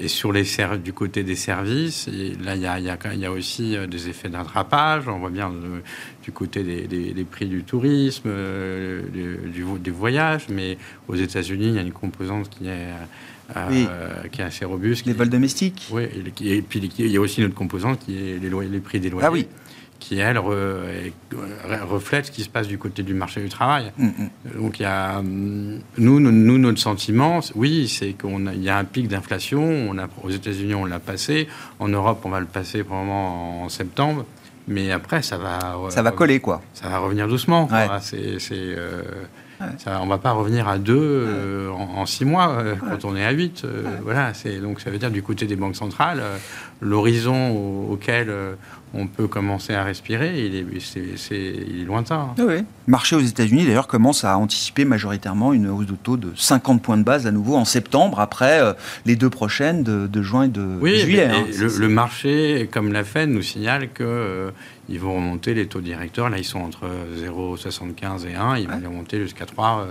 Et 0.00 0.06
sur 0.06 0.32
les 0.32 0.44
du 0.84 0.92
côté 0.92 1.24
des 1.24 1.34
services, 1.34 2.08
là, 2.44 2.54
il 2.54 2.62
y 2.62 2.66
a, 2.66 2.78
y 2.78 3.24
a, 3.24 3.32
aussi 3.32 3.76
euh, 3.76 3.86
des 3.86 4.08
effets 4.08 4.28
d'attrapage. 4.28 5.08
On 5.08 5.18
voit 5.18 5.30
bien 5.30 5.50
du 6.22 6.30
côté 6.30 6.62
des, 6.62 7.24
prix 7.24 7.46
du 7.46 7.64
tourisme, 7.64 8.28
euh, 8.28 9.02
du, 9.08 9.64
des 9.80 9.90
voyages, 9.90 10.46
mais 10.50 10.78
aux 11.08 11.16
États-Unis, 11.16 11.68
il 11.68 11.74
y 11.74 11.78
a 11.78 11.82
une 11.82 11.92
composante 11.92 12.48
qui 12.48 12.68
est, 12.68 12.92
euh, 13.56 14.24
qui 14.30 14.40
est 14.40 14.44
assez 14.44 14.64
robuste. 14.64 15.06
Les 15.06 15.12
vols 15.12 15.30
domestiques 15.30 15.88
Oui, 15.90 16.04
et, 16.44 16.62
puis 16.62 16.90
il 16.98 17.06
y 17.06 17.16
a 17.16 17.20
aussi 17.20 17.40
une 17.40 17.46
autre 17.46 17.54
composante 17.54 18.00
qui 18.00 18.16
est 18.16 18.38
les, 18.38 18.50
les 18.50 18.80
prix 18.80 19.00
des 19.00 19.10
loyers. 19.10 19.26
Ah 19.26 19.32
oui 19.32 19.48
qui, 19.98 20.18
elle, 20.18 20.38
reflète 20.38 22.26
ce 22.26 22.30
qui 22.30 22.42
se 22.42 22.48
passe 22.48 22.66
du 22.66 22.78
côté 22.78 23.02
du 23.02 23.14
marché 23.14 23.40
du 23.40 23.48
travail. 23.48 23.92
Mm, 23.98 24.06
mm. 24.06 24.60
Donc, 24.60 24.80
il 24.80 24.82
y 24.82 24.86
a, 24.86 25.18
hum, 25.18 25.80
nous, 25.98 26.20
nous, 26.20 26.58
notre 26.58 26.78
sentiment, 26.78 27.40
oui, 27.54 27.88
c'est 27.88 28.12
qu'il 28.12 28.62
y 28.62 28.68
a 28.68 28.78
un 28.78 28.84
pic 28.84 29.08
d'inflation. 29.08 29.94
Aux 30.22 30.30
États-Unis, 30.30 30.74
on 30.74 30.84
l'a 30.84 31.00
passé. 31.00 31.48
En 31.78 31.88
Europe, 31.88 32.20
on 32.24 32.30
va 32.30 32.40
le 32.40 32.46
passer 32.46 32.84
probablement 32.84 33.64
en 33.64 33.68
septembre. 33.68 34.24
Mais 34.66 34.90
après, 34.92 35.22
ça 35.22 35.38
va. 35.38 35.78
Ça 35.88 36.02
va 36.02 36.12
coller, 36.12 36.40
quoi. 36.40 36.62
Ça 36.74 36.88
va 36.88 36.98
revenir 36.98 37.26
doucement. 37.26 37.68
C'est. 38.00 38.38
Euh, 39.60 39.98
on 40.00 40.04
ne 40.04 40.10
va 40.10 40.18
pas 40.18 40.32
revenir 40.32 40.68
à 40.68 40.78
2 40.78 40.94
euh, 40.96 41.70
en, 41.70 42.06
6 42.06 42.24
mois 42.24 42.50
euh, 42.50 42.74
quand 42.76 43.04
on 43.04 43.16
est 43.16 43.24
à 43.24 43.32
8. 43.32 43.66
voilà, 44.02 44.32
donc 44.62 44.80
ça 44.80 44.90
veut 44.90 44.98
dire 44.98 45.10
du 45.10 45.22
côté 45.22 45.46
des 45.46 45.56
banques 45.56 45.76
centrales, 45.76 46.22
l'horizon 46.80 47.88
auquel 47.90 48.30
on 48.94 49.06
peut 49.06 49.26
commencer 49.26 49.74
à 49.74 49.84
respirer, 49.84 50.44
il 50.46 50.54
est, 50.56 51.84
lointain. 51.84 52.34
Le 52.38 52.60
ah 52.60 52.62
marché 52.86 53.16
aux 53.16 53.20
États-Unis, 53.20 53.66
d'ailleurs, 53.66 53.86
commence 53.86 54.24
à 54.24 54.36
anticiper 54.38 54.84
majoritairement 54.84 55.52
une 55.52 55.68
hausse 55.68 55.86
de 55.86 55.94
taux 55.94 56.16
de 56.16 56.32
50 56.34 56.82
points 56.82 56.96
de 56.96 57.02
base 57.02 57.26
à 57.26 57.30
nouveau 57.30 57.56
en 57.56 57.64
septembre, 57.64 58.20
après 58.20 58.60
euh, 58.60 58.72
les 59.04 59.16
deux 59.16 59.30
prochaines 59.30 59.82
de, 59.82 60.22
juin 60.22 60.44
et 60.44 60.48
de, 60.48 60.78
juillet. 60.96 61.26
Hein. 61.26 61.44
le, 61.60 61.88
marché, 61.88 62.68
comme 62.72 62.92
la 62.92 63.04
Fed, 63.04 63.28
nous 63.28 63.42
signale 63.42 63.88
qu'ils 63.92 64.52
euh, 64.90 64.98
vont 64.98 65.16
remonter 65.16 65.54
les 65.54 65.66
taux 65.66 65.80
directeurs. 65.80 66.30
Là, 66.30 66.38
ils 66.38 66.44
sont 66.44 66.60
entre 66.60 66.86
0,75 67.16 68.26
et 68.26 68.34
1. 68.34 68.56
Ils 68.58 68.68
vont 68.68 68.90
remonter 68.90 69.20
jusqu'à 69.20 69.46
3 69.46 69.86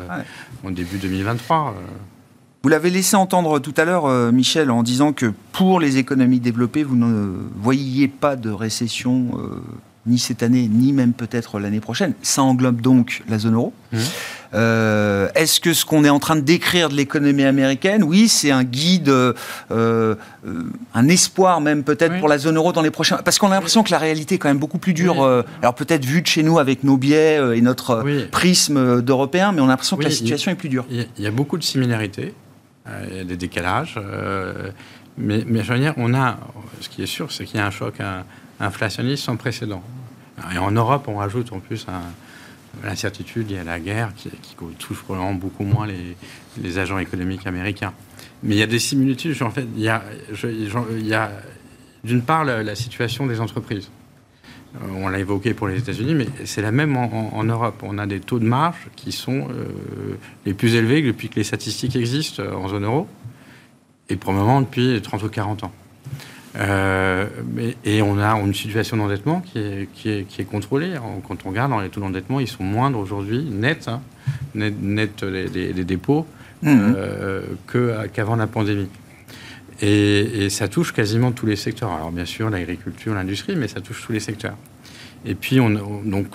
en 0.64 0.70
euh, 0.70 0.72
début 0.72 0.98
2023. 0.98 1.76
Vous 2.68 2.70
l'avez 2.70 2.90
laissé 2.90 3.16
entendre 3.16 3.60
tout 3.60 3.74
à 3.78 3.86
l'heure, 3.86 4.08
euh, 4.08 4.32
Michel, 4.32 4.72
en 4.72 4.84
disant 4.84 5.14
que 5.14 5.32
pour 5.54 5.80
les 5.80 5.98
économies 5.98 6.42
développées, 6.42 6.84
vous 6.84 6.96
ne 6.96 7.34
voyiez 7.56 8.10
pas 8.10 8.36
de 8.36 8.50
récession 8.50 9.30
euh, 9.38 9.62
ni 10.08 10.18
cette 10.20 10.44
année, 10.44 10.68
ni 10.72 10.94
même 10.94 11.14
peut-être 11.14 11.60
l'année 11.60 11.80
prochaine. 11.80 12.14
Ça 12.22 12.44
englobe 12.44 12.82
donc 12.82 13.24
la 13.30 13.38
zone 13.38 13.56
euro. 13.56 13.74
Mmh. 13.92 13.98
Euh, 14.54 15.28
est-ce 15.36 15.60
que 15.60 15.74
ce 15.74 15.86
qu'on 15.86 16.04
est 16.04 16.10
en 16.10 16.20
train 16.20 16.36
de 16.36 16.42
décrire 16.42 16.90
de 16.90 16.96
l'économie 16.96 17.44
américaine, 17.44 18.04
oui, 18.04 18.28
c'est 18.28 18.52
un 18.52 18.64
guide, 18.64 19.10
euh, 19.10 19.34
euh, 19.72 20.16
un 20.94 21.08
espoir 21.08 21.62
même 21.62 21.84
peut-être 21.84 22.20
pour 22.20 22.28
la 22.28 22.38
zone 22.38 22.56
euro 22.56 22.72
dans 22.72 22.82
les 22.82 22.92
prochains... 22.92 23.18
Parce 23.18 23.40
qu'on 23.40 23.52
a 23.52 23.56
l'impression 23.56 23.84
que 23.84 23.92
la 23.92 23.98
réalité 23.98 24.36
est 24.36 24.38
quand 24.38 24.48
même 24.48 24.60
beaucoup 24.60 24.78
plus 24.78 24.94
dure. 24.94 25.24
alors 25.62 25.76
peut-être 25.76 26.06
vu 26.06 26.22
de 26.22 26.28
chez 26.28 26.44
nous 26.44 26.60
avec 26.60 26.84
nos 26.84 26.98
biais 26.98 27.40
et 27.56 27.62
notre 27.62 28.06
prisme 28.32 29.02
d'Européens, 29.02 29.52
mais 29.52 29.62
on 29.62 29.66
a 29.66 29.70
l'impression 29.70 29.98
que 29.98 30.04
la 30.04 30.10
situation 30.10 30.52
est 30.52 30.56
plus 30.56 30.70
dure. 30.70 30.86
Il 30.90 31.08
y, 31.24 31.28
a 31.28 31.32
beaucoup 31.32 31.58
de 31.58 31.64
similarités, 31.64 32.34
il 33.10 33.18
y 33.18 33.20
a 33.20 33.24
des 33.24 33.38
décalages. 33.38 34.00
mais, 35.18 35.44
mais 35.46 35.64
je 35.64 35.74
veux 35.74 35.80
dire, 35.80 35.94
on 35.98 36.14
a, 36.14 36.38
ce 36.82 36.90
qui 36.90 37.04
est 37.04 37.08
sûr, 37.08 37.32
c'est 37.32 37.46
qu'il 37.46 37.58
y 37.58 37.62
a 37.62 37.66
un 37.66 37.72
choc 37.72 37.96
inflationniste 38.60 39.24
sans 39.24 39.36
précédent. 39.36 39.84
Et 40.54 40.58
en 40.58 40.72
Europe, 40.72 41.08
on 41.08 41.18
rajoute 41.18 41.52
en 41.52 41.60
plus 41.60 41.88
l'incertitude 42.84 43.50
liée 43.50 43.60
à 43.60 43.64
la 43.64 43.80
guerre 43.80 44.14
qui, 44.16 44.30
touche 44.78 45.02
probablement 45.02 45.34
beaucoup 45.34 45.64
moins 45.64 45.88
les, 45.88 46.78
agents 46.78 47.00
économiques 47.00 47.48
américains. 47.48 47.94
Mais 48.44 48.56
il 48.56 48.60
y 48.60 48.64
a 48.64 48.68
des 48.68 48.80
similitudes. 48.80 49.42
En 49.42 49.50
fait, 49.50 49.66
il 49.76 49.82
y 49.82 49.90
a, 49.90 51.32
d'une 52.04 52.22
part 52.22 52.46
la, 52.46 52.76
situation 52.76 53.26
des 53.26 53.42
entreprises. 53.42 53.90
Euh, 54.76 54.88
on 54.96 55.08
l'a 55.08 55.20
évoqué 55.20 55.54
pour 55.54 55.68
les 55.68 55.80
États-Unis, 55.80 56.14
mais 56.14 56.28
c'est 56.46 56.62
la 56.62 56.72
même 56.72 56.98
en, 56.98 57.44
Europe. 57.44 57.82
On 57.84 57.98
a 57.98 58.06
des 58.06 58.20
taux 58.20 58.40
de 58.40 58.46
marge 58.46 58.88
qui 58.96 59.12
sont 59.12 59.48
euh, 59.50 60.18
les 60.46 60.54
plus 60.54 60.76
élevés 60.76 61.02
depuis 61.02 61.30
que 61.30 61.36
les 61.36 61.44
statistiques 61.44 61.96
existent 61.96 62.44
euh, 62.44 62.54
en 62.54 62.68
zone 62.68 62.84
euro, 62.84 63.08
et 64.10 64.18
probablement 64.18 64.62
depuis 64.62 65.02
30 65.02 65.24
ou 65.24 65.30
40 65.30 65.64
ans. 65.64 65.72
Euh, 66.60 67.28
et 67.86 68.02
on 68.02 68.18
a 68.20 68.34
une 68.40 68.54
situation 68.54 68.98
d'endettement 68.98 69.42
qui 69.42 69.60
est, 69.60 69.90
qui, 69.94 70.10
est, 70.10 70.50
contrôlée. 70.50 70.94
Quand 71.28 71.46
on 71.46 71.50
regarde 71.50 71.72
dans 71.72 71.80
les 71.80 71.90
taux 71.90 72.02
d'endettement, 72.02 72.40
ils 72.40 72.48
sont 72.48 72.64
moindres 72.64 73.00
aujourd'hui, 73.00 73.44
nets, 73.44 73.88
hein, 73.88 74.02
net, 74.56 75.24
des, 75.24 75.74
dépôts, 75.84 76.26
mmh. 76.64 76.68
euh, 76.70 77.42
qu'avant 78.14 78.36
la 78.36 78.48
pandémie. 78.48 78.90
Et, 79.82 80.50
ça 80.50 80.68
touche 80.68 80.94
quasiment 80.94 81.32
tous 81.32 81.46
les 81.46 81.56
secteurs. 81.56 81.92
Alors 81.92 82.12
bien 82.12 82.26
sûr, 82.26 82.50
l'agriculture, 82.50 83.14
l'industrie, 83.14 83.56
mais 83.56 83.68
ça 83.68 83.82
touche 83.82 84.04
tous 84.06 84.14
les 84.14 84.20
secteurs. 84.20 84.56
Et 85.26 85.36
puis, 85.36 85.60
on, 85.60 85.70
donc, 85.70 86.28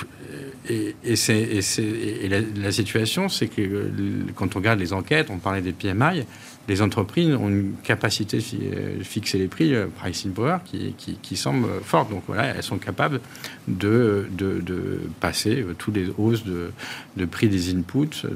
et, 0.69 0.95
et, 1.05 2.29
la, 2.29 2.39
la, 2.57 2.73
situation, 2.73 3.29
c'est 3.29 3.49
que 3.49 3.91
quand 4.37 4.55
on 4.55 4.59
regarde 4.59 4.79
les 4.79 4.93
enquêtes, 4.93 5.29
on 5.31 5.39
parlait 5.39 5.63
des 5.63 5.73
PMI, 5.73 6.25
les 6.69 6.83
entreprises 6.83 7.35
ont 7.35 7.49
une 7.49 7.75
capacité 7.83 8.39
de 8.39 8.43
euh, 8.43 9.03
fixer 9.03 9.39
les 9.39 9.49
prix, 9.49 9.75
euh, 9.75 9.87
pricing 9.87 10.33
power, 10.33 10.59
qui, 10.65 10.95
qui, 10.95 11.37
semble 11.37 11.67
forte. 11.83 12.11
Donc 12.11 12.23
voilà, 12.27 12.47
elles 12.47 12.63
sont 12.63 12.79
capables 12.79 13.21
de, 13.67 14.29
de, 14.31 15.01
passer 15.21 15.63
euh, 15.63 15.75
toutes 15.77 15.97
les 15.97 16.09
hausses 16.19 16.45
de, 16.45 17.25
prix 17.27 17.49
des 17.49 17.75
inputs, 17.75 18.27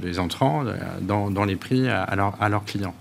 des 0.00 0.18
entrants, 0.18 0.64
dans, 1.02 1.30
dans, 1.30 1.44
les 1.44 1.56
prix 1.56 1.88
à, 1.88 2.02
à, 2.02 2.48
leurs 2.48 2.64
clients. 2.64 2.94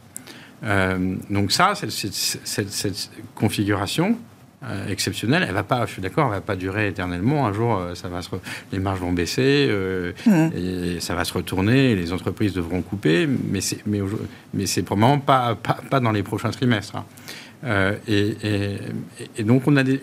donc 1.30 1.52
ça, 1.52 1.74
cette 1.76 3.12
configuration, 3.36 4.18
euh, 4.62 4.90
exceptionnelle. 4.90 5.46
Elle 5.48 5.54
va 5.54 5.64
pas, 5.64 5.86
je 5.86 5.94
suis 5.94 6.02
d'accord, 6.02 6.26
elle 6.26 6.34
va 6.34 6.42
pas 6.42 6.58
durer 6.58 6.90
éternellement. 6.90 7.48
Un 7.48 7.54
jour, 7.54 7.78
euh, 7.78 7.96
ça 7.96 8.10
va 8.10 8.22
se 8.22 8.28
les 8.74 8.80
marges 8.80 9.00
vont 9.00 9.14
baisser, 9.14 9.68
euh, 9.70 10.12
mmh. 10.26 10.50
et 10.54 11.00
ça 11.00 11.16
va 11.16 11.24
se 11.24 11.32
retourner. 11.32 11.96
les 11.96 12.12
entreprises 12.12 12.52
devront 12.52 12.82
couper, 12.82 13.26
mais 13.26 13.62
c'est 13.62 13.80
mais, 13.86 14.02
mais 14.54 14.66
c'est 14.66 14.84
probablement 14.84 15.20
pas, 15.20 15.56
pas, 15.56 15.78
pas 15.90 16.02
dans 16.02 16.12
les 16.12 16.24
prochains 16.24 16.52
trimestres. 16.52 16.98
Hein. 16.98 17.94
et, 18.06 18.36
et, 19.38 19.44
donc 19.46 19.64
on 19.66 19.78
a, 19.78 19.84
des, 19.84 20.02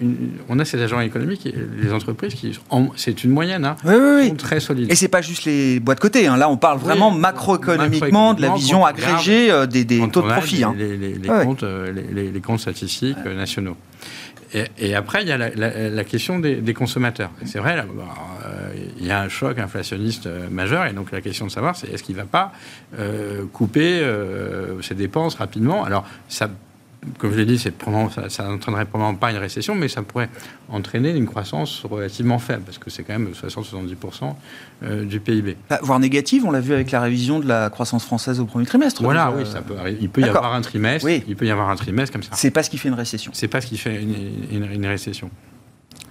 on 0.49 0.59
a 0.59 0.65
ces 0.65 0.81
agents 0.81 1.01
économiques, 1.01 1.47
les 1.79 1.93
entreprises 1.93 2.35
qui, 2.35 2.59
c'est 2.97 3.25
une 3.25 3.33
moyenne, 3.33 3.67
hein, 3.67 3.77
sont 3.85 4.37
très 4.37 4.61
solides. 4.61 4.91
Et 4.91 4.95
c'est 4.95 5.09
pas 5.09 5.21
juste 5.21 5.45
les 5.45 5.81
boîtes 5.81 6.01
côté. 6.01 6.29
Hein. 6.29 6.39
Là, 6.39 6.49
on 6.49 6.57
parle 6.57 6.79
vraiment 6.79 7.11
macroéconomiquement, 7.11 8.33
de 8.33 8.41
la 8.41 8.55
vision 8.55 8.87
agrégée 8.87 9.51
des, 9.69 9.85
des 9.85 9.99
taux 10.09 10.23
de 10.23 10.29
profit. 10.29 10.65
Les, 10.79 10.97
les, 10.97 11.15
les, 11.15 11.29
comptes, 11.29 11.65
les, 11.65 12.41
comptes 12.41 12.61
statistiques 12.61 13.23
nationaux. 13.27 13.77
Et, 14.79 14.95
après, 14.95 15.23
il 15.23 15.29
y 15.29 15.33
a 15.33 15.37
la, 15.39 16.05
question 16.05 16.39
des, 16.39 16.75
consommateurs. 16.75 17.31
C'est 17.45 17.59
vrai, 17.59 17.77
euh, 17.79 18.75
il 18.99 19.07
y 19.07 19.11
a 19.11 19.21
un 19.21 19.29
choc 19.29 19.59
inflationniste 19.59 20.27
euh, 20.27 20.49
majeur, 20.51 20.87
et 20.87 20.93
donc 20.93 21.13
la 21.13 21.21
question 21.21 21.47
de 21.47 21.51
savoir, 21.51 21.77
c'est 21.77 21.93
est-ce 21.93 22.03
qu'il 22.03 22.17
ne 22.17 22.21
va 22.21 22.27
pas 22.27 22.53
euh, 22.99 23.45
couper 23.53 24.03
ses 24.83 24.95
dépenses 24.95 25.35
rapidement? 25.35 25.85
Alors, 25.85 26.07
ça 26.29 26.49
comme 27.19 27.33
je 27.33 27.37
l'ai 27.37 27.47
dit, 27.47 27.59
ça, 27.59 27.71
n'entraînerait 28.45 28.85
probablement 28.85 29.15
pas 29.15 29.31
une 29.31 29.37
récession, 29.39 29.75
mais 29.75 29.89
ça 29.89 30.03
pourrait 30.03 30.29
entraîner 30.69 31.11
une 31.11 31.27
croissance 31.27 31.85
relativement 31.85 32.39
faible, 32.39 32.63
parce 32.63 32.79
que 32.79 32.91
c'est 32.91 33.03
quand 33.03 33.13
même 33.13 33.33
60-70% 33.33 34.35
euh, 34.83 35.05
du 35.05 35.21
PIB. 35.21 35.57
Bah, 35.71 35.79
voire 35.83 36.01
négative, 36.01 36.45
on 36.45 36.51
l'a 36.51 36.61
vu 36.61 36.73
avec 36.73 36.91
la 36.91 37.01
révision 37.01 37.41
de 37.41 37.47
la 37.47 37.71
croissance 37.71 38.05
française 38.05 38.41
au 38.41 38.45
premier 38.45 38.67
trimestre. 38.67 39.03
Voilà, 39.03 39.31
oui, 39.31 39.47
ça 39.47 39.63
peut 39.63 39.75
Il 40.01 40.09
peut 40.11 40.21
y 40.21 40.25
avoir 40.25 40.55
un 40.55 40.61
trimestre. 40.61 41.09
Il 41.09 41.37
peut 41.37 41.47
y 41.47 41.51
avoir 41.51 41.71
un 41.71 41.77
trimestre 41.77 42.13
comme 42.13 42.23
ça. 42.23 42.31
C'est 42.35 42.51
pas 42.51 42.63
ce 42.63 42.71
qui 42.71 42.79
fait 42.79 42.89
une 42.89 42.95
récession. 42.95 43.33
C'est 43.35 43.49
pas 43.49 43.61
ce 43.61 43.67
qui 43.67 43.79
fait 43.79 44.03
une, 44.03 44.87
récession. 44.87 45.31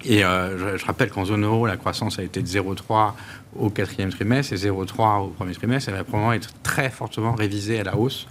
Et 0.03 0.23
euh, 0.23 0.77
je, 0.77 0.85
rappelle 0.85 1.09
qu'en 1.09 1.25
zone 1.25 1.45
euro, 1.45 1.65
la 1.65 1.77
croissance 1.77 2.19
a 2.19 2.23
été 2.23 2.41
de 2.41 2.47
0,3 2.47 3.13
au 3.57 3.69
quatrième 3.69 4.11
trimestre 4.11 4.53
et 4.53 4.57
0,3 4.57 5.21
au 5.21 5.27
premier 5.27 5.53
trimestre. 5.53 5.89
Elle 5.89 5.95
va 5.95 6.03
probablement 6.03 6.33
être 6.33 6.49
très 6.61 6.89
fortement 6.89 7.33
révisée 7.33 7.79
à 7.79 7.83
la 7.83 7.97
hausse 7.97 8.27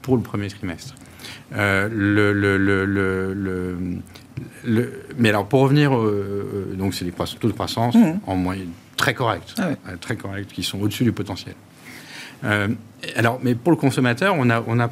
pour 0.00 0.16
le 0.16 0.22
premier 0.22 0.48
trimestre. 0.48 0.94
Euh, 1.56 1.88
le, 1.90 2.32
le, 2.32 2.56
le, 4.64 4.92
mais 5.16 5.30
alors, 5.30 5.46
pour 5.46 5.60
revenir, 5.60 5.96
euh, 5.96 6.74
donc 6.76 6.94
c'est 6.94 7.04
des 7.04 7.12
taux 7.12 7.48
de 7.48 7.52
croissance 7.52 7.94
mmh. 7.94 8.20
en 8.26 8.36
moyenne 8.36 8.70
très 8.96 9.14
corrects, 9.14 9.54
ah 9.58 9.68
euh, 9.88 9.96
très 10.00 10.16
corrects, 10.16 10.48
qui 10.48 10.62
sont 10.62 10.80
au-dessus 10.80 11.04
du 11.04 11.12
potentiel. 11.12 11.54
alors, 13.16 13.40
mais 13.42 13.54
pour 13.54 13.72
le 13.72 13.76
consommateur, 13.76 14.34
on 14.36 14.50
a, 14.50 14.62
on 14.66 14.78
a 14.78 14.90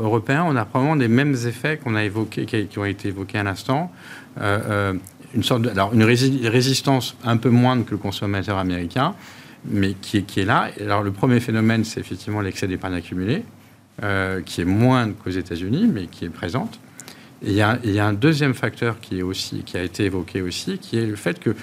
européen, 0.00 0.44
on 0.46 0.56
a 0.56 0.64
probablement 0.64 0.96
des 0.96 1.08
mêmes 1.08 1.34
effets 1.46 1.78
qu'on 1.82 1.94
a 1.94 2.04
évoqués, 2.04 2.46
qui, 2.46 2.78
ont 2.78 2.84
été 2.84 3.08
évoqués 3.08 3.38
à 3.38 3.42
l'instant. 3.42 3.90
une 4.40 5.42
sorte 5.42 5.62
de, 5.62 5.70
alors 5.70 5.92
une 5.94 6.04
résistance 6.04 7.16
un 7.24 7.36
peu 7.36 7.50
moindre 7.50 7.84
que 7.84 7.92
le 7.92 7.98
consommateur 7.98 8.58
américain, 8.58 9.14
mais 9.66 9.94
qui 9.94 10.18
est, 10.18 10.22
qui 10.22 10.40
est 10.40 10.44
là. 10.44 10.70
Alors, 10.80 11.02
le 11.02 11.10
premier 11.10 11.40
phénomène, 11.40 11.84
c'est 11.84 12.00
effectivement 12.00 12.40
l'excès 12.40 12.66
d'épargne 12.66 12.94
accumulée. 12.94 13.44
Euh, 14.02 14.40
qui 14.44 14.60
est 14.60 14.64
moindre 14.64 15.14
qu'aux 15.22 15.30
États-Unis, 15.30 15.86
mais 15.86 16.06
qui 16.06 16.24
est 16.24 16.28
présente. 16.28 16.80
Et 17.46 17.50
il 17.50 17.54
y, 17.54 17.60
a, 17.62 18.04
un 18.04 18.12
deuxième 18.12 18.52
facteur 18.52 18.98
qui, 19.00 19.20
est 19.20 19.22
aussi, 19.22 19.62
qui 19.64 19.76
a 19.76 19.84
été 19.84 20.06
évoqué 20.06 20.42
aussi, 20.42 20.78
qui 20.78 20.98
est 20.98 21.06
le 21.06 21.14
fait 21.14 21.38
que 21.38 21.54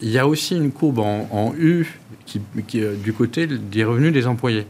il 0.00 0.08
y 0.08 0.18
a 0.18 0.26
aussi 0.26 0.56
une 0.56 0.72
courbe 0.72 1.00
en, 1.00 1.52
U 1.58 1.86
qui, 2.24 2.40
qui, 2.66 2.82
euh, 2.82 2.94
du 2.94 3.12
côté 3.12 3.46
des 3.46 3.84
revenus 3.84 4.14
des 4.14 4.26
employés. 4.26 4.66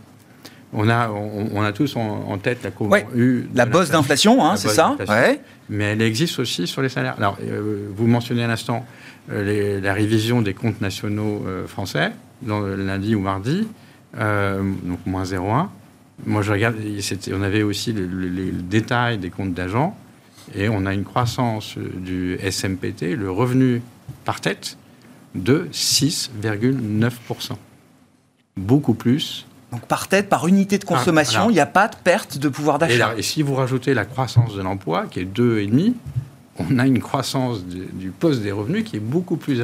On 0.73 0.89
a, 0.89 1.09
on, 1.09 1.63
a 1.63 1.71
tous 1.71 1.95
en, 1.95 2.37
tête 2.39 2.65
la 2.65 2.73
courbe 2.73 2.95
en 2.95 3.17
U. 3.17 3.49
La 3.55 3.65
bosse 3.65 3.91
d'inflation, 3.91 4.45
hein, 4.45 4.57
c'est 4.57 4.69
ça 4.69 4.97
ouais. 5.09 5.41
Mais 5.69 5.85
elle 5.85 6.03
existe 6.03 6.41
aussi 6.41 6.67
sur 6.67 6.83
les 6.83 6.89
salaires. 6.89 7.15
Alors, 7.17 7.39
euh, 7.45 7.87
vous 7.95 8.09
mentionnez 8.09 8.43
à 8.43 8.49
l'instant 8.49 8.85
la 9.29 9.95
révision 9.95 10.43
des 10.43 10.55
comptes 10.55 10.81
nationaux 10.81 11.47
français, 11.69 12.11
dans, 12.43 12.61
lundi 12.61 13.15
ou 13.15 13.21
mardi, 13.21 13.69
donc 14.15 14.99
moins 15.07 15.23
0,1. 15.23 15.69
Moi, 16.25 16.43
je 16.43 16.53
regarde, 16.53 16.77
on 17.33 17.43
avait 17.43 17.63
aussi 17.63 17.93
les 17.93 18.51
détails 18.51 19.19
des 19.19 19.31
comptes 19.31 19.53
d'agents, 19.53 19.97
et 20.55 20.69
on 20.69 20.87
a 20.87 20.95
une 20.95 21.05
croissance 21.05 21.77
du 21.77 22.39
SMPT, 22.39 23.17
le 23.17 23.31
revenu 23.31 23.83
par 24.25 24.41
tête, 24.41 24.79
de 25.35 25.69
6,9%. 25.73 27.53
Beaucoup 28.57 28.95
plus. 28.95 29.47
Donc 29.73 29.83
par 29.83 30.09
tête, 30.09 30.29
par 30.29 30.47
unité 30.47 30.79
de 30.79 30.85
consommation, 30.85 31.51
il 31.51 31.55
n'y 31.55 31.61
a 31.61 31.67
pas 31.67 31.89
de 31.89 31.97
perte 31.97 32.39
de 32.39 32.49
pouvoir 32.49 32.79
d'achat. 32.79 33.15
Et, 33.17 33.19
et, 33.19 33.23
si 33.23 33.43
vous 33.43 33.55
rajoutez 33.55 33.93
la 33.93 34.05
croissance 34.05 34.55
de 34.55 34.63
l'emploi, 34.63 35.07
qui 35.11 35.21
est 35.21 35.25
2,5%, 35.25 35.95
on 36.59 36.79
a 36.79 36.87
une 36.87 37.01
croissance 37.01 37.64
du, 37.64 38.11
poste 38.11 38.42
des 38.42 38.53
revenus 38.53 38.85
qui 38.85 38.97
est 38.97 39.01
beaucoup 39.01 39.37
plus 39.37 39.62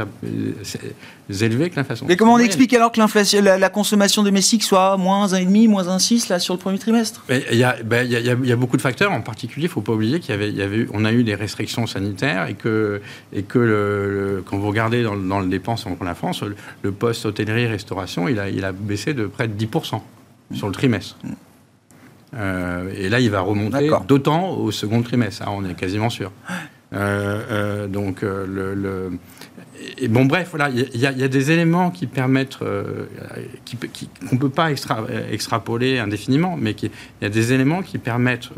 élevée 1.40 1.70
que 1.70 1.76
l'inflation. 1.76 2.06
Mais 2.08 2.16
comment 2.16 2.34
on 2.34 2.38
explique 2.38 2.74
alors 2.74 2.92
que 2.92 3.00
la, 3.40 3.58
la, 3.58 3.68
consommation 3.70 4.22
domestique 4.22 4.62
soit 4.62 4.96
moins 4.96 5.26
1,5, 5.26 5.68
moins 5.68 5.84
1,6 5.84 6.28
là 6.28 6.38
sur 6.38 6.54
le 6.54 6.60
premier 6.60 6.78
trimestre? 6.78 7.24
Ben, 7.28 7.42
Il 7.50 7.58
y, 7.58 7.64
a 8.52 8.56
beaucoup 8.56 8.76
de 8.76 8.82
facteurs. 8.82 9.12
En 9.12 9.20
particulier, 9.20 9.66
il 9.66 9.68
ne 9.68 9.72
faut 9.72 9.80
pas 9.80 9.92
oublier 9.92 10.20
qu'il 10.20 10.34
y, 10.34 10.62
avait, 10.62 10.86
on 10.92 11.04
a 11.04 11.12
eu 11.12 11.24
des 11.24 11.34
restrictions 11.34 11.86
sanitaires 11.86 12.48
et 12.48 12.54
que, 12.54 13.00
et 13.32 13.42
que 13.42 14.42
quand 14.46 14.58
vous 14.58 14.68
regardez 14.68 15.02
dans, 15.02 15.16
dans 15.16 15.40
le 15.40 15.48
dépense 15.48 15.86
en 15.86 15.96
la 16.04 16.14
France, 16.14 16.42
le, 16.82 16.92
poste 16.92 17.24
hôtellerie-restauration, 17.26 18.28
il 18.28 18.38
a, 18.38 18.48
il 18.48 18.64
a 18.64 18.72
baissé 18.72 19.14
de 19.14 19.26
près 19.26 19.48
de 19.48 19.64
10% 19.64 20.00
sur 20.54 20.66
le 20.66 20.72
trimestre. 20.72 21.16
Euh, 22.34 22.92
et 22.96 23.08
là, 23.08 23.20
il 23.20 23.30
va 23.30 23.40
remonter 23.40 23.90
d'autant 24.08 24.50
au 24.50 24.70
second 24.70 25.02
trimestre, 25.02 25.44
on 25.48 25.64
est 25.64 25.74
quasiment 25.74 26.10
sûr. 26.10 26.32
Euh, 26.92 27.42
euh, 27.50 27.86
donc, 27.88 28.22
euh, 28.22 28.46
le, 28.46 29.18
Et 29.98 30.08
bon, 30.08 30.24
bref, 30.26 30.54
il 30.72 31.00
y, 31.00 31.06
a 31.06 31.28
des 31.28 31.50
éléments 31.50 31.90
qui 31.90 32.06
permettent, 32.06 32.58
qu'on 32.58 32.66
ne 34.32 34.38
peut 34.38 34.50
pas 34.50 34.70
extrapoler 34.70 35.98
indéfiniment, 35.98 36.56
mais 36.60 36.72
il 36.72 36.90
y 37.22 37.24
a 37.24 37.30
des 37.30 37.52
éléments 37.52 37.82
qui 37.82 37.98
permettent, 37.98 38.50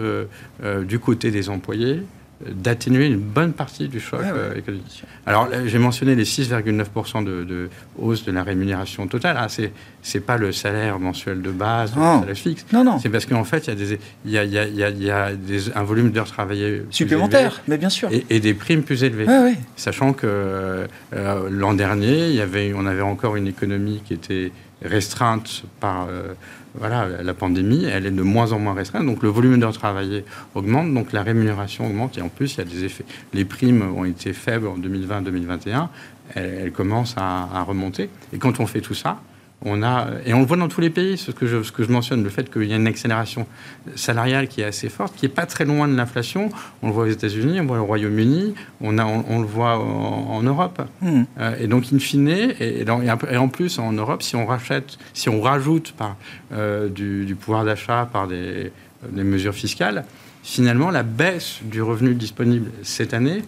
du 0.82 0.98
côté 0.98 1.30
des 1.30 1.48
employés, 1.48 2.02
d'atténuer 2.50 3.06
une 3.06 3.18
bonne 3.18 3.52
partie 3.52 3.88
du 3.88 4.00
choc 4.00 4.20
Ouais, 4.20 4.26
ouais. 4.26 4.32
euh, 4.36 4.54
économique. 4.56 5.04
Alors, 5.26 5.48
j'ai 5.66 5.78
mentionné 5.78 6.14
les 6.14 6.24
6,9% 6.24 7.24
de, 7.24 7.44
de 7.44 7.68
hausse 7.98 8.24
de 8.24 8.32
la 8.32 8.42
rémunération 8.42 9.06
totale. 9.06 9.36
Ah, 9.38 9.48
c'est 9.48 9.72
c'est 10.02 10.20
pas 10.20 10.36
le 10.36 10.52
salaire 10.52 10.98
mensuel 10.98 11.40
de 11.40 11.50
base, 11.50 11.96
Non. 11.96 12.16
le 12.16 12.20
salaire 12.20 12.36
fixe. 12.36 12.66
Non, 12.72 12.84
non. 12.84 12.98
C'est 12.98 13.08
parce 13.08 13.24
qu'en 13.24 13.44
fait, 13.44 13.68
il 13.68 14.30
y 14.30 14.36
a, 14.38 14.44
y 14.44 14.58
a, 14.58 14.66
y 14.66 14.82
a, 14.82 14.90
y 14.90 15.10
a, 15.10 15.32
des, 15.34 15.72
un 15.74 15.82
volume 15.82 16.10
d'heures 16.10 16.26
travaillées 16.30 16.78
plus 16.80 16.86
Supplémentaire, 16.92 17.62
mais 17.68 17.78
bien 17.78 17.88
sûr. 17.88 18.10
et, 18.12 18.26
et 18.28 18.40
des 18.40 18.52
primes 18.52 18.82
plus 18.82 19.02
élevées. 19.04 19.24
Ouais. 19.26 19.56
Sachant 19.76 20.12
que 20.12 20.26
euh, 20.26 21.48
l'an 21.50 21.72
dernier, 21.74 22.30
y 22.32 22.40
avait, 22.42 22.72
on 22.76 22.84
avait 22.84 23.00
encore 23.00 23.36
une 23.36 23.46
économie 23.46 24.02
qui 24.04 24.12
était 24.12 24.52
restreinte 24.82 25.62
par 25.80 26.08
euh, 26.10 26.34
voilà, 26.74 27.22
la- 27.22 27.34
pandémie. 27.34 27.84
Elle 27.84 28.06
est 28.06 28.10
de 28.10 28.22
moins 28.22 28.52
en 28.52 28.58
moins 28.58 28.74
restreinte. 28.74 29.06
Donc 29.06 29.22
le 29.22 29.28
volume 29.28 29.58
d'heures 29.58 29.76
travaillées 29.76 30.24
augmente, 30.54 30.92
donc 30.92 31.12
la 31.12 31.22
rémunération 31.22 31.86
augmente. 31.86 32.18
Et 32.18 32.22
en 32.22 32.28
plus, 32.28 32.54
il 32.54 32.58
y 32.58 32.60
a 32.60 32.64
des 32.64 32.84
effets. 32.84 33.04
Les 33.32 33.44
primes 33.44 33.82
ont 33.96 34.04
été 34.04 34.32
faibles 34.32 34.66
en 34.66 34.76
2020-2021. 34.78 35.88
Elles, 36.34 36.72
commencent 36.72 37.16
à 37.18 37.62
remonter. 37.62 38.08
Et 38.32 38.38
quand 38.38 38.60
on 38.60 38.66
fait 38.66 38.80
tout 38.80 38.94
ça, 38.94 39.20
on 39.64 39.82
a, 39.82 40.08
et 40.26 40.34
on 40.34 40.40
le 40.40 40.46
voit 40.46 40.56
dans 40.56 40.68
tous 40.68 40.80
les 40.80 40.90
pays, 40.90 41.16
ce 41.16 41.30
que 41.30 41.46
je, 41.46 41.62
ce 41.62 41.72
que 41.72 41.82
je 41.82 41.90
mentionne, 41.90 42.22
le 42.22 42.30
fait 42.30 42.50
qu'il 42.52 42.64
y 42.64 42.72
a 42.72 42.76
une 42.76 42.86
accélération 42.86 43.46
salariale 43.94 44.48
qui 44.48 44.60
est 44.60 44.64
assez 44.64 44.88
forte, 44.88 45.14
qui 45.16 45.24
n'est 45.24 45.32
pas 45.32 45.46
très 45.46 45.64
loin 45.64 45.88
de 45.88 45.94
l'inflation. 45.96 46.50
On 46.82 46.88
le 46.88 46.92
voit 46.92 47.04
aux 47.04 47.08
États-Unis, 47.08 47.60
on 47.60 47.66
voit 47.66 47.80
au 47.80 47.84
Royaume-Uni, 47.86 48.54
on, 48.80 48.98
a, 48.98 49.04
on, 49.04 49.24
on 49.28 49.40
le 49.40 49.46
voit 49.46 49.78
en, 49.78 50.34
en 50.36 50.42
Europe. 50.42 50.82
Hmm. 51.00 51.22
Euh, 51.38 51.56
et 51.60 51.66
donc, 51.66 51.84
in 51.92 51.98
fine, 51.98 52.28
et, 52.28 52.80
et 52.80 52.84
dans- 52.84 53.00
en 53.06 53.48
plus, 53.48 53.78
en 53.78 53.92
Europe, 53.92 54.22
si 54.22 54.36
on 54.36 54.46
rachète, 54.46 54.98
si 55.14 55.28
on 55.28 55.40
rajoute 55.40 55.92
par, 55.92 56.16
euh, 56.52 56.88
du, 56.88 57.24
du 57.24 57.34
pouvoir 57.34 57.64
d'achat 57.64 58.08
par 58.12 58.28
des, 58.28 58.70
des 59.10 59.24
mesures 59.24 59.54
fiscales, 59.54 60.04
finalement, 60.42 60.90
la 60.90 61.02
baisse 61.02 61.60
du 61.62 61.80
revenu 61.80 62.14
disponible 62.14 62.70
cette 62.82 63.14
année 63.14 63.42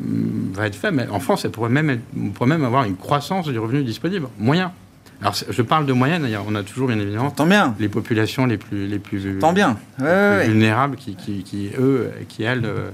hum, 0.00 0.50
va 0.52 0.66
être 0.66 0.74
faible. 0.74 0.96
Mais 0.96 1.08
En 1.08 1.20
France, 1.20 1.44
elle 1.44 1.52
pourrait 1.52 1.70
même 1.70 1.90
être- 1.90 2.02
on 2.20 2.30
pourrait 2.30 2.48
même 2.50 2.64
avoir 2.64 2.84
une 2.84 2.96
croissance 2.96 3.46
du 3.48 3.58
revenu 3.58 3.84
disponible, 3.84 4.26
moyen. 4.38 4.72
Alors, 5.20 5.34
je 5.50 5.62
parle 5.62 5.84
de 5.86 5.92
moyenne, 5.92 6.28
on 6.48 6.54
a 6.54 6.62
toujours, 6.62 6.86
bien 6.88 6.98
évidemment, 6.98 7.30
Tant 7.30 7.46
bien. 7.46 7.74
les 7.80 7.88
populations 7.88 8.46
les 8.46 8.56
plus, 8.56 8.86
les 8.86 8.98
plus, 9.00 9.38
Tant 9.40 9.52
bien. 9.52 9.76
Ouais, 9.98 10.04
ouais, 10.04 10.10
les 10.12 10.36
ouais. 10.36 10.44
plus 10.44 10.52
vulnérables 10.52 10.96
qui, 10.96 11.16
qui, 11.16 11.42
qui, 11.42 11.70
eux, 11.76 12.10
qui, 12.28 12.44
elles, 12.44 12.64
euh, 12.64 12.90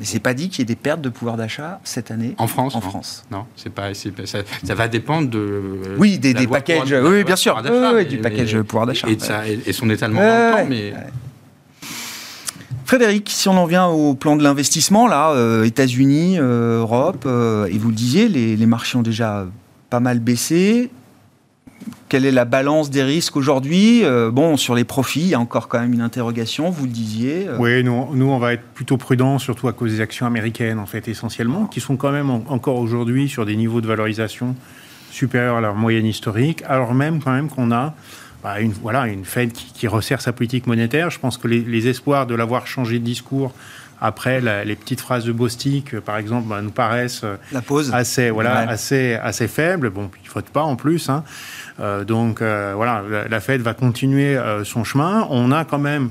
Mais 0.00 0.04
c'est 0.04 0.18
pas 0.18 0.34
dit 0.34 0.48
qu'il 0.48 0.60
y 0.60 0.62
ait 0.62 0.64
des 0.64 0.74
pertes 0.74 1.00
de 1.00 1.08
pouvoir 1.10 1.36
d'achat 1.36 1.78
cette 1.84 2.10
année 2.10 2.34
en 2.38 2.48
France. 2.48 2.74
en 2.74 2.78
non. 2.80 2.88
France. 2.88 3.24
Non, 3.30 3.44
c'est 3.54 3.72
pas, 3.72 3.94
ça, 3.94 4.38
ça 4.64 4.74
va 4.74 4.88
dépendre 4.88 5.30
de. 5.30 5.62
Oui, 5.96 6.18
des, 6.18 6.34
des 6.34 6.46
packages. 6.48 6.92
pouvoir- 6.92 7.12
Oui, 7.12 7.22
bien 7.22 7.36
sûr. 7.36 7.54
pouvoir 7.56 7.72
Oui, 7.72 7.80
d'achat, 7.80 7.94
oui, 7.94 8.02
mais- 8.02 8.04
du 8.06 8.18
package 8.18 8.54
mais- 8.56 8.62
pouvoir 8.64 8.86
d'achat. 8.86 9.08
Et, 9.08 9.60
et- 9.66 9.72
son 9.72 9.90
étalement 9.90 10.20
dans 10.20 10.26
le 10.56 10.62
temps, 10.62 10.66
mais. 10.68 10.92
Frédéric, 12.84 13.28
si 13.30 13.48
on 13.48 13.56
en 13.58 13.66
vient 13.66 13.86
au 13.86 14.14
plan 14.14 14.34
de 14.36 14.42
l'investissement, 14.42 15.06
là, 15.06 15.32
euh, 15.32 15.64
États-Unis, 15.64 16.36
euh, 16.38 16.80
Europe, 16.80 17.24
euh, 17.26 17.66
et 17.66 17.76
vous 17.76 17.88
le 17.90 17.94
disiez, 17.94 18.28
les, 18.28 18.56
les 18.56 18.66
marchés 18.66 18.96
ont 18.96 19.02
déjà 19.02 19.46
pas 19.90 20.00
mal 20.00 20.20
baissé. 20.20 20.90
Quelle 22.08 22.24
est 22.24 22.30
la 22.30 22.44
balance 22.44 22.90
des 22.90 23.02
risques 23.02 23.36
aujourd'hui? 23.36 24.04
Euh, 24.04 24.30
Bon, 24.30 24.56
sur 24.56 24.74
les 24.74 24.84
profits, 24.84 25.20
il 25.20 25.28
y 25.28 25.34
a 25.34 25.40
encore 25.40 25.68
quand 25.68 25.80
même 25.80 25.92
une 25.92 26.00
interrogation, 26.00 26.70
vous 26.70 26.84
le 26.84 26.90
disiez. 26.90 27.46
euh, 27.48 27.56
Oui, 27.58 27.82
nous, 27.84 28.14
nous, 28.14 28.26
on 28.30 28.38
va 28.38 28.52
être 28.54 28.62
plutôt 28.74 28.96
prudents, 28.96 29.38
surtout 29.38 29.68
à 29.68 29.72
cause 29.72 29.92
des 29.92 30.00
actions 30.00 30.26
américaines, 30.26 30.78
en 30.78 30.86
fait, 30.86 31.08
essentiellement, 31.08 31.66
qui 31.66 31.80
sont 31.80 31.96
quand 31.96 32.12
même 32.12 32.30
en- 32.30 32.44
encore 32.48 32.76
aujourd'hui 32.78 33.28
sur 33.28 33.44
des 33.46 33.56
niveaux 33.56 33.80
de 33.80 33.86
valorisation 33.86 34.54
supérieurs 35.10 35.56
à 35.56 35.60
leur 35.60 35.74
moyenne 35.74 36.06
historique, 36.06 36.62
alors 36.66 36.94
même 36.94 37.20
quand 37.22 37.32
même 37.32 37.48
qu'on 37.48 37.72
a 37.72 37.94
bah, 38.42 38.60
une, 38.60 38.72
voilà, 38.72 39.06
une 39.08 39.24
Fed 39.24 39.52
qui, 39.52 39.72
qui 39.72 39.88
resserre 39.88 40.20
sa 40.20 40.32
politique 40.32 40.66
monétaire. 40.66 41.10
Je 41.10 41.18
pense 41.18 41.38
que 41.38 41.48
les, 41.48 41.60
les 41.60 41.88
espoirs 41.88 42.26
de 42.26 42.34
l'avoir 42.36 42.66
changé 42.68 42.98
de 43.00 43.04
discours 43.04 43.52
après 44.00 44.40
la- 44.40 44.64
les 44.64 44.76
petites 44.76 45.00
phrases 45.00 45.24
de 45.24 45.32
Bostic, 45.32 45.92
euh, 45.94 46.00
par 46.00 46.18
exemple, 46.18 46.46
bah, 46.46 46.62
nous 46.62 46.70
paraissent 46.70 47.24
La 47.50 47.62
pause. 47.62 47.90
assez 47.92 48.30
voilà 48.30 48.60
Ouais. 48.66 48.68
assez 48.70 49.14
assez 49.14 49.48
faible 49.48 49.90
bon 49.90 50.08
il 50.22 50.28
faut 50.28 50.40
pas 50.40 50.62
en 50.62 50.76
plus 50.76 51.08
hein. 51.08 51.24
Euh, 51.80 52.04
donc 52.04 52.42
euh, 52.42 52.72
voilà 52.74 53.02
la, 53.28 53.40
Fed 53.40 53.60
va 53.60 53.74
continuer 53.74 54.36
euh, 54.36 54.64
son 54.64 54.84
chemin. 54.84 55.26
On 55.30 55.52
a 55.52 55.64
quand 55.64 55.78
même 55.78 56.10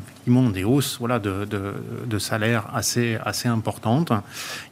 des 0.54 0.64
hausses 0.64 0.98
voilà 1.00 1.20
de, 1.20 1.46
de, 1.46 1.74
de 2.06 2.20
salaires 2.20 2.66
assez 2.74 3.18
assez 3.24 3.48
importantes. 3.48 4.12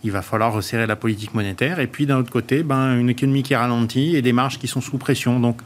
Il 0.04 0.12
va 0.12 0.22
falloir 0.22 0.54
resserrer 0.54 0.86
la 0.86 0.96
politique 0.96 1.34
monétaire. 1.34 1.80
Et 1.80 1.88
puis 1.88 2.06
d'un 2.06 2.18
autre 2.18 2.32
côté 2.32 2.64
ben 2.64 2.98
une 2.98 3.10
économie 3.10 3.44
qui 3.44 3.56
ralentit 3.56 4.16
et 4.16 4.22
des 4.22 4.34
marges 4.34 4.60
qui 4.60 4.68
sont 4.68 4.82
sous 4.82 4.98
pression. 4.98 5.40
Donc 5.40 5.62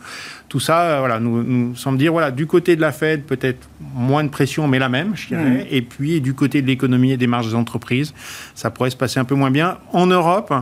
tout 0.47 0.59
ça 0.59 0.81
euh, 0.81 0.99
voilà 0.99 1.19
nous, 1.19 1.43
nous 1.43 1.75
semble 1.75 1.97
dire 1.97 2.11
voilà 2.11 2.31
du 2.31 2.45
côté 2.45 2.75
de 2.75 2.81
la 2.81 2.91
Fed 2.91 3.23
peut-être 3.23 3.67
moins 3.93 4.23
de 4.23 4.29
pression 4.29 4.67
mais 4.67 4.79
la 4.79 4.89
même 4.89 5.15
je 5.15 5.27
dirais. 5.27 5.67
Et 5.71 5.81
puis 5.81 6.21
du 6.21 6.33
côté 6.33 6.61
de 6.61 6.67
l'économie 6.67 7.11
et 7.11 7.17
des 7.17 7.27
marges 7.27 7.47
des 7.47 7.55
entreprises 7.55 8.13
ça 8.55 8.69
pourrait 8.69 8.91
se 8.91 8.97
passer 8.97 9.19
un 9.19 9.25
peu 9.25 9.35
moins 9.35 9.51
bien. 9.51 9.77
En 9.91 10.05
Europe 10.05 10.53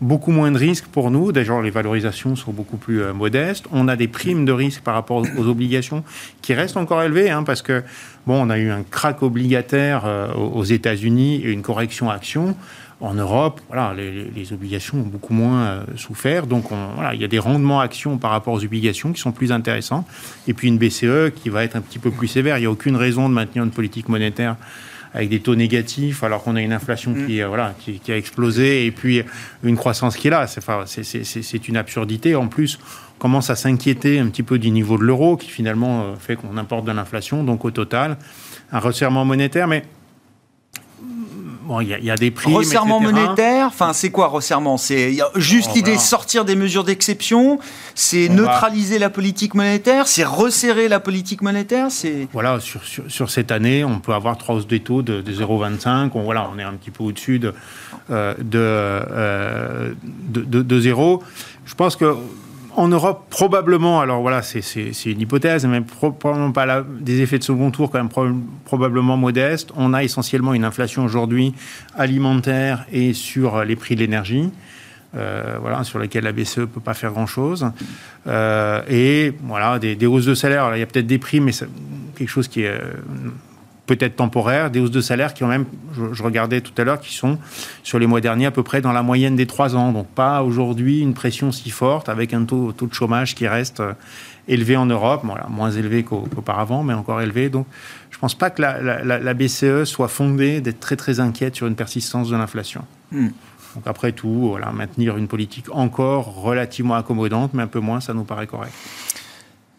beaucoup 0.00 0.32
moins 0.32 0.50
de 0.50 0.58
risques 0.58 0.86
pour 0.86 1.10
nous. 1.10 1.32
Déjà, 1.32 1.60
les 1.62 1.70
valorisations 1.70 2.36
sont 2.36 2.52
beaucoup 2.52 2.76
plus 2.76 3.02
euh, 3.02 3.12
modestes. 3.12 3.66
On 3.72 3.88
a 3.88 3.96
des 3.96 4.08
primes 4.08 4.44
de 4.44 4.52
risque 4.52 4.82
par 4.82 4.94
rapport 4.94 5.18
aux, 5.18 5.40
aux 5.40 5.48
obligations 5.48 6.04
qui 6.42 6.52
restent 6.54 6.76
encore 6.76 7.02
élevées, 7.02 7.30
hein, 7.30 7.42
parce 7.42 7.62
que 7.62 7.82
bon, 8.26 8.46
on 8.46 8.50
a 8.50 8.58
eu 8.58 8.70
un 8.70 8.82
crack 8.82 9.22
obligataire 9.22 10.02
euh, 10.06 10.32
aux 10.34 10.64
États-Unis 10.64 11.36
et 11.44 11.50
une 11.50 11.62
correction 11.62 12.10
action. 12.10 12.56
En 13.00 13.14
Europe, 13.14 13.60
voilà, 13.68 13.92
les, 13.94 14.52
obligations 14.52 14.98
ont 14.98 15.02
beaucoup 15.02 15.34
moins 15.34 15.62
euh, 15.62 15.84
souffert. 15.96 16.46
Donc, 16.46 16.72
on- 16.72 16.94
voilà, 16.94 17.12
il 17.14 17.20
y 17.20 17.24
a 17.24 17.28
des 17.28 17.38
rendements 17.40 17.80
actions 17.80 18.16
par 18.18 18.30
rapport 18.30 18.54
aux 18.54 18.64
obligations 18.64 19.12
qui 19.12 19.20
sont 19.20 19.32
plus 19.32 19.52
intéressants. 19.52 20.06
Et 20.48 20.54
puis 20.54 20.68
une 20.68 20.78
BCE 20.78 21.30
qui 21.34 21.48
va 21.50 21.64
être 21.64 21.76
un 21.76 21.80
petit 21.80 21.98
peu 21.98 22.10
plus 22.10 22.28
sévère. 22.28 22.56
Il 22.56 22.60
n'y 22.60 22.66
a 22.66 22.70
aucune 22.70 22.96
raison 22.96 23.28
de 23.28 23.34
maintenir 23.34 23.64
une 23.64 23.72
politique 23.72 24.08
monétaire 24.08 24.56
avec 25.14 25.28
des 25.28 25.40
taux 25.40 25.54
négatifs, 25.54 26.22
alors 26.24 26.42
qu'on 26.42 26.56
a 26.56 26.60
une 26.60 26.72
inflation 26.72 27.14
qui, 27.14 27.40
euh, 27.40 27.46
voilà, 27.48 27.72
qui, 27.78 28.00
qui 28.00 28.10
a 28.12 28.16
explosé 28.16 28.84
et 28.84 28.90
puis 28.90 29.22
une 29.62 29.76
croissance 29.76 30.16
qui 30.16 30.26
est 30.26 30.30
là. 30.30 30.46
C'est 30.48 30.58
enfin, 30.58 30.82
c'est- 30.86 31.04
c'est- 31.04 31.22
c'est- 31.24 31.42
c'est 31.42 31.68
une 31.68 31.76
absurdité. 31.76 32.34
En 32.34 32.48
plus, 32.48 32.78
on 33.16 33.20
commence 33.20 33.48
à 33.48 33.54
s'inquiéter 33.56 34.18
un 34.18 34.26
petit 34.26 34.42
peu 34.42 34.58
du 34.58 34.70
niveau 34.70 34.98
de 34.98 35.04
l'euro, 35.04 35.36
qui 35.36 35.48
finalement 35.50 36.02
euh, 36.02 36.14
fait 36.18 36.34
qu'on 36.36 36.56
importe 36.56 36.84
de 36.84 36.92
l'inflation. 36.92 37.44
Donc 37.44 37.64
au 37.64 37.70
total, 37.70 38.16
un 38.72 38.80
resserrement 38.80 39.24
monétaire, 39.24 39.68
mais 39.68 39.84
bon, 41.64 41.80
il 41.80 41.88
y, 41.88 41.94
a- 41.94 41.98
il 41.98 42.04
y 42.04 42.10
a 42.10 42.16
des 42.16 42.30
primes, 42.30 42.54
Resserrement 42.54 43.00
monétaire, 43.00 43.66
enfin 43.68 43.92
c'est 43.92 44.10
quoi 44.10 44.26
resserrement? 44.28 44.76
C'est 44.76 45.16
juste 45.36 45.68
Oh, 45.70 45.74
l'idée 45.74 45.90
de 45.92 45.96
voilà. 45.96 46.00
sortir 46.00 46.44
des 46.44 46.56
mesures 46.56 46.84
d'exception, 46.84 47.58
c'est 47.94 48.28
va- 48.28 48.34
neutraliser 48.34 48.98
la 48.98 49.10
politique 49.10 49.54
monétaire, 49.54 50.06
c'est 50.06 50.24
resserrer 50.24 50.88
la 50.88 51.00
politique 51.00 51.42
monétaire, 51.42 51.86
c'est 51.90 52.28
Voilà, 52.32 52.60
sur, 52.60 52.84
sur, 52.84 53.04
sur 53.10 53.30
cette 53.30 53.50
année, 53.52 53.84
on 53.84 53.98
peut 54.00 54.12
avoir 54.14 54.36
trois 54.38 54.56
hausses 54.56 54.66
des 54.66 54.80
taux 54.80 55.02
de, 55.02 55.20
de 55.20 55.32
0,25. 55.32 56.10
On, 56.14 56.22
voilà, 56.22 56.48
on 56.54 56.58
est 56.58 56.62
un 56.62 56.74
petit 56.74 56.90
peu 56.90 57.02
au-dessus 57.04 57.38
de, 57.38 57.54
euh, 58.10 58.34
de, 58.38 58.58
euh, 58.58 59.94
de, 60.04 60.40
de- 60.42 60.62
de 60.62 60.80
zéro. 60.80 61.22
Je 61.64 61.74
pense 61.74 61.96
que 61.96 62.14
en 62.76 62.88
Europe, 62.88 63.26
probablement, 63.30 64.00
alors 64.00 64.20
voilà, 64.20 64.42
c'est- 64.42 65.04
une 65.06 65.20
hypothèse, 65.20 65.64
mais 65.66 65.80
pro- 65.80 66.12
probablement 66.12 66.52
pas 66.52 66.82
des 66.82 67.20
effets 67.20 67.38
de 67.38 67.44
second 67.44 67.70
tour 67.70 67.90
quand 67.90 67.98
même 67.98 68.08
pro- 68.08 68.26
probablement 68.64 69.16
modestes. 69.16 69.70
On 69.76 69.92
a 69.94 70.02
essentiellement 70.04 70.54
une 70.54 70.64
inflation 70.64 71.04
aujourd'hui 71.04 71.54
alimentaire 71.96 72.84
et 72.92 73.12
sur 73.12 73.64
les 73.64 73.76
prix 73.76 73.94
de 73.94 74.00
l'énergie. 74.00 74.50
euh, 75.16 75.58
voilà, 75.60 75.84
sur 75.84 76.00
lesquels 76.00 76.24
la 76.24 76.32
BCE 76.32 76.58
ne 76.58 76.64
peut 76.64 76.80
pas 76.80 76.92
faire 76.92 77.12
grand-chose. 77.12 77.70
Euh, 78.26 78.82
et 78.90 79.32
voilà, 79.44 79.78
des, 79.78 79.94
des 79.94 80.06
hausses 80.06 80.26
de 80.26 80.34
salaire. 80.34 80.64
Alors, 80.64 80.76
il 80.76 80.80
y 80.80 80.82
a 80.82 80.86
peut-être 80.86 81.06
des 81.06 81.18
prix, 81.18 81.38
mais 81.38 81.52
quelque 82.16 82.28
chose 82.28 82.48
qui 82.48 82.62
est 82.62 82.66
euh, 82.70 82.80
peut-être 83.86 84.16
temporaire. 84.16 84.70
Des 84.70 84.80
hausses 84.80 84.90
de 84.90 85.00
salaire 85.00 85.34
qui 85.34 85.44
ont 85.44 85.48
même, 85.48 85.66
je, 85.94 86.12
je 86.12 86.22
regardais 86.22 86.60
tout 86.60 86.72
à 86.78 86.84
l'heure, 86.84 87.00
qui 87.00 87.14
sont 87.14 87.38
sur 87.82 87.98
les 87.98 88.06
mois 88.06 88.20
derniers 88.20 88.46
à 88.46 88.50
peu 88.50 88.62
près 88.62 88.80
dans 88.80 88.92
la 88.92 89.02
moyenne 89.02 89.36
des 89.36 89.46
trois 89.46 89.76
ans. 89.76 89.92
Donc 89.92 90.06
pas 90.08 90.42
aujourd'hui 90.42 91.00
une 91.00 91.14
pression 91.14 91.52
si 91.52 91.70
forte 91.70 92.08
avec 92.08 92.32
un 92.34 92.44
taux, 92.44 92.72
taux 92.72 92.86
de 92.86 92.94
chômage 92.94 93.34
qui 93.34 93.46
reste 93.46 93.80
euh, 93.80 93.92
élevé 94.48 94.76
en 94.76 94.86
Europe, 94.86 95.22
voilà, 95.24 95.46
moins 95.48 95.70
élevé 95.70 96.02
qu'au- 96.02 96.26
qu'auparavant, 96.34 96.82
mais 96.82 96.94
encore 96.94 97.20
élevé. 97.20 97.48
Donc 97.50 97.66
je 98.10 98.16
ne 98.16 98.20
pense 98.20 98.34
pas 98.34 98.50
que 98.50 98.62
la, 98.62 98.80
la- 98.80 99.02
la- 99.04 99.18
la 99.18 99.34
BCE 99.34 99.84
soit 99.84 100.08
fondée 100.08 100.60
d'être 100.60 100.80
très 100.80 100.96
très 100.96 101.20
inquiète 101.20 101.54
sur 101.56 101.66
une 101.66 101.76
persistance 101.76 102.28
de 102.30 102.36
l'inflation. 102.36 102.84
Hmm. 103.12 103.28
Donc 103.74 103.86
après 103.86 104.12
tout, 104.12 104.48
voilà, 104.50 104.70
maintenir 104.70 105.16
une 105.16 105.26
politique 105.28 105.66
encore 105.72 106.42
relativement 106.42 106.94
accommodante, 106.94 107.52
mais 107.54 107.62
un 107.64 107.66
peu 107.66 107.80
moins, 107.80 108.00
ça 108.00 108.14
nous 108.14 108.22
paraît 108.24 108.46
correct. 108.46 108.72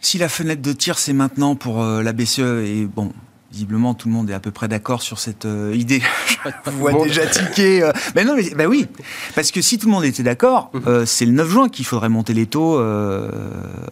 Si 0.01 0.17
la 0.17 0.29
fenêtre 0.29 0.61
de 0.61 0.73
tir, 0.73 0.97
c'est 0.99 1.13
maintenant 1.13 1.55
pour 1.55 1.81
euh, 1.81 2.03
la 2.03 2.11
BCE, 2.13 2.39
et 2.39 2.85
bon, 2.93 3.11
visiblement, 3.55 3.93
tout 3.93 4.09
le 4.09 4.13
monde 4.13 4.29
est 4.29 4.33
à 4.33 4.41
peu 4.41 4.51
près 4.51 4.67
d'accord 4.67 5.01
sur 5.01 5.17
cette 5.17 5.45
euh, 5.45 5.73
idée. 5.73 6.01
Je 6.65 6.71
vois 6.71 6.91
déjà 6.91 7.25
tiquer. 7.25 7.83
euh. 7.83 7.93
Mais 8.13 8.25
non, 8.25 8.35
mais 8.35 8.49
bah 8.53 8.65
oui, 8.67 8.85
parce 9.33 9.51
que 9.51 9.61
si 9.61 9.77
tout 9.77 9.87
le 9.87 9.93
monde 9.93 10.03
était 10.03 10.23
d'accord, 10.23 10.71
euh, 10.87 11.05
c'est 11.05 11.25
le 11.25 11.31
9 11.31 11.47
juin 11.49 11.69
qu'il 11.69 11.85
faudrait 11.85 12.09
monter 12.09 12.33
les 12.33 12.47
taux 12.47 12.77
euh, 12.77 13.29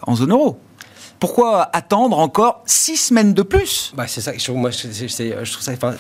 en 0.02 0.16
zone 0.16 0.32
euro. 0.32 0.60
Pourquoi 1.18 1.70
attendre 1.72 2.20
encore 2.20 2.62
six 2.66 2.98
semaines 2.98 3.34
de 3.34 3.42
plus? 3.42 3.94
Bah, 3.96 4.06
c'est 4.06 4.20
ça. 4.20 4.34
Je, 4.38 4.52
moi, 4.52 4.72
je 4.72 5.52
trouve 5.52 5.64
ça. 5.64 5.72
enfin, 5.72 5.94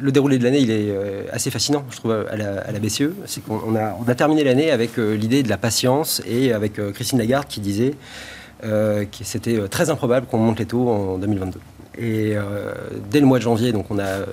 le 0.00 0.10
déroulé 0.10 0.38
de 0.38 0.42
l'année, 0.42 0.58
il 0.58 0.72
est 0.72 0.92
assez 1.30 1.52
fascinant, 1.52 1.84
je 1.90 1.96
trouve, 1.98 2.10
à 2.28 2.36
la, 2.36 2.58
à 2.62 2.72
la 2.72 2.80
BCE. 2.80 3.10
C'est 3.26 3.44
qu'on 3.44 3.60
on 3.64 3.76
a, 3.76 3.96
on 4.04 4.08
a 4.08 4.14
terminé 4.16 4.42
l'année 4.42 4.72
avec 4.72 4.96
l'idée 4.96 5.44
de 5.44 5.48
la 5.48 5.58
patience 5.58 6.20
et 6.26 6.52
avec 6.52 6.80
Christine 6.92 7.20
Lagarde 7.20 7.46
qui 7.46 7.60
disait 7.60 7.94
que 8.62 9.06
c'était 9.22 9.68
très 9.68 9.90
improbable 9.90 10.26
qu'on 10.26 10.38
monte 10.38 10.58
les 10.58 10.66
taux 10.66 10.88
en 10.88 11.18
2022. 11.18 11.60
Et 11.98 12.34
dès 13.10 13.20
le 13.20 13.26
mois 13.26 13.38
de 13.38 13.44
janvier, 13.44 13.72
donc 13.72 13.86
on 13.90 13.98
a 13.98 14.24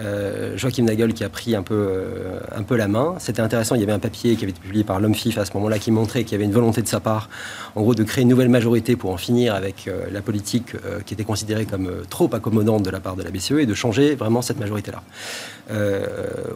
euh, 0.00 0.56
Joachim 0.56 0.84
Nagel 0.84 1.12
qui 1.12 1.24
a 1.24 1.28
pris 1.28 1.56
un 1.56 1.62
peu, 1.62 1.74
euh, 1.74 2.38
un 2.54 2.62
peu 2.62 2.76
la 2.76 2.86
main. 2.86 3.14
C'était 3.18 3.42
intéressant, 3.42 3.74
il 3.74 3.80
y 3.80 3.84
avait 3.84 3.92
un 3.92 3.98
papier 3.98 4.36
qui 4.36 4.44
avait 4.44 4.52
été 4.52 4.60
publié 4.60 4.84
par 4.84 5.00
l'homme 5.00 5.14
FIF 5.14 5.38
à 5.38 5.44
ce 5.44 5.52
moment-là 5.54 5.78
qui 5.78 5.90
montrait 5.90 6.22
qu'il 6.22 6.32
y 6.32 6.34
avait 6.36 6.44
une 6.44 6.52
volonté 6.52 6.82
de 6.82 6.86
sa 6.88 7.00
part, 7.00 7.28
en 7.74 7.82
gros, 7.82 7.94
de 7.94 8.04
créer 8.04 8.22
une 8.22 8.28
nouvelle 8.28 8.48
majorité 8.48 8.94
pour 8.94 9.10
en 9.10 9.16
finir 9.16 9.54
avec 9.54 9.88
euh, 9.88 10.06
la 10.12 10.22
politique 10.22 10.76
qui 11.06 11.14
était 11.14 11.24
considérée 11.24 11.64
comme 11.64 11.90
trop 12.08 12.32
accommodante 12.32 12.82
de 12.82 12.90
la 12.90 13.00
part 13.00 13.16
de 13.16 13.22
la 13.22 13.30
BCE 13.30 13.52
et 13.52 13.66
de 13.66 13.74
changer 13.74 14.14
vraiment 14.14 14.42
cette 14.42 14.58
majorité-là. 14.58 15.02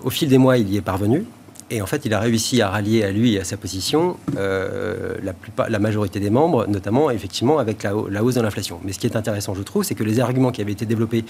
au 0.04 0.10
fil 0.10 0.28
des 0.28 0.38
mois, 0.38 0.58
il 0.58 0.68
y 0.70 0.76
est 0.76 0.82
parvenu. 0.82 1.24
Et 1.72 1.80
en 1.80 1.86
fait, 1.86 2.04
il 2.04 2.12
a 2.12 2.20
réussi 2.20 2.60
à 2.60 2.68
rallier 2.68 3.02
à 3.02 3.10
lui 3.10 3.34
et 3.34 3.40
à 3.40 3.44
sa 3.44 3.56
position 3.56 4.16
la, 4.36 5.32
plupart, 5.32 5.70
la 5.70 5.78
majorité 5.78 6.20
des 6.20 6.30
membres, 6.30 6.66
notamment 6.66 7.10
effectivement 7.10 7.58
avec 7.58 7.82
la, 7.82 7.92
la 8.10 8.22
hausse 8.22 8.34
de 8.34 8.42
l'inflation. 8.42 8.78
Mais 8.84 8.92
ce 8.92 8.98
qui 8.98 9.06
est 9.06 9.16
intéressant, 9.16 9.54
je 9.54 9.62
trouve, 9.62 9.82
c'est 9.82 9.94
que 9.94 10.04
les 10.04 10.20
arguments 10.20 10.52
qui 10.52 10.60
avaient 10.60 10.72
été 10.72 10.84
développés 10.84 11.24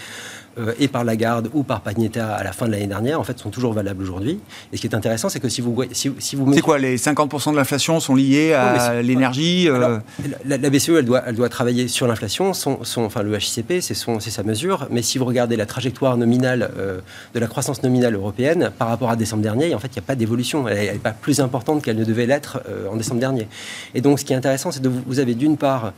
euh, 0.59 0.74
et 0.78 0.88
par 0.88 1.03
Lagarde 1.03 1.48
ou 1.55 1.62
par 1.62 1.80
Pagnetta 1.80 2.34
à 2.34 2.44
la 2.44 2.53
fin 2.53 2.66
de 2.66 2.72
l'année 2.72 2.86
dernière, 2.86 3.18
en 3.18 3.24
fait, 3.24 3.38
sont 3.38 3.48
toujours 3.48 3.72
valables 3.72 4.03
aujourd'hui. 4.03 4.38
Et 4.72 4.76
ce 4.76 4.82
qui 4.82 4.86
est 4.86 4.94
intéressant, 4.94 5.30
c'est 5.30 5.40
que 5.40 5.48
si 5.48 5.62
vous 5.62 5.74
si, 5.92 6.12
si 6.18 6.36
vous 6.36 6.53
c'est 6.53 6.61
quoi 6.61 6.78
les 6.78 6.98
50% 6.98 7.53
de 7.53 7.57
l'inflation 7.57 8.00
sont 8.00 8.14
liés 8.14 8.53
à 8.53 9.00
l'énergie 9.00 9.68
euh 9.68 9.98
la, 10.44 10.70
BCE, 10.70 10.90
elle 10.90 11.05
doit, 11.05 11.22
elle 11.26 11.36
doit 11.36 11.48
travailler 11.48 11.88
sur 11.88 12.07
l'inflation. 12.07 12.53
Son, 12.53 12.84
son, 12.84 13.03
enfin, 13.03 13.22
le 13.22 13.34
HICP, 13.34 13.80
c'est 13.80 13.94
sa 13.94 14.42
mesure. 14.42 14.88
Mais 14.90 15.03
si 15.03 15.18
vous 15.18 15.24
regardez 15.24 15.57
la 15.57 15.66
trajectoire 15.66 16.16
nominale 16.16 16.70
euh, 16.76 17.00
de 17.34 17.40
la 17.40 17.46
croissance 17.46 17.82
nominale 17.82 18.14
européenne 18.14 18.70
par 18.78 18.88
rapport 18.88 19.11
à 19.11 19.16
décembre 19.16 19.42
dernier, 19.42 19.74
en 19.74 19.78
fait, 19.78 19.88
il 19.88 19.94
n'y 19.94 20.00
a 20.00 20.07
pas 20.07 20.14
d'évolution. 20.16 20.68
Elle 20.68 20.92
n'est 20.92 20.98
pas 20.98 21.12
plus 21.12 21.40
importante 21.40 21.82
qu'elle 21.82 21.96
ne 21.96 22.05
devait 22.05 22.26
l'être 22.26 22.62
en 22.90 22.96
décembre 22.96 23.20
dernier. 23.20 23.48
Et 23.94 24.00
donc, 24.00 24.20
ce 24.20 24.24
qui 24.24 24.32
est 24.32 24.36
intéressant, 24.36 24.70
c'est 24.70 24.82
que 24.82 24.88
vous, 24.88 25.18
avez 25.18 25.34
d'une 25.34 25.57
part, 25.57 25.92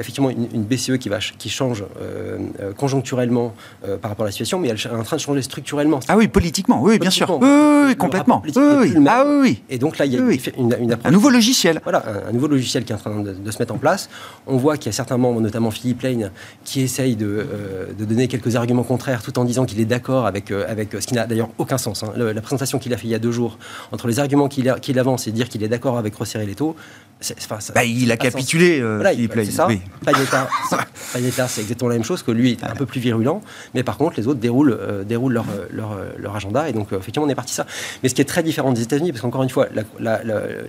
effectivement, 0.00 0.30
une, 0.30 0.48
une, 0.54 0.64
BCE 0.64 0.98
qui 0.98 1.08
va 1.08 1.18
qui 1.18 1.50
change 1.50 1.84
conjoncturellement 2.76 3.41
euh, 3.86 3.96
par 3.96 4.10
rapport 4.10 4.24
à 4.24 4.28
la 4.28 4.32
situation, 4.32 4.58
mais 4.58 4.68
elle 4.68 4.76
est 4.76 4.86
en 4.86 5.02
train 5.02 5.16
de 5.16 5.20
changer 5.20 5.42
structurellement. 5.42 6.00
Ah 6.08 6.16
oui, 6.16 6.28
politiquement, 6.28 6.82
oui, 6.82 6.98
bien 6.98 7.10
sûr. 7.10 7.30
Oui, 7.40 7.96
complètement. 7.96 8.42
Oui, 8.44 8.94
Ah 9.08 9.24
oui. 9.26 9.62
Et 9.70 9.78
donc 9.78 9.98
là, 9.98 10.06
il 10.06 10.12
y 10.12 10.16
a 10.16 10.20
une, 10.20 10.76
une, 10.80 10.96
Un 11.04 11.10
nouveau 11.10 11.30
logiciel. 11.30 11.80
Voilà, 11.82 12.04
un, 12.28 12.32
nouveau 12.32 12.48
logiciel 12.48 12.84
qui 12.84 12.92
est 12.92 12.96
en 12.96 12.98
train 12.98 13.20
de, 13.20 13.50
se 13.50 13.58
mettre 13.58 13.74
en 13.74 13.78
place. 13.78 14.08
On 14.46 14.56
voit 14.56 14.76
qu'il 14.76 14.86
y 14.86 14.88
a 14.90 14.92
certains 14.92 15.16
membres, 15.16 15.40
notamment 15.40 15.70
Philippe 15.70 16.02
Lane, 16.02 16.30
qui 16.64 16.80
essayent 16.80 17.16
de, 17.16 17.26
euh, 17.26 17.92
de 17.98 18.04
donner 18.04 18.28
quelques 18.28 18.56
arguments 18.56 18.82
contraires 18.82 19.22
tout 19.22 19.38
en 19.38 19.44
disant 19.44 19.64
qu'il 19.64 19.80
est 19.80 19.84
d'accord 19.84 20.26
avec, 20.26 20.50
euh, 20.50 20.64
avec 20.68 20.90
ce 20.92 21.06
qui 21.06 21.14
n'a 21.14 21.26
d'ailleurs 21.26 21.50
aucun 21.58 21.78
sens. 21.78 22.02
Hein. 22.02 22.12
la 22.16 22.40
présentation 22.40 22.78
qu'il 22.78 22.94
a 22.94 22.96
fait 22.96 23.06
il 23.06 23.10
y 23.10 23.14
a 23.14 23.18
deux 23.18 23.32
jours, 23.32 23.58
entre 23.90 24.06
les 24.06 24.18
arguments 24.18 24.48
qu'il 24.48 24.98
avance 24.98 25.26
et 25.26 25.32
dire 25.32 25.48
qu'il 25.48 25.62
est 25.62 25.68
d'accord 25.68 25.98
avec 25.98 26.14
resserrer 26.14 26.46
les 26.46 26.54
taux, 26.54 26.76
bah, 27.74 27.84
il 27.84 28.10
a 28.10 28.16
capitulé, 28.16 28.80
euh, 28.80 29.02
Philippe 29.10 29.32
C'est 29.36 29.50
ça. 29.52 29.66
Oui. 29.68 29.80
c'est 31.48 31.60
exactement 31.60 31.88
la 31.88 31.94
même 31.94 32.04
chose, 32.04 32.22
que 32.22 32.30
lui 32.30 32.52
est 32.52 32.64
un 32.64 32.74
peu 32.74 32.86
plus 32.86 33.00
virulent, 33.00 33.31
mais 33.74 33.82
par 33.82 33.96
contre, 33.96 34.16
les 34.16 34.26
autres 34.26 34.40
déroulent, 34.40 34.76
euh, 34.78 35.04
déroulent 35.04 35.32
leur, 35.32 35.46
leur, 36.16 36.36
agenda, 36.36 36.68
et 36.68 36.72
donc, 36.72 36.92
euh, 36.92 36.98
effectivement, 36.98 37.26
on 37.26 37.30
est 37.30 37.34
parti 37.34 37.54
ça. 37.54 37.66
Mais 38.02 38.08
ce 38.08 38.14
qui 38.14 38.20
est 38.20 38.26
très 38.26 38.42
différent 38.42 38.72
des 38.72 38.82
États-Unis, 38.82 39.12
parce 39.12 39.22
qu'encore 39.22 39.42
une 39.42 39.50
fois, 39.50 39.68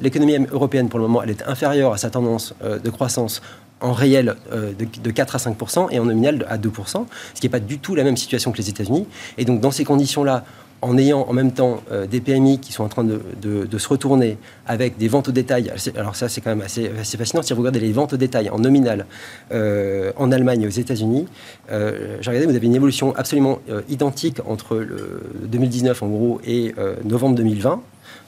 l'économie 0.02 0.38
européenne, 0.52 0.90
pour 0.90 1.00
le 1.00 1.08
moment, 1.08 1.24
elle 1.24 1.32
est 1.32 1.44
inférieure 1.48 1.94
à 1.94 1.98
sa 1.98 2.10
tendance 2.10 2.54
de 2.62 2.90
croissance 2.90 3.42
en 3.82 3.92
réel 3.92 4.36
de, 4.52 4.86
de, 5.02 5.12
4 5.12 5.36
à 5.36 5.40
5% 5.40 5.88
et 5.92 6.00
en 6.00 6.06
nominal 6.06 6.46
à 6.50 6.58
2% 6.58 7.06
ce 7.34 7.40
qui 7.40 7.46
n'est 7.46 7.52
pas 7.52 7.60
du 7.60 7.80
tout 7.80 7.96
la 7.96 8.04
même 8.04 8.18
situation 8.18 8.52
que 8.52 8.58
les 8.58 8.70
États-Unis. 8.70 9.08
Et 9.38 9.46
donc, 9.46 9.60
dans 9.60 9.72
ces 9.72 9.84
conditions-là, 9.84 10.46
en 10.84 10.98
ayant 10.98 11.26
en 11.28 11.34
même 11.34 11.52
temps 11.52 11.82
euh, 11.92 12.06
des 12.06 12.22
PMI 12.22 12.60
qui 12.60 12.72
sont 12.74 12.84
en 12.84 12.90
train 12.90 13.04
de, 13.04 13.78
se 13.78 13.88
retourner 13.88 14.38
avec 14.68 14.98
des 14.98 15.08
ventes 15.08 15.30
au 15.30 15.32
détail. 15.32 15.72
Alors 15.98 16.16
ça, 16.16 16.30
c'est 16.30 16.42
quand 16.42 16.52
même 16.56 16.62
assez, 16.62 16.90
fascinant. 17.18 17.42
Si 17.42 17.54
vous 17.54 17.60
regardez 17.60 17.80
les 17.80 17.92
ventes 17.92 18.14
au 18.14 18.18
détail 18.18 18.50
en 18.50 18.60
nominal 18.60 19.06
euh, 19.52 20.12
en 20.18 20.32
Allemagne 20.32 20.62
et 20.62 20.68
aux 20.68 20.70
États-Unis, 20.70 21.28
euh, 21.72 22.18
j'ai 22.22 22.30
regardé, 22.30 22.48
vous 22.48 22.56
avez 22.56 22.68
une 22.68 22.76
évolution 22.76 23.16
absolument 23.16 23.60
identique 23.90 24.38
entre 24.46 24.78
le 24.78 25.24
2019 25.46 26.04
en 26.04 26.08
gros 26.08 26.42
et 26.46 26.74
novembre 27.04 27.36
2020. 27.36 27.82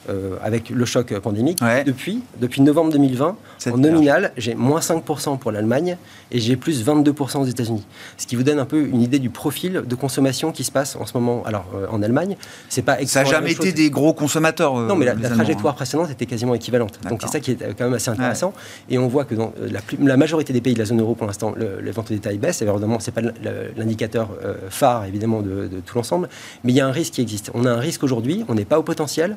Euh, 0.08 0.36
avec 0.42 0.70
le 0.70 0.84
choc 0.84 1.18
pandémique. 1.18 1.58
Depuis, 1.84 2.22
depuis 2.40 2.60
novembre 2.60 2.92
2020, 2.92 3.36
en 3.66 3.76
nominal, 3.76 4.32
j'ai 4.36 4.54
moins 4.54 4.78
5% 4.78 5.38
pour 5.38 5.50
l'Allemagne 5.50 5.96
et 6.30 6.38
j'ai 6.38 6.54
plus 6.54 6.86
22% 6.86 7.38
aux 7.38 7.44
États-Unis. 7.44 7.84
Ce 8.16 8.26
qui 8.26 8.36
vous 8.36 8.44
donne 8.44 8.60
un 8.60 8.66
peu 8.66 8.86
une 8.86 9.00
idée 9.00 9.18
du 9.18 9.30
profil 9.30 9.82
de 9.84 9.94
consommation 9.96 10.52
qui 10.52 10.62
se 10.62 10.70
passe 10.70 10.94
en 10.94 11.06
ce 11.06 11.16
moment. 11.16 11.42
Alors, 11.44 11.66
euh, 11.74 11.86
en 11.90 12.02
Allemagne, 12.02 12.36
c'est 12.68 12.82
pas 12.82 13.04
Ça 13.06 13.24
n'a 13.24 13.30
jamais 13.30 13.52
été 13.52 13.72
des 13.72 13.90
gros 13.90 14.12
consommateurs. 14.12 14.78
Euh, 14.78 14.86
non, 14.86 14.94
mais 14.94 15.06
la, 15.06 15.14
trajectoire 15.16 15.74
hein. 15.74 15.76
précédente 15.76 16.10
était 16.10 16.26
quasiment 16.26 16.54
équivalente. 16.54 17.00
Donc, 17.08 17.22
c'est 17.22 17.30
ça 17.30 17.40
qui 17.40 17.52
est 17.52 17.74
quand 17.76 17.84
même 17.84 17.94
assez 17.94 18.10
intéressant. 18.10 18.52
Et 18.88 18.98
on 18.98 19.08
voit 19.08 19.24
que 19.24 19.34
dans 19.34 19.52
la, 19.58 19.80
la, 20.00 20.16
majorité 20.16 20.52
des 20.52 20.60
pays 20.60 20.74
de 20.74 20.78
la 20.78 20.84
zone 20.84 21.00
euro, 21.00 21.14
pour 21.16 21.26
l'instant, 21.26 21.54
les 21.82 21.90
ventes 21.90 22.10
au 22.10 22.14
détail 22.14 22.38
baissent. 22.38 22.62
Évidemment, 22.62 23.00
ce 23.00 23.10
n'est 23.10 23.14
pas 23.14 23.32
l'indicateur 23.76 24.28
phare, 24.70 25.04
évidemment, 25.06 25.42
de, 25.42 25.66
de 25.66 25.80
tout 25.84 25.96
l'ensemble. 25.96 26.28
Mais 26.62 26.72
il 26.72 26.76
y 26.76 26.80
a 26.80 26.86
un 26.86 26.92
risque 26.92 27.14
qui 27.14 27.22
existe. 27.22 27.50
On 27.54 27.64
a 27.64 27.70
un 27.70 27.80
risque 27.80 28.04
aujourd'hui, 28.04 28.44
on 28.48 28.54
n'est 28.54 28.64
pas 28.64 28.78
au 28.78 28.84
potentiel 28.84 29.36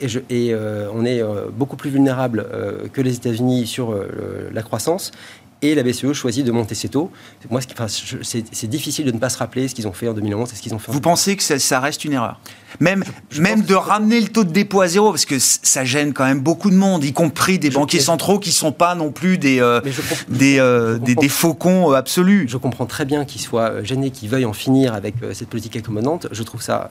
et, 0.00 0.08
je, 0.08 0.20
et 0.28 0.52
euh, 0.52 0.90
on 0.92 1.04
est 1.04 1.22
euh, 1.22 1.46
beaucoup 1.50 1.76
plus 1.76 1.90
vulnérable 1.90 2.46
euh, 2.52 2.88
que 2.92 3.00
les 3.00 3.14
États-Unis 3.14 3.66
sur 3.66 3.94
la 4.52 4.62
croissance. 4.62 5.10
Et 5.62 5.74
la 5.74 5.82
BCE 5.82 6.12
choisit 6.12 6.44
de 6.44 6.52
monter 6.52 6.74
ses 6.74 6.90
taux. 6.90 7.10
Moi, 7.48 7.62
c'est 8.22 8.66
difficile 8.66 9.06
de 9.06 9.10
ne 9.10 9.18
pas 9.18 9.30
se 9.30 9.38
rappeler 9.38 9.68
ce 9.68 9.74
qu'ils 9.74 9.88
ont 9.88 9.92
fait 9.94 10.06
en 10.06 10.12
2011 10.12 10.52
et 10.52 10.54
ce 10.54 10.60
qu'ils 10.60 10.74
ont 10.74 10.78
fait. 10.78 10.92
Vous 10.92 11.00
pensez 11.00 11.34
que 11.34 11.42
ça, 11.42 11.80
reste 11.80 12.04
une 12.04 12.12
erreur? 12.12 12.38
Même, 12.78 13.02
même 13.38 13.62
de 13.62 13.74
ramener 13.74 14.20
le 14.20 14.28
taux 14.28 14.44
de 14.44 14.52
dépôt 14.52 14.82
à 14.82 14.88
zéro, 14.88 15.12
parce 15.12 15.24
que 15.24 15.38
ça 15.38 15.82
gêne 15.86 16.12
quand 16.12 16.26
même 16.26 16.40
beaucoup 16.40 16.68
de 16.68 16.76
monde, 16.76 17.02
y 17.04 17.14
compris 17.14 17.58
des 17.58 17.70
banquiers 17.70 18.00
centraux 18.00 18.38
qui 18.38 18.50
ne 18.50 18.54
sont 18.54 18.72
pas 18.72 18.94
non 18.94 19.12
plus 19.12 19.38
des, 19.38 19.66
des, 20.28 20.60
des, 21.00 21.28
faucons 21.30 21.90
absolus. 21.92 22.44
Je 22.48 22.58
comprends 22.58 22.84
très 22.84 23.06
bien 23.06 23.24
qu'ils 23.24 23.40
soient 23.40 23.82
gênés, 23.82 24.10
qu'ils 24.10 24.28
veuillent 24.28 24.44
en 24.44 24.52
finir 24.52 24.92
avec 24.92 25.14
cette 25.32 25.48
politique 25.48 25.76
accommodante. 25.76 26.28
Je 26.32 26.42
trouve 26.42 26.60
ça 26.60 26.90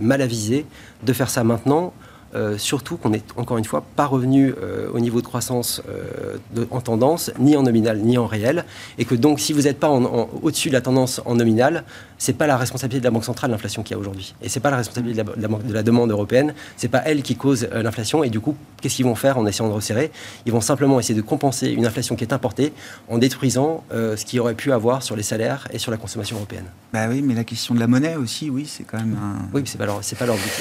mal 0.00 0.20
avisé 0.20 0.66
de 1.04 1.12
faire 1.12 1.30
ça 1.30 1.44
maintenant. 1.44 1.92
Euh, 2.36 2.58
surtout 2.58 2.96
qu'on 2.96 3.10
n'est 3.10 3.22
encore 3.36 3.58
une 3.58 3.64
fois 3.64 3.82
pas 3.96 4.06
revenu 4.06 4.54
euh, 4.62 4.88
au 4.94 5.00
niveau 5.00 5.20
de 5.20 5.26
croissance 5.26 5.82
euh, 5.88 6.64
en 6.70 6.80
tendance, 6.80 7.32
ni 7.40 7.56
en 7.56 7.64
nominal, 7.64 7.98
ni 7.98 8.18
en 8.18 8.26
réel, 8.26 8.64
et 8.98 9.04
que 9.04 9.16
donc 9.16 9.40
si 9.40 9.52
vous 9.52 9.62
n'êtes 9.62 9.80
pas 9.80 9.90
au-dessus 9.90 10.68
de 10.68 10.74
la 10.74 10.80
tendance 10.80 11.20
en 11.24 11.34
nominal, 11.34 11.82
c'est 12.18 12.34
pas 12.34 12.46
la 12.46 12.56
responsabilité 12.56 13.00
de 13.00 13.04
la 13.04 13.10
Banque 13.10 13.24
centrale 13.24 13.50
l'inflation 13.50 13.82
qu'il 13.82 13.96
y 13.96 13.98
a 13.98 13.98
aujourd'hui, 13.98 14.36
et 14.42 14.48
c'est 14.48 14.60
pas 14.60 14.70
la 14.70 14.76
responsabilité 14.76 15.24
de 15.24 15.26
la, 15.42 15.48
de 15.48 15.72
la, 15.72 15.82
demande 15.82 16.12
européenne, 16.12 16.54
c'est 16.76 16.88
pas 16.88 17.02
elle 17.04 17.22
qui 17.22 17.34
cause 17.34 17.68
l'inflation, 17.72 18.22
et 18.22 18.30
du 18.30 18.38
coup, 18.38 18.54
qu'est-ce 18.80 18.94
qu'ils 18.94 19.06
vont 19.06 19.16
faire 19.16 19.36
en 19.36 19.44
essayant 19.46 19.68
de 19.68 19.74
resserrer? 19.74 20.12
Ils 20.46 20.52
vont 20.52 20.60
simplement 20.60 21.00
essayer 21.00 21.16
de 21.16 21.26
compenser 21.26 21.70
une 21.70 21.86
inflation 21.86 22.14
qui 22.14 22.22
est 22.22 22.32
importée 22.32 22.72
en 23.08 23.18
détruisant 23.18 23.82
ce 23.90 24.24
qu'il 24.24 24.38
aurait 24.38 24.54
pu 24.54 24.70
avoir 24.72 25.02
sur 25.02 25.16
les 25.16 25.24
salaires 25.24 25.66
et 25.72 25.78
sur 25.78 25.90
la 25.90 25.96
consommation 25.96 26.36
européenne. 26.36 26.66
Bah 26.92 27.06
oui, 27.08 27.22
mais 27.22 27.34
la 27.34 27.44
question 27.44 27.74
de 27.74 27.80
la 27.80 27.86
monnaie 27.88 28.16
aussi, 28.16 28.50
oui, 28.50 28.66
c'est 28.68 28.84
quand 28.84 28.98
même 28.98 29.16
un... 29.20 29.48
Oui, 29.52 29.62
c'est 29.64 29.78
pas 29.78 29.86
leur, 29.86 29.98
c'est 30.02 30.16
pas 30.16 30.26
leur 30.26 30.36
but. 30.36 30.52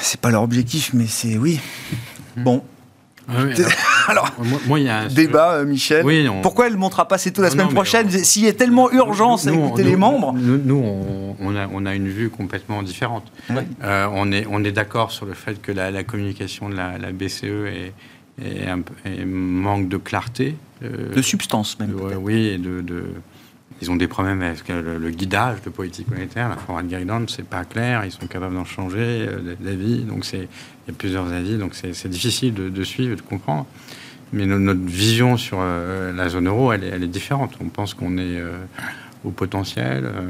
C'est 0.00 0.20
pas 0.20 0.30
leur 0.30 0.42
objectif, 0.42 0.90
mais 0.94 1.06
c'est 1.06 1.36
oui. 1.36 1.60
Bon. 2.36 2.62
Ah 3.28 3.42
alors, 4.08 4.32
moi, 4.66 4.78
y 4.78 4.88
a 4.88 5.08
débat, 5.08 5.54
euh, 5.54 5.64
Michel. 5.64 6.04
Pourquoi 6.42 6.68
elle 6.68 6.74
ne 6.74 6.78
montrera 6.78 7.08
pas 7.08 7.18
ses 7.18 7.32
taux 7.32 7.42
la 7.42 7.50
semaine 7.50 7.68
prochaine 7.68 8.08
S'il 8.08 8.44
y 8.44 8.48
a 8.48 8.52
tellement 8.52 8.90
urgence 8.92 9.46
à 9.46 9.52
écouter 9.52 9.82
les 9.82 9.96
membres 9.96 10.32
Nous, 10.32 10.82
on, 11.40 11.56
a, 11.56 11.66
on, 11.72 11.86
a, 11.86 11.94
une 11.94 12.08
vue 12.08 12.30
complètement 12.30 12.82
différente. 12.82 13.30
Euh, 13.82 14.06
on 14.12 14.30
est, 14.30 14.46
on 14.48 14.64
est 14.64 14.72
d'accord 14.72 15.10
sur 15.10 15.26
le 15.26 15.34
fait 15.34 15.60
que 15.60 15.72
la, 15.72 16.04
communication 16.04 16.68
de 16.68 16.76
la, 16.76 17.12
BCE 17.12 17.44
est, 17.44 17.92
est, 18.42 18.68
un, 18.68 18.82
manque 19.26 19.88
de 19.88 19.96
clarté. 19.96 20.54
Euh, 20.84 21.12
de 21.12 21.22
substance, 21.22 21.78
même. 21.80 21.96
oui, 22.20 22.46
et 22.46 22.58
de, 22.58 22.80
de 22.80 23.06
ils 23.82 23.90
ont 23.90 23.96
des 23.96 24.08
problèmes 24.08 24.42
avec 24.42 24.68
le, 24.68 25.10
guidage 25.10 25.62
de 25.62 25.70
politique 25.70 26.08
monétaire, 26.08 26.48
la 26.48 26.56
forward 26.56 26.86
guidance, 26.86 27.34
c'est 27.36 27.46
pas 27.46 27.64
clair, 27.64 28.04
ils 28.04 28.12
sont 28.12 28.26
capables 28.26 28.54
d'en 28.54 28.64
changer 28.64 29.26
euh, 29.28 29.54
d'avis, 29.60 30.04
donc 30.04 30.24
c'est 30.24 30.48
il 30.86 30.92
y 30.92 30.94
a 30.94 30.98
plusieurs 30.98 31.32
avis, 31.32 31.58
donc 31.58 31.74
c'est 31.74 32.08
difficile 32.08 32.54
de, 32.54 32.84
suivre, 32.84 33.16
de 33.16 33.20
comprendre. 33.20 33.66
Mais 34.32 34.46
notre 34.46 34.80
vision 34.80 35.36
sur 35.36 35.58
euh, 35.60 36.12
la 36.12 36.28
zone 36.28 36.46
euro, 36.46 36.72
elle, 36.72 36.84
est 36.84 37.08
différente. 37.08 37.54
On 37.60 37.68
pense 37.68 37.94
qu'on 37.94 38.18
est 38.18 38.38
euh, 38.38 38.52
au 39.24 39.30
potentiel. 39.30 40.04
Euh, 40.04 40.20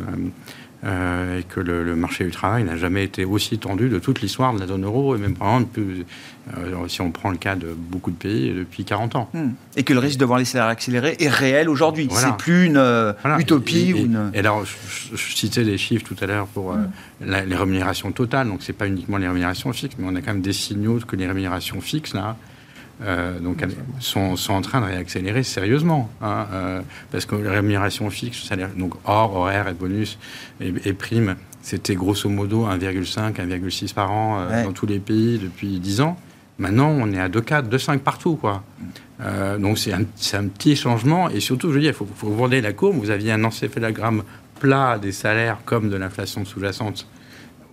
et 0.85 1.43
que 1.43 1.61
le, 1.61 1.97
marché 1.97 2.25
du 2.25 2.31
travail 2.31 2.65
n'a 2.65 2.77
jamais 2.77 3.05
été 3.05 3.25
aussi 3.25 3.59
tendu 3.59 3.89
de 3.89 3.99
toute 3.99 4.21
l'histoire 4.21 4.55
de 4.55 4.61
la 4.61 4.67
zone 4.67 4.85
euro, 4.85 5.17
et 5.17 5.19
même 5.19 5.35
par 5.35 5.49
exemple, 5.55 5.81
euh, 5.81 6.89
si 6.89 7.01
on 7.01 7.11
prend 7.11 7.31
le 7.31 7.39
cas 7.39 7.57
de 7.57 7.75
beaucoup 7.77 8.11
de 8.11 8.17
pays, 8.17 8.53
depuis 8.53 8.85
40 8.85 9.17
ans. 9.17 9.31
Hmm. 9.33 9.51
Et 9.77 9.83
que 9.83 9.93
le 9.93 9.99
risque 9.99 10.19
de 10.19 10.25
voir 10.25 10.39
les 10.39 10.45
salaires 10.45 10.69
accélérer 10.69 11.17
est 11.19 11.29
réel 11.29 11.69
aujourd'hui. 11.69 12.09
C'est 12.11 12.37
plus 12.37 12.67
une 12.67 12.77
euh, 12.77 13.13
utopie. 13.39 13.91
Et, 13.91 13.95
ou 13.95 13.97
une... 13.97 14.31
et, 14.33 14.39
alors, 14.39 14.65
je, 14.65 15.17
citais 15.17 15.65
les 15.65 15.79
chiffres 15.79 16.05
tout 16.07 16.17
à 16.23 16.27
l'heure 16.27 16.47
pour 16.47 16.75
hmm. 16.75 16.91
les 17.21 17.57
rémunérations 17.57 18.13
totales, 18.13 18.49
donc 18.49 18.63
c'est 18.63 18.73
pas 18.73 18.87
uniquement 18.87 19.17
les 19.17 19.27
rémunérations 19.27 19.73
fixes, 19.73 19.97
mais 19.99 20.07
on 20.09 20.15
a 20.15 20.21
quand 20.21 20.33
même 20.33 20.43
des 20.43 20.53
signaux 20.53 20.99
que 21.07 21.17
les 21.17 21.27
rémunérations 21.27 21.81
fixes, 21.81 22.15
là, 22.15 22.37
euh, 23.03 23.39
donc 23.41 23.63
sont, 24.01 24.37
sont, 24.37 24.55
en 24.55 24.63
train 24.63 24.81
de 24.81 24.87
réaccélérer 24.87 25.43
sérieusement, 25.43 26.09
hein, 26.23 26.47
euh, 26.53 26.81
parce 27.13 27.27
que 27.27 27.37
les 27.37 27.49
rémunérations 27.49 28.09
fixes, 28.09 28.43
salaire, 28.45 28.71
donc 28.75 28.95
hors 29.05 29.37
horaire 29.37 29.69
et 29.69 29.75
bonus 29.75 30.19
et, 30.61 30.73
et 30.85 30.93
primes, 30.95 31.37
c'était 31.61 31.95
grosso 31.95 32.29
modo 32.31 32.67
1,5, 32.67 33.35
1,6 33.35 33.93
par 33.93 34.13
an 34.13 34.39
euh, 34.41 34.65
dans 34.65 34.73
tous 34.73 34.87
les 34.87 34.99
pays 34.99 35.39
depuis 35.39 35.79
10 35.79 36.01
ans. 36.01 36.17
Maintenant, 36.59 36.89
on 36.89 37.13
est 37.13 37.21
à 37.21 37.29
2,4, 37.29 37.69
2,5 37.69 37.99
partout, 37.99 38.37
quoi. 38.37 38.63
Donc 39.59 39.79
c'est 39.79 39.93
un, 39.93 40.01
un, 40.01 40.49
petit 40.49 40.75
changement. 40.75 41.29
Et 41.29 41.41
surtout, 41.41 41.69
je 41.69 41.75
veux 41.75 41.81
dire, 41.81 41.91
il 41.91 41.95
faut, 41.95 42.09
faut 42.17 42.29
vous 42.29 42.47
la 42.47 42.73
courbe. 42.73 42.97
Vous 42.97 43.11
aviez 43.11 43.33
un 43.33 43.45
encéphalogramme 43.45 44.23
plat 44.59 44.99
des 44.99 45.13
salaires 45.13 45.59
comme 45.67 45.91
de 45.91 45.97
l'inflation 45.97 46.47
sous-jacente. 46.47 47.07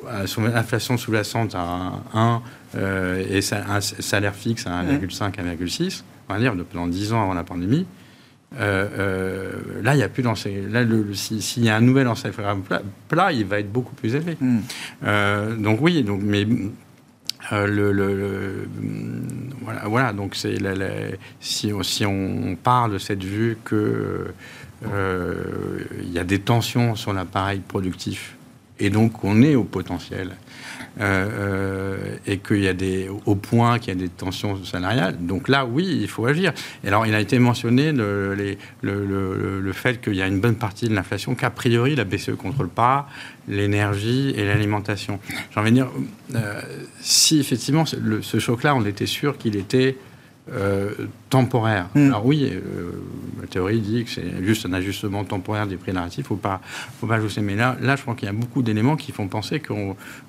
Euh, 0.08 0.50
l'inflation 0.50 0.98
sous-jacente 0.98 1.56
à 1.56 1.94
1 2.14 2.42
euh, 2.76 3.24
et 3.30 3.40
un 3.54 3.82
salaire 3.82 4.36
fixe 4.36 4.68
à 4.68 4.84
1,5, 4.84 5.36
1,6, 5.36 6.04
on 6.30 6.34
va 6.34 6.40
dire, 6.40 6.54
pendant 6.72 6.88
10 6.88 7.14
ans 7.14 7.24
avant 7.24 7.34
la 7.34 7.44
pandémie. 7.44 7.86
Euh, 8.60 9.52
là, 9.82 9.96
il 9.96 9.98
n'y 9.98 10.04
a 10.04 10.10
plus 10.10 10.24
Là, 10.24 10.84
s'il 11.14 11.64
y 11.64 11.70
a 11.70 11.76
un 11.76 11.82
nouvel 11.82 12.08
encéphalogramme 12.08 12.62
plat, 12.62 12.82
plat, 13.08 13.32
il 13.32 13.46
va 13.46 13.60
être 13.60 13.72
beaucoup 13.72 13.96
plus 13.96 14.16
élevé. 14.16 14.38
Hmm. 14.40 14.62
donc 15.58 15.80
oui, 15.82 16.04
donc, 16.04 16.22
mais 16.24 16.46
le, 17.52 17.92
le, 17.92 18.68
voilà, 19.62 19.82
voilà, 19.88 20.14
donc 20.14 20.36
c'est 20.36 20.58
si, 21.40 21.72
si, 21.82 22.06
on 22.06 22.56
parle 22.62 22.94
de 22.94 22.98
cette 23.00 23.24
vue 23.24 23.58
que 23.64 24.28
il 24.84 26.12
y 26.12 26.20
a 26.20 26.24
des 26.24 26.40
tensions 26.40 26.96
sur 26.96 27.14
l'appareil 27.14 27.60
productif 27.60 28.36
et 28.80 28.90
donc 28.90 29.24
on 29.24 29.42
est 29.42 29.56
au 29.56 29.64
potentiel. 29.64 30.36
Euh, 31.02 31.28
euh, 31.34 32.18
et 32.28 32.38
qu'il 32.38 32.60
y 32.60 32.68
a 32.68 32.74
des, 32.74 33.10
au 33.26 33.34
point 33.34 33.80
qu'il 33.80 33.92
y 33.92 33.98
a 33.98 34.00
des 34.00 34.10
tensions 34.10 34.64
salariales. 34.64 35.18
Donc 35.20 35.50
là, 35.50 35.66
oui, 35.66 35.98
il 36.02 36.08
faut 36.08 36.28
agir. 36.28 36.54
Et 36.84 36.88
alors, 36.88 37.08
il 37.08 37.16
a 37.16 37.20
été 37.20 37.40
mentionné 37.40 37.92
le, 37.92 39.72
fait 39.74 40.00
qu'il 40.00 40.14
y 40.14 40.22
a 40.22 40.28
une 40.28 40.40
bonne 40.40 40.56
partie 40.56 40.88
de 40.88 40.94
l'inflation 40.94 41.34
qu'a 41.34 41.50
priori 41.50 41.96
la 41.96 42.04
BCE 42.04 42.36
contrôle 42.38 42.70
pas, 42.70 43.10
l'énergie 43.48 44.36
et 44.38 44.46
l'alimentation. 44.46 45.20
J'ai 45.52 45.60
envie 45.60 45.72
de 45.72 45.78
dire, 45.78 45.90
euh, 46.36 46.62
si 47.02 47.40
effectivement 47.40 47.86
ce 47.86 48.40
choc-là, 48.40 48.76
on 48.76 48.86
était 48.86 49.08
sûr 49.08 49.40
qu'il 49.40 49.56
était 49.56 49.98
euh, 50.52 50.90
temporaire. 51.30 51.88
Hmm. 51.96 52.08
Alors 52.08 52.26
oui, 52.26 52.52
euh, 52.52 52.92
la 53.40 53.48
théorie 53.48 53.80
dit 53.80 54.04
que 54.04 54.10
c'est 54.10 54.44
juste 54.44 54.66
un 54.66 54.74
ajustement 54.74 55.24
temporaire 55.24 55.68
des 55.68 55.78
prix 55.78 55.94
narratifs, 55.94 56.28
faut 56.28 56.36
pas, 56.36 56.60
faut 57.00 57.08
pas 57.08 57.16
ajuster. 57.16 57.40
Mais 57.40 57.56
là, 57.56 57.78
là, 57.82 57.96
je 57.96 58.02
crois 58.02 58.14
qu'il 58.14 58.26
y 58.26 58.30
a 58.30 58.34
beaucoup 58.34 58.62
d'éléments 58.62 58.98
qui 58.98 59.14
font 59.14 59.30
penser 59.30 59.62
que 59.62 59.74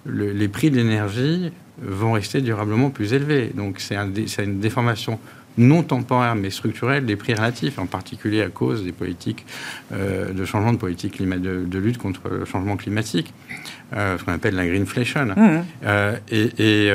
les 0.07 0.49
prix 0.49 0.71
de 0.71 0.77
l'énergie 0.77 1.51
vont 1.83 2.13
rester 2.13 2.43
durablement 2.43 2.91
plus 2.91 3.13
élevés. 3.13 3.51
Donc 3.57 3.81
c'est 3.81 3.97
un, 3.97 4.09
une 4.39 4.61
déformation 4.61 5.19
non 5.59 5.83
temporaire 5.83 6.37
mais 6.37 6.51
structurelle 6.51 7.07
des 7.07 7.17
prix 7.17 7.35
relatifs, 7.35 7.81
en 7.81 7.87
particulier 7.87 8.43
à 8.43 8.51
cause 8.51 8.85
des 8.85 8.93
politiques 8.93 9.45
euh, 9.93 10.33
de 10.33 10.45
changement 10.45 10.73
de 10.73 10.79
politique 10.79 11.21
de, 11.21 11.79
lutte 11.79 11.99
contre 11.99 12.29
le 12.29 12.45
changement 12.45 12.77
climatique, 12.77 13.35
ce 13.93 14.23
qu'on 14.23 14.33
appelle 14.33 14.55
la 14.55 14.67
greenflation. 14.67 15.27
Mmh. 15.27 15.65
et, 16.31 16.51
et 16.59 16.91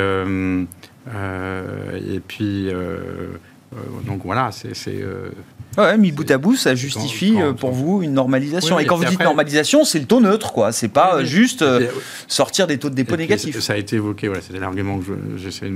et 1.14 2.20
puis, 2.20 2.68
euh, 2.68 2.98
euh, 3.72 3.76
donc 4.06 4.22
voilà, 4.24 4.50
c'est. 4.52 4.72
Ouais, 5.78 5.96
mis 5.96 6.10
bout 6.10 6.28
à 6.30 6.38
bout, 6.38 6.56
ça 6.56 6.74
justifie 6.74 7.36
pour 7.58 7.70
vous 7.70 8.02
une 8.02 8.12
normalisation. 8.12 8.78
et 8.78 8.86
quand 8.86 8.96
vous 8.96 9.04
dites 9.04 9.20
normalisation, 9.20 9.84
c'est 9.84 10.00
le 10.00 10.06
taux 10.06 10.20
neutre, 10.20 10.52
quoi. 10.52 10.72
C'est 10.72 10.88
pas 10.88 11.24
juste 11.24 11.64
sortir 12.26 12.66
des 12.66 12.78
taux 12.78 12.90
de 12.90 12.94
dépôt 12.94 13.16
négatifs. 13.16 13.58
Ça 13.60 13.74
a 13.74 13.76
été 13.76 13.96
évoqué, 13.96 14.28
voilà, 14.28 14.42
c'était 14.42 14.58
l'argument 14.58 14.98
dont 14.98 15.36
j'essayais 15.36 15.70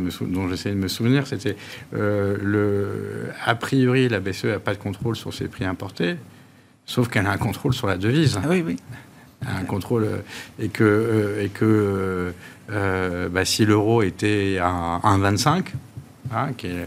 de 0.74 0.80
me 0.80 0.88
souvenir. 0.88 1.26
C'était 1.26 1.56
le. 1.92 3.30
A 3.44 3.54
priori, 3.54 4.08
la 4.08 4.20
BCE 4.20 4.44
n'a 4.44 4.58
pas 4.58 4.74
de 4.74 4.78
contrôle 4.78 5.16
sur 5.16 5.32
ses 5.32 5.48
prix 5.48 5.64
importés, 5.64 6.16
sauf 6.86 7.08
qu'elle 7.08 7.26
a 7.26 7.30
un 7.30 7.38
contrôle 7.38 7.74
sur 7.74 7.86
la 7.86 7.96
devise. 7.96 8.38
Ah 8.42 8.46
oui, 8.48 8.62
oui. 8.66 8.76
Un 9.46 9.64
contrôle. 9.64 10.06
Et 10.58 10.68
que. 10.68 11.38
Et 11.40 11.48
que 11.48 12.32
euh, 12.70 13.28
bah, 13.28 13.44
si 13.44 13.66
l'euro 13.66 14.02
était 14.02 14.58
à 14.60 15.00
1,25, 15.04 15.64
hein, 16.32 16.52
qui 16.56 16.68
est 16.68 16.84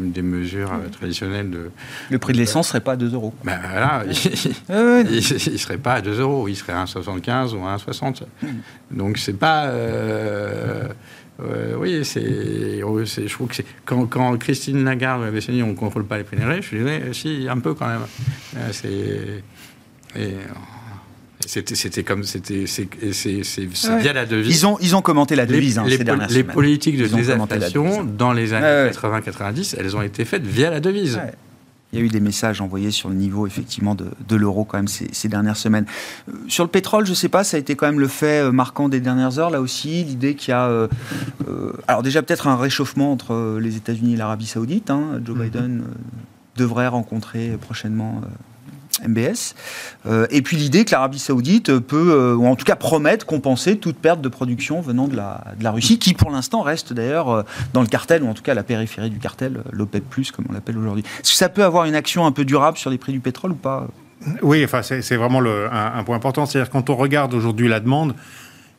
une 0.00 0.10
des 0.10 0.22
mesures 0.22 0.72
euh, 0.72 0.88
traditionnelles 0.88 1.50
de... 1.50 1.70
Le 2.10 2.18
prix 2.18 2.32
de 2.32 2.38
l'essence 2.38 2.66
ne 2.66 2.70
serait 2.70 2.80
pas 2.80 2.92
à 2.92 2.96
2 2.96 3.12
euros. 3.12 3.34
Ben, 3.44 3.58
voilà, 3.60 4.04
il 4.06 5.52
ne 5.52 5.56
serait 5.58 5.76
pas 5.76 5.94
à 5.94 6.00
2 6.00 6.20
euros, 6.20 6.48
il 6.48 6.56
serait 6.56 6.72
à 6.72 6.84
1,75 6.84 7.54
ou 7.54 7.66
à 7.66 7.76
1,60. 7.76 8.22
Hmm. 8.42 8.46
Donc 8.90 9.18
c'est 9.18 9.34
pas... 9.34 9.66
Euh, 9.66 10.88
oui, 11.76 12.04
c'est, 12.04 12.20
je 12.80 13.32
trouve 13.32 13.48
que 13.48 13.54
c'est 13.54 13.66
quand, 13.84 14.06
quand, 14.06 14.36
Christine 14.38 14.82
Lagarde 14.82 15.22
avait 15.22 15.38
dit 15.38 15.62
on 15.62 15.68
ne 15.68 15.74
contrôle 15.74 16.04
pas 16.04 16.18
les 16.18 16.24
prix 16.24 16.36
je 16.36 16.76
disais 16.76 17.12
si 17.12 17.46
un 17.48 17.60
peu 17.60 17.74
quand 17.74 17.86
même. 17.86 18.00
c'est 18.72 19.44
et, 20.16 20.34
c'était 21.46 22.02
comme 22.02 22.24
c'était 22.24 22.66
c'est 22.66 22.88
via 23.98 24.12
la 24.12 24.26
devise. 24.26 24.56
Ils 24.56 24.66
ont 24.66 24.78
ils 24.80 24.96
ont 24.96 25.02
commenté 25.02 25.36
la 25.36 25.46
devise 25.46 25.80
les, 25.86 26.10
hein, 26.10 26.26
les, 26.30 26.44
politiques 26.44 26.98
de 26.98 27.06
désinflation 27.06 28.04
dans 28.04 28.32
les 28.32 28.52
années 28.52 28.90
80-90, 28.90 29.76
elles 29.78 29.96
ont 29.96 30.02
été 30.02 30.24
faites 30.24 30.44
via 30.44 30.70
la 30.70 30.80
devise. 30.80 31.20
Il 31.92 31.98
y 31.98 32.02
a 32.02 32.04
eu 32.04 32.08
des 32.08 32.20
messages 32.20 32.60
envoyés 32.60 32.90
sur 32.90 33.08
le 33.08 33.14
niveau 33.14 33.46
effectivement 33.46 33.94
de, 33.94 34.08
de 34.28 34.36
l'euro 34.36 34.66
quand 34.66 34.76
même 34.76 34.88
ces, 34.88 35.08
ces, 35.12 35.28
dernières 35.28 35.56
semaines. 35.56 35.86
Euh, 36.28 36.32
sur 36.46 36.62
le 36.62 36.68
pétrole, 36.68 37.06
je 37.06 37.10
ne 37.12 37.14
sais 37.14 37.30
pas, 37.30 37.44
ça 37.44 37.56
a 37.56 37.60
été 37.60 37.76
quand 37.76 37.86
même 37.86 37.98
le 37.98 38.08
fait 38.08 38.42
euh, 38.44 38.52
marquant 38.52 38.90
des 38.90 39.00
dernières 39.00 39.38
heures 39.38 39.48
là 39.48 39.62
aussi, 39.62 40.04
l'idée 40.04 40.34
qu'il 40.34 40.50
y 40.50 40.54
a, 40.54 40.66
euh, 40.66 40.86
alors 41.86 42.02
déjà 42.02 42.20
peut-être 42.20 42.46
un 42.46 42.58
réchauffement 42.58 43.10
entre 43.10 43.58
les 43.58 43.76
États-Unis 43.76 44.12
et 44.12 44.16
l'Arabie 44.16 44.44
Saoudite. 44.44 44.90
Hein. 44.90 45.22
Joe 45.24 45.34
mm-hmm. 45.34 45.42
Biden 45.44 45.82
devrait 46.56 46.88
rencontrer 46.88 47.56
prochainement 47.58 48.20
MBS. 49.06 49.54
Euh, 50.06 50.26
et 50.30 50.42
puis 50.42 50.56
l'idée 50.56 50.84
que 50.84 50.92
l'Arabie 50.92 51.18
Saoudite 51.18 51.78
peut, 51.78 52.12
euh, 52.12 52.34
ou 52.34 52.46
en 52.46 52.56
tout 52.56 52.64
cas 52.64 52.76
promettre, 52.76 53.26
compenser 53.26 53.78
toute 53.78 53.96
perte 53.96 54.20
de 54.20 54.28
production 54.28 54.80
venant 54.80 55.08
de 55.08 55.16
la, 55.16 55.44
de 55.58 55.64
la 55.64 55.70
Russie, 55.70 55.98
qui 55.98 56.14
pour 56.14 56.30
l'instant 56.30 56.62
reste 56.62 56.92
d'ailleurs 56.92 57.28
euh, 57.30 57.42
dans 57.72 57.82
le 57.82 57.86
cartel, 57.86 58.22
ou 58.22 58.28
en 58.28 58.34
tout 58.34 58.42
cas 58.42 58.52
à 58.52 58.54
la 58.54 58.62
périphérie 58.62 59.10
du 59.10 59.18
cartel, 59.18 59.62
l'OPEP, 59.72 60.04
comme 60.34 60.46
on 60.48 60.52
l'appelle 60.52 60.78
aujourd'hui. 60.78 61.04
Est-ce 61.20 61.32
que 61.32 61.36
ça 61.36 61.48
peut 61.48 61.64
avoir 61.64 61.84
une 61.84 61.94
action 61.94 62.26
un 62.26 62.32
peu 62.32 62.44
durable 62.44 62.78
sur 62.78 62.90
les 62.90 62.98
prix 62.98 63.12
du 63.12 63.20
pétrole 63.20 63.52
ou 63.52 63.56
pas 63.56 63.86
Oui, 64.42 64.64
enfin, 64.64 64.82
c'est 64.82 65.16
vraiment 65.16 65.40
un, 65.40 65.98
un, 65.98 66.04
point 66.04 66.16
important. 66.16 66.46
C'est-à-dire 66.46 66.70
quand 66.70 66.90
on 66.90 66.96
regarde 66.96 67.34
aujourd'hui 67.34 67.68
la 67.68 67.80
demande, 67.80 68.14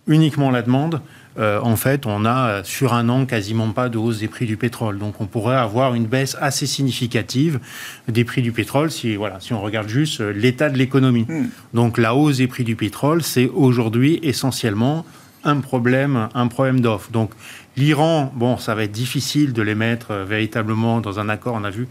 uniquement 0.08 0.52
la 0.52 0.62
demande, 0.62 1.02
euh, 1.40 1.60
en 1.62 1.76
fait, 1.76 2.06
on 2.06 2.26
a 2.26 2.64
sur 2.64 2.94
un 2.94 3.08
an 3.08 3.26
quasiment 3.26 3.72
pas 3.72 3.88
de 3.88 3.98
hausse 3.98 4.20
des 4.20 4.28
prix 4.28 4.46
du 4.46 4.58
pétrole. 4.58 4.98
Donc, 4.98 5.22
on 5.22 5.26
pourrait 5.26 5.56
avoir 5.56 5.94
une 5.94 6.06
baisse 6.06 6.36
assez 6.42 6.66
significative 6.66 7.60
des 8.08 8.26
prix 8.26 8.42
du 8.42 8.52
pétrole 8.52 8.92
si, 8.92 9.16
voilà, 9.16 9.40
si 9.40 9.54
on 9.54 9.62
regarde 9.62 9.88
juste 9.88 10.20
euh, 10.22 10.34
l'état 10.34 10.70
de 10.70 10.78
l'économie. 10.78 11.26
Hmm. 11.30 11.48
Donc, 11.74 11.98
la 11.98 12.14
hausse 12.14 12.38
des 12.38 12.48
prix 12.48 12.64
du 12.64 12.76
pétrole, 12.76 13.24
c'est 13.24 13.50
aujourd'hui 13.54 14.20
essentiellement 14.22 15.06
un 15.46 15.62
problème, 15.62 16.28
un 16.34 16.48
problème 16.48 16.82
d'offre. 16.82 17.12
Donc, 17.12 17.32
l'Iran, 17.78 18.32
bon, 18.36 18.58
ça 18.58 18.76
va 18.76 18.84
être 18.84 18.92
difficile 18.92 19.54
de 19.54 19.62
les 19.62 19.76
mettre 19.76 20.12
euh, 20.12 20.26
véritablement 20.26 21.00
dans 21.00 21.20
un 21.20 21.30
accord. 21.30 21.56
On 21.56 21.64
a 21.64 21.70
vu 21.70 21.88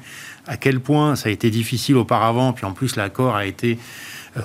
à 0.47 0.57
quel 0.57 0.81
point 0.81 1.17
ça 1.17 1.29
a 1.31 1.33
été 1.33 1.51
difficile 1.51 1.97
auparavant, 1.97 2.53
puis 2.53 2.67
en 2.67 2.73
plus 2.73 2.97
l'accord 2.97 3.37
a 3.37 3.47
été 3.47 3.73
euh, 3.75 3.79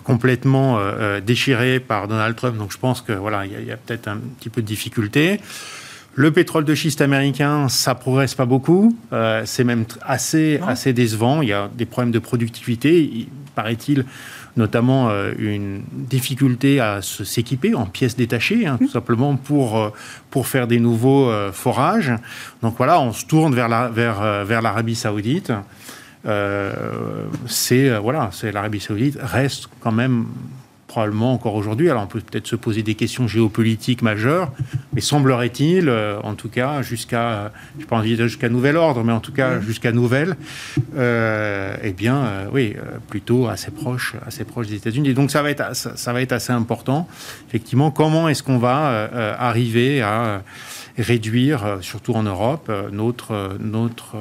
complètement 0.03 0.77
euh, 0.77 0.81
euh, 0.81 1.21
déchiré 1.21 1.79
par 1.79 2.07
Donald 2.07 2.35
Trump. 2.35 2.57
Donc 2.57 2.71
je 2.71 2.77
pense 2.77 3.01
que 3.01 3.13
voilà, 3.13 3.45
il 3.45 3.65
y 3.65 3.71
a, 3.71 3.77
peut-être 3.77 4.07
un 4.07 4.17
petit 4.39 4.49
peu 4.49 4.61
de 4.61 4.67
difficulté. 4.67 5.39
Le 6.15 6.31
pétrole 6.31 6.63
de 6.63 6.75
schiste 6.75 7.01
américain, 7.01 7.69
ça 7.69 7.95
progresse 7.95 8.35
pas 8.35 8.45
beaucoup. 8.45 8.95
c'est 9.45 9.63
même 9.63 9.85
assez, 10.03 10.59
assez 10.67 10.93
décevant. 10.93 11.41
Il 11.41 11.49
y 11.49 11.53
a 11.53 11.71
des 11.73 11.87
problèmes 11.87 12.11
de 12.11 12.19
productivité. 12.19 13.01
Il 13.01 13.27
paraît-il 13.55 14.05
notamment 14.55 15.09
une 15.39 15.81
difficulté 15.91 16.79
à 16.79 17.01
s'équiper 17.01 17.73
en 17.73 17.87
pièces 17.87 18.15
détachées, 18.15 18.67
hein, 18.67 18.77
tout 18.77 18.89
simplement 18.89 19.35
pour, 19.37 19.91
pour 20.29 20.45
faire 20.45 20.67
des 20.67 20.79
nouveaux 20.79 21.31
forages. 21.51 22.13
Donc 22.61 22.75
voilà, 22.77 23.01
on 23.01 23.11
se 23.11 23.25
tourne 23.25 23.55
vers 23.55 23.67
l'Arabie 23.67 23.95
la, 23.97 24.45
vers, 24.45 24.45
vers 24.45 24.95
saoudite. 24.95 25.51
Euh, 26.25 27.25
c'est 27.47 27.89
euh, 27.89 27.99
voilà, 27.99 28.29
c'est 28.31 28.51
l'Arabie 28.51 28.79
Saoudite 28.79 29.17
reste 29.21 29.67
quand 29.81 29.91
même 29.91 30.25
probablement 30.87 31.33
encore 31.33 31.55
aujourd'hui. 31.55 31.89
Alors 31.89 32.03
on 32.03 32.07
peut 32.07 32.21
peut-être 32.21 32.47
se 32.47 32.55
poser 32.55 32.83
des 32.83 32.93
questions 32.93 33.27
géopolitiques 33.27 34.03
majeures, 34.03 34.51
mais 34.93 35.01
semblerait-il, 35.01 35.89
euh, 35.89 36.19
en 36.21 36.35
tout 36.35 36.49
cas 36.49 36.81
jusqu'à, 36.83 37.51
je 37.79 37.85
pas 37.85 37.97
envie 37.97 38.15
jusqu'à 38.15 38.47
nouvel 38.47 38.77
ordre, 38.77 39.03
mais 39.03 39.11
en 39.11 39.19
tout 39.19 39.33
cas 39.33 39.59
jusqu'à 39.59 39.91
nouvelle, 39.91 40.37
eh 40.95 41.91
bien, 41.97 42.47
oui, 42.53 42.75
plutôt 43.09 43.47
assez 43.47 43.71
proche, 43.71 44.15
assez 44.25 44.43
proche 44.43 44.67
des 44.67 44.75
États-Unis. 44.75 45.13
Donc 45.15 45.31
ça 45.31 45.41
va 45.41 45.49
être, 45.49 45.75
ça, 45.75 46.13
va 46.13 46.21
être 46.21 46.31
assez 46.31 46.53
important. 46.53 47.07
Effectivement, 47.49 47.89
comment 47.89 48.29
est-ce 48.29 48.43
qu'on 48.43 48.59
va 48.59 49.09
arriver 49.39 50.03
à 50.03 50.43
réduire, 50.99 51.79
surtout 51.81 52.13
en 52.13 52.23
Europe, 52.23 52.71
notre 52.91 53.57
notre 53.59 54.17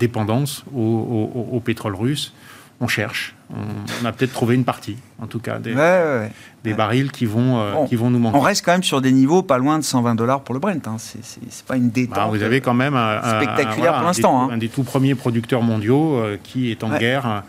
dépendance 0.00 0.64
au, 0.74 1.62
pétrole 1.64 1.94
russe. 1.94 2.34
On 2.82 2.88
cherche. 2.88 3.34
On, 3.50 4.06
a 4.06 4.12
peut-être 4.12 4.32
trouvé 4.32 4.54
une 4.54 4.64
partie, 4.64 4.96
en 5.20 5.26
tout 5.26 5.38
cas, 5.38 5.58
des, 5.58 5.74
des 6.64 6.72
barils 6.72 7.12
qui 7.12 7.26
vont, 7.26 7.60
euh, 7.60 7.84
qui 7.84 7.94
vont 7.94 8.08
nous 8.08 8.18
manquer. 8.18 8.38
On 8.38 8.40
reste 8.40 8.64
quand 8.64 8.72
même 8.72 8.82
sur 8.82 9.02
des 9.02 9.12
niveaux 9.12 9.42
pas 9.42 9.58
loin 9.58 9.78
de 9.78 9.84
120 9.84 10.14
dollars 10.14 10.40
pour 10.40 10.54
le 10.54 10.60
Brent. 10.60 10.86
Hein. 10.86 10.96
C'est 10.98 11.66
pas 11.66 11.76
une 11.76 11.90
détente. 11.90 12.16
Bah, 12.16 12.28
vous 12.30 12.42
avez 12.42 12.62
quand 12.62 12.72
même 12.72 12.96
un, 12.96 13.42
spectaculaire 13.42 13.96
pour 13.96 14.04
l'instant. 14.04 14.42
Hein. 14.42 14.48
Un, 14.52 14.56
des 14.56 14.70
tout 14.70 14.82
premiers 14.82 15.14
producteurs 15.14 15.60
mondiaux 15.60 16.16
euh, 16.16 16.38
qui 16.42 16.70
est 16.70 16.82
en 16.82 16.96
guerre 16.96 17.42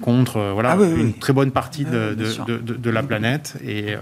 contre 0.00 0.36
euh, 0.38 0.52
voilà, 0.52 0.72
Ah 0.72 0.76
oui, 0.78 0.86
une 0.88 1.06
oui. 1.06 1.12
très 1.18 1.32
bonne 1.32 1.50
partie 1.50 1.84
Ah 1.88 1.92
de, 1.92 2.10
oui, 2.10 2.16
de- 2.16 2.24
sûr. 2.30 2.44
de- 2.46 2.58
de- 2.58 2.74
de 2.74 2.90
la 2.90 3.02
planète. 3.02 3.54
Et 3.64 3.94
euh, 3.94 3.98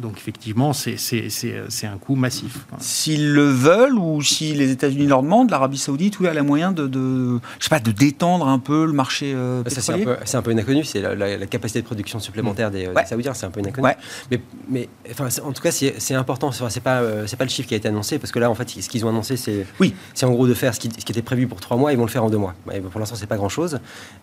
donc, 0.00 0.16
effectivement, 0.18 0.72
c'est- 0.72 0.96
c'est 0.96 1.28
c'est- 1.30 1.62
c'est 1.68 1.86
un 1.86 1.98
coût 1.98 2.14
massif. 2.16 2.64
S'ils 2.78 3.32
le 3.32 3.44
veulent 3.44 3.98
ou 3.98 4.22
si 4.22 4.54
les 4.54 4.70
États-Unis 4.70 5.06
leur 5.06 5.22
demandent, 5.22 5.50
l'Arabie 5.50 5.78
Saoudite, 5.78 6.18
oui, 6.20 6.26
elle 6.30 6.38
a 6.38 6.42
moyen 6.42 6.72
de, 6.72 6.86
de, 6.86 7.38
je 7.58 7.64
sais 7.64 7.70
pas, 7.70 7.80
de 7.80 7.90
détendre 7.90 8.48
un 8.48 8.58
peu 8.58 8.86
le 8.86 8.92
marché 8.92 9.32
euh, 9.34 9.62
c'est 9.66 9.92
un, 9.92 9.98
peu, 9.98 10.16
c'est 10.24 10.36
un 10.36 10.42
peu 10.42 10.50
une 10.50 10.60
inconnue, 10.60 10.84
c'est 10.84 11.00
la, 11.00 11.14
la- 11.14 11.36
la 11.36 11.46
capacité 11.46 11.80
de 11.80 11.86
production 11.86 12.18
supplémentaire 12.20 12.70
des, 12.70 12.86
Ouais. 12.88 13.02
des 13.02 13.08
Saoudiens, 13.08 13.34
c'est 13.34 13.46
un 13.46 13.50
peu 13.50 13.60
une 13.60 13.68
inconnue. 13.68 13.86
Ouais. 13.86 13.96
Mais, 14.30 14.40
mais 14.68 14.88
enfin, 15.10 15.28
en 15.44 15.52
tout 15.52 15.62
cas, 15.62 15.70
c'est 15.70 15.94
c'est 15.98 16.14
important, 16.14 16.50
c'est 16.52 16.68
c'est 16.70 16.80
pas, 16.80 17.00
euh, 17.00 17.26
c'est 17.26 17.36
pas 17.36 17.44
le 17.44 17.50
chiffre 17.50 17.68
qui 17.68 17.74
a 17.74 17.76
été 17.76 17.88
annoncé, 17.88 18.18
parce 18.18 18.32
que 18.32 18.38
là, 18.38 18.50
en 18.50 18.54
fait, 18.54 18.68
ce 18.68 18.88
qu'ils 18.88 19.04
ont 19.04 19.08
annoncé, 19.08 19.36
c'est 19.36 19.66
Oui. 19.80 19.94
c'est 20.14 20.26
en 20.26 20.30
gros 20.30 20.46
de 20.46 20.54
faire 20.54 20.74
ce 20.74 20.80
qui, 20.80 20.88
ce 20.96 21.04
qui 21.04 21.12
était 21.12 21.22
prévu 21.22 21.46
pour 21.46 21.60
trois 21.60 21.76
mois, 21.76 21.92
ils 21.92 21.96
vont 21.98 22.04
le 22.04 22.10
faire 22.10 22.24
en 22.24 22.30
deux 22.30 22.38
mois. 22.38 22.54
Pour 22.90 23.00
l'instant, 23.00 23.16
c'est 23.16 23.26
pas 23.26 23.36
grand-chose, 23.36 23.78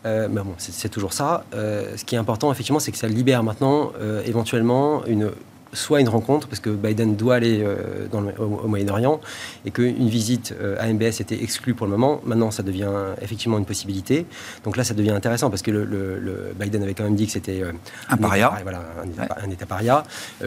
euh, 0.05 0.27
mais 0.31 0.41
bon, 0.41 0.53
c'est 0.57 0.73
c'est 0.73 0.89
toujours 0.97 1.13
ça. 1.13 1.43
Euh, 1.53 1.95
ce 1.95 2.03
qui 2.03 2.15
est 2.15 2.17
important, 2.17 2.51
effectivement, 2.51 2.79
c'est 2.79 2.91
que 2.91 2.97
ça 2.97 3.07
libère 3.07 3.43
maintenant, 3.43 3.91
euh, 4.01 4.23
éventuellement, 4.25 5.05
une 5.05 5.29
soit 5.73 5.99
une 5.99 6.07
rencontre, 6.09 6.47
parce 6.47 6.61
que 6.61 6.69
Biden 6.71 7.15
doit 7.17 7.35
aller 7.35 7.61
euh, 7.61 8.07
dans 8.09 8.21
le- 8.21 8.33
au, 8.39 8.61
au 8.63 8.67
Moyen-Orient, 8.69 9.19
et 9.65 9.69
qu'une 9.69 10.07
visite 10.07 10.55
à 10.79 10.87
MBS 10.91 11.19
était 11.19 11.39
exclue 11.43 11.73
pour 11.75 11.85
le 11.85 11.91
moment. 11.91 12.21
Maintenant, 12.23 12.49
ça 12.51 12.63
devient 12.63 12.89
effectivement 13.21 13.57
une 13.59 13.65
possibilité. 13.65 14.25
Donc 14.63 14.75
là, 14.77 14.83
ça 14.85 14.93
devient 14.95 15.11
intéressant, 15.11 15.49
parce 15.51 15.61
que 15.61 15.69
le, 15.69 15.83
le- 15.83 16.17
le- 16.19 16.53
Biden 16.59 16.81
avait 16.81 16.93
quand 16.95 17.03
même 17.03 17.15
dit 17.17 17.27
que 17.27 17.33
c'était 17.33 17.61
Un 18.09 18.17
paria. 18.17 18.47
État, 18.53 18.63
voilà, 18.63 18.81
un, 19.03 19.07
état, 19.09 19.37
un 19.45 19.49
État 19.51 19.65
paria. 19.67 20.03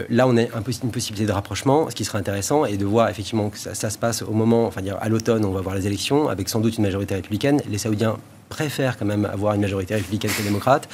Là, 0.09 0.27
on 0.27 0.35
a 0.35 0.41
un 0.41 0.63
une 0.83 0.91
possibilité 0.91 1.25
de 1.27 1.31
rapprochement, 1.31 1.87
ce 1.89 1.95
qui 1.95 2.03
serait 2.03 2.17
intéressant, 2.17 2.65
et 2.65 2.75
de 2.75 2.85
voir 2.85 3.07
effectivement 3.07 3.49
que 3.51 3.59
ça, 3.59 3.73
ça 3.75 3.89
se 3.91 3.99
passe 3.99 4.23
au 4.23 4.31
moment, 4.33 4.65
enfin 4.65 4.81
dire 4.81 4.97
à 4.99 5.07
l'automne, 5.07 5.45
on 5.45 5.51
va 5.51 5.61
voir 5.61 5.75
les 5.75 5.85
élections, 5.87 6.27
avec 6.29 6.49
sans 6.49 6.59
doute 6.59 6.75
une 6.77 6.83
majorité 6.83 7.13
républicaine. 7.15 7.61
Les 7.69 7.77
Saoudiens 7.77 8.17
préfèrent 8.51 8.97
quand 8.97 9.05
même 9.05 9.25
avoir 9.25 9.55
une 9.55 9.61
majorité 9.61 9.95
républicaine 9.95 10.29
que 10.37 10.43
démocrate. 10.43 10.87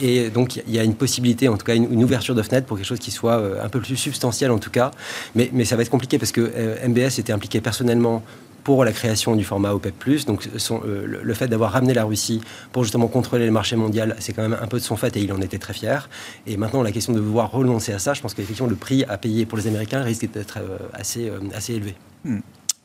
Et 0.00 0.30
donc, 0.30 0.56
il 0.56 0.74
y 0.74 0.78
a 0.80 0.82
une 0.82 0.96
possibilité, 0.96 1.48
en 1.48 1.56
tout 1.56 1.64
cas, 1.64 1.76
une, 1.76 2.02
ouverture 2.02 2.34
de 2.34 2.42
fenêtre 2.42 2.66
pour 2.66 2.76
quelque 2.76 2.86
chose 2.86 2.98
qui 2.98 3.12
soit 3.12 3.38
euh, 3.38 3.64
un 3.64 3.68
peu 3.68 3.80
plus 3.80 3.96
substantiel, 3.96 4.50
en 4.50 4.58
tout 4.58 4.70
cas. 4.70 4.90
Mais, 5.36 5.50
mais 5.52 5.64
ça 5.64 5.76
va 5.76 5.82
être 5.82 5.90
compliqué 5.90 6.18
parce 6.18 6.32
que 6.32 6.40
euh, 6.40 6.88
MBS 6.88 7.18
était 7.20 7.32
impliqué 7.32 7.60
personnellement 7.60 8.22
pour 8.64 8.82
la 8.84 8.92
création 8.92 9.36
du 9.36 9.44
format 9.44 9.72
OPEP+. 9.74 10.24
Donc 10.26 10.48
son- 10.56 10.80
euh, 10.86 11.20
le, 11.22 11.34
fait 11.34 11.48
d'avoir 11.48 11.72
ramené 11.72 11.92
la 11.92 12.04
Russie 12.04 12.40
pour 12.72 12.82
justement 12.82 13.08
contrôler 13.08 13.44
le 13.44 13.52
marché 13.52 13.76
mondial, 13.76 14.16
c'est 14.18 14.32
quand 14.32 14.42
même 14.42 14.58
un 14.60 14.66
peu 14.66 14.78
de 14.78 14.82
son 14.82 14.96
fait 14.96 15.14
et 15.16 15.20
il 15.20 15.32
en 15.32 15.40
était 15.42 15.58
très 15.58 15.74
fier. 15.74 16.08
Et 16.46 16.56
maintenant, 16.56 16.82
la 16.82 16.90
question 16.90 17.12
de 17.12 17.20
devoir 17.20 17.50
renoncer 17.52 17.92
à 17.92 17.98
ça, 17.98 18.14
je 18.14 18.22
pense 18.22 18.32
qu'effectivement, 18.32 18.70
le 18.70 18.76
prix 18.76 19.04
à 19.04 19.18
payer 19.18 19.44
pour 19.44 19.58
les 19.58 19.66
Américains 19.66 20.02
risque 20.02 20.30
d'être 20.32 20.58
assez, 20.94 21.30
assez 21.54 21.74
élevé. 21.74 21.94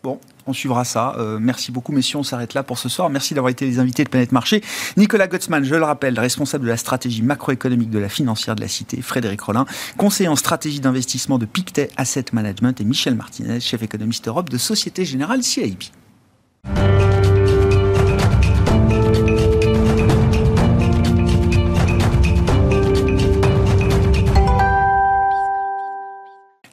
Bon, 0.01 0.19
on 0.47 0.53
suivra 0.53 0.85
ça. 0.85 1.15
Euh, 1.17 1.39
merci 1.41 1.71
beaucoup, 1.71 1.91
messieurs. 1.91 2.19
On 2.19 2.23
s'arrête 2.23 2.53
là 2.53 2.63
pour 2.63 2.77
ce 2.77 2.87
soir. 2.87 3.09
Merci 3.09 3.33
d'avoir 3.33 3.51
été 3.51 3.65
les 3.65 3.79
invités 3.79 4.05
de 4.05 4.09
Planète 4.09 4.31
Marché. 4.31 4.63
Nicolas 4.95 5.27
Gottsman, 5.27 5.63
je 5.63 5.75
le 5.75 5.83
rappelle, 5.83 6.17
responsable 6.17 6.63
de 6.63 6.69
la 6.69 6.77
stratégie 6.77 7.21
macroéconomique 7.21 7.89
de 7.89 7.99
la 7.99 8.07
financière 8.07 8.55
de 8.55 8.61
la 8.61 8.69
Cité. 8.69 9.01
Frédéric 9.01 9.41
Rollin, 9.41 9.65
conseiller 9.97 10.29
en 10.29 10.37
stratégie 10.37 10.79
d'investissement 10.79 11.37
de 11.37 11.45
Pictet 11.45 11.89
Asset 11.97 12.25
Management. 12.31 12.79
Et 12.79 12.85
Michel 12.85 13.15
Martinez, 13.15 13.59
chef 13.59 13.83
économiste 13.83 14.27
Europe 14.29 14.49
de 14.49 14.57
Société 14.57 15.03
Générale 15.03 15.43
CIB. 15.43 15.83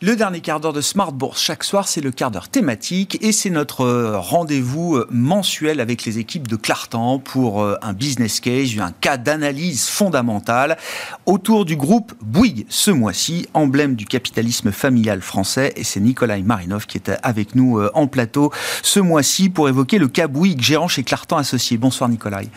Le 0.06 0.14
dernier 0.14 0.40
quart 0.40 0.60
d'heure 0.60 0.72
de 0.72 0.80
Smart 0.80 1.10
Bourse 1.10 1.42
chaque 1.42 1.64
soir, 1.64 1.88
c'est 1.88 2.00
le 2.00 2.12
quart 2.12 2.30
d'heure 2.30 2.48
thématique 2.48 3.18
et 3.22 3.32
c'est 3.32 3.50
notre 3.50 3.80
euh, 3.80 4.16
rendez-vous 4.16 4.94
euh, 4.94 5.08
mensuel 5.10 5.80
avec 5.80 6.04
les 6.04 6.20
équipes 6.20 6.46
de 6.46 6.54
Clartan 6.54 7.18
pour 7.18 7.60
euh, 7.60 7.74
un 7.82 7.92
business 7.92 8.38
case, 8.38 8.78
un 8.78 8.92
cas 8.92 9.16
d'analyse 9.16 9.88
fondamentale 9.88 10.76
autour 11.26 11.64
du 11.64 11.74
groupe 11.74 12.14
Bouygues 12.22 12.66
ce 12.68 12.92
mois-ci, 12.92 13.48
emblème 13.52 13.96
du 13.96 14.06
capitalisme 14.06 14.70
familial 14.70 15.22
français 15.22 15.72
et 15.74 15.82
c'est 15.82 15.98
Nikolai 15.98 16.40
Marinov 16.44 16.86
qui 16.86 16.98
est 16.98 17.10
avec 17.24 17.56
nous 17.56 17.82
en 17.92 18.06
plateau 18.06 18.52
ce 18.84 19.00
mois-ci 19.00 19.48
pour 19.48 19.68
évoquer 19.68 19.98
le 19.98 20.06
cas 20.06 20.28
Bouygues, 20.28 20.62
gérant 20.62 20.86
chez 20.86 21.02
Clartan 21.02 21.38
Associés. 21.38 21.78
Bonsoir 21.78 22.08
Nikolai. 22.08 22.48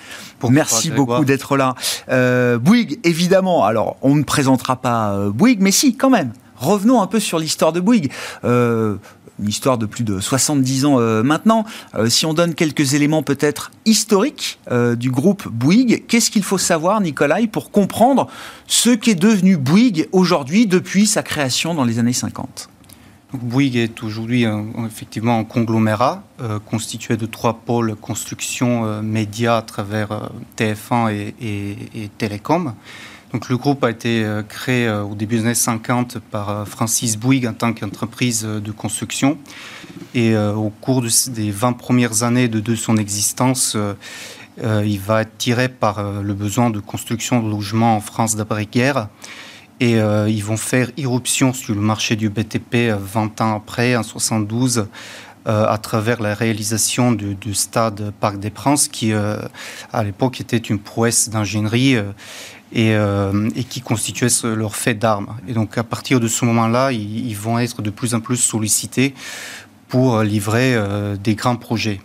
Merci 0.48 0.92
beaucoup 0.92 1.26
d'être 1.26 1.58
là. 1.58 1.74
Euh, 2.10 2.60
Bouygues, 2.60 3.00
évidemment, 3.04 3.66
alors 3.66 3.98
on 4.04 4.14
ne 4.14 4.24
présentera 4.24 4.76
pas 4.76 5.30
Bouygues, 5.30 5.62
mais 5.62 5.72
si, 5.72 5.98
quand 5.98 6.12
même. 6.12 6.32
Revenons 6.60 7.02
un 7.02 7.08
peu 7.08 7.20
sur 7.20 7.40
l'histoire 7.40 7.72
de 7.74 7.80
Bouygues. 7.80 8.12
Euh, 8.44 8.98
une 9.42 9.48
histoire 9.48 9.78
de 9.78 9.86
plus 9.86 10.04
de 10.04 10.20
70 10.20 10.84
ans 10.86 11.00
euh, 11.00 11.24
maintenant. 11.24 11.64
Euh, 11.96 12.10
si 12.10 12.26
on 12.26 12.34
donne 12.34 12.54
quelques 12.56 12.94
éléments 12.94 13.24
peut-être 13.24 13.72
historiques 13.86 14.60
du 14.98 15.10
groupe 15.10 15.48
Bouygues, 15.48 16.06
qu'est-ce 16.08 16.30
qu'il 16.30 16.44
faut 16.44 16.58
savoir, 16.58 17.00
Nicolas, 17.02 17.38
pour 17.52 17.72
comprendre 17.72 18.28
ce 18.68 18.90
qu'est 18.90 19.16
devenu 19.16 19.56
Bouygues 19.58 20.10
aujourd'hui 20.12 20.68
depuis 20.68 21.08
sa 21.08 21.24
création 21.24 21.74
dans 21.74 21.86
les 21.86 22.00
années 22.00 22.12
50 22.14 22.70
Donc, 23.32 23.42
Bouygues 23.44 23.78
est 23.78 24.04
aujourd'hui 24.04 24.46
effectivement 24.86 25.40
un 25.40 25.44
conglomérat 25.46 26.24
constitué 26.70 27.16
de 27.16 27.26
trois 27.26 27.54
pôles 27.66 27.96
construction, 27.96 29.02
médias 29.02 29.58
à 29.58 29.62
travers 29.62 30.12
euh, 30.12 30.20
TF1 30.58 31.12
et, 31.14 31.34
et- 31.42 32.04
et 32.04 32.10
Télécom. 32.18 32.74
Donc, 33.34 33.50
le 33.50 33.58
groupe 33.58 33.84
a 33.84 33.92
été 33.92 34.24
euh, 34.24 34.42
créé 34.42 34.88
euh, 34.88 35.04
au 35.04 35.16
début 35.16 35.38
des 35.38 35.46
années 35.46 35.54
50 35.54 36.18
par 36.32 36.50
euh, 36.50 36.66
Francis 36.66 37.18
Bouygues 37.18 37.48
en 37.48 37.54
tant 37.54 37.74
qu'entreprise 37.74 38.44
de 38.44 38.72
construction. 38.72 39.38
Et 40.16 40.36
au 40.36 40.70
cours 40.70 41.04
des 41.28 41.52
20 41.52 41.74
premières 41.74 42.24
années 42.24 42.48
de, 42.48 42.76
son 42.76 42.98
existence, 42.98 43.78
il 44.58 45.00
va 45.00 45.22
être 45.22 45.38
tiré 45.38 45.68
par 45.68 46.22
le 46.22 46.34
besoin 46.34 46.70
de 46.70 46.80
construction 46.80 47.42
de 47.42 47.50
logements 47.50 47.96
en 47.96 48.02
France 48.02 48.36
d'après-guerre. 48.36 49.10
Et 49.80 49.94
ils 49.94 50.44
vont 50.44 50.58
faire 50.58 50.92
irruption 50.98 51.54
sur 51.54 51.74
le 51.74 51.82
marché 51.82 52.16
du 52.16 52.30
BTP 52.30 52.76
euh, 52.76 52.98
20 53.00 53.42
ans 53.42 53.56
après, 53.56 53.96
en 53.96 54.04
72, 54.04 54.88
euh, 55.48 55.66
à 55.66 55.78
travers 55.78 56.22
la 56.22 56.34
réalisation 56.34 57.14
du, 57.14 57.54
stade 57.54 58.12
Parc 58.20 58.40
des 58.40 58.50
Princes, 58.50 58.90
qui 58.90 59.14
à 59.14 60.04
l'époque 60.04 60.42
était 60.42 60.58
une 60.58 60.80
prouesse 60.80 61.30
d'ingénierie 61.30 61.96
et, 62.74 62.94
euh, 62.94 63.50
et 63.56 63.64
qui 63.64 63.82
constituait 63.82 64.30
ce- 64.30 64.48
leur 64.48 64.76
fait 64.76 64.94
d'armes. 64.94 65.36
Et 65.48 65.54
donc 65.54 65.78
à 65.78 65.84
partir 65.84 66.20
de 66.20 66.28
ce 66.28 66.46
moment-là, 66.46 66.92
ils, 66.92 67.36
vont 67.36 67.60
être 67.60 67.82
de 67.82 67.90
plus 67.90 68.14
en 68.14 68.20
plus 68.20 68.38
sollicités 68.38 69.14
pour 69.88 70.22
livrer 70.22 70.76
euh, 70.76 71.16
des 71.16 71.36
grands 71.36 71.56
projets. 71.56 72.00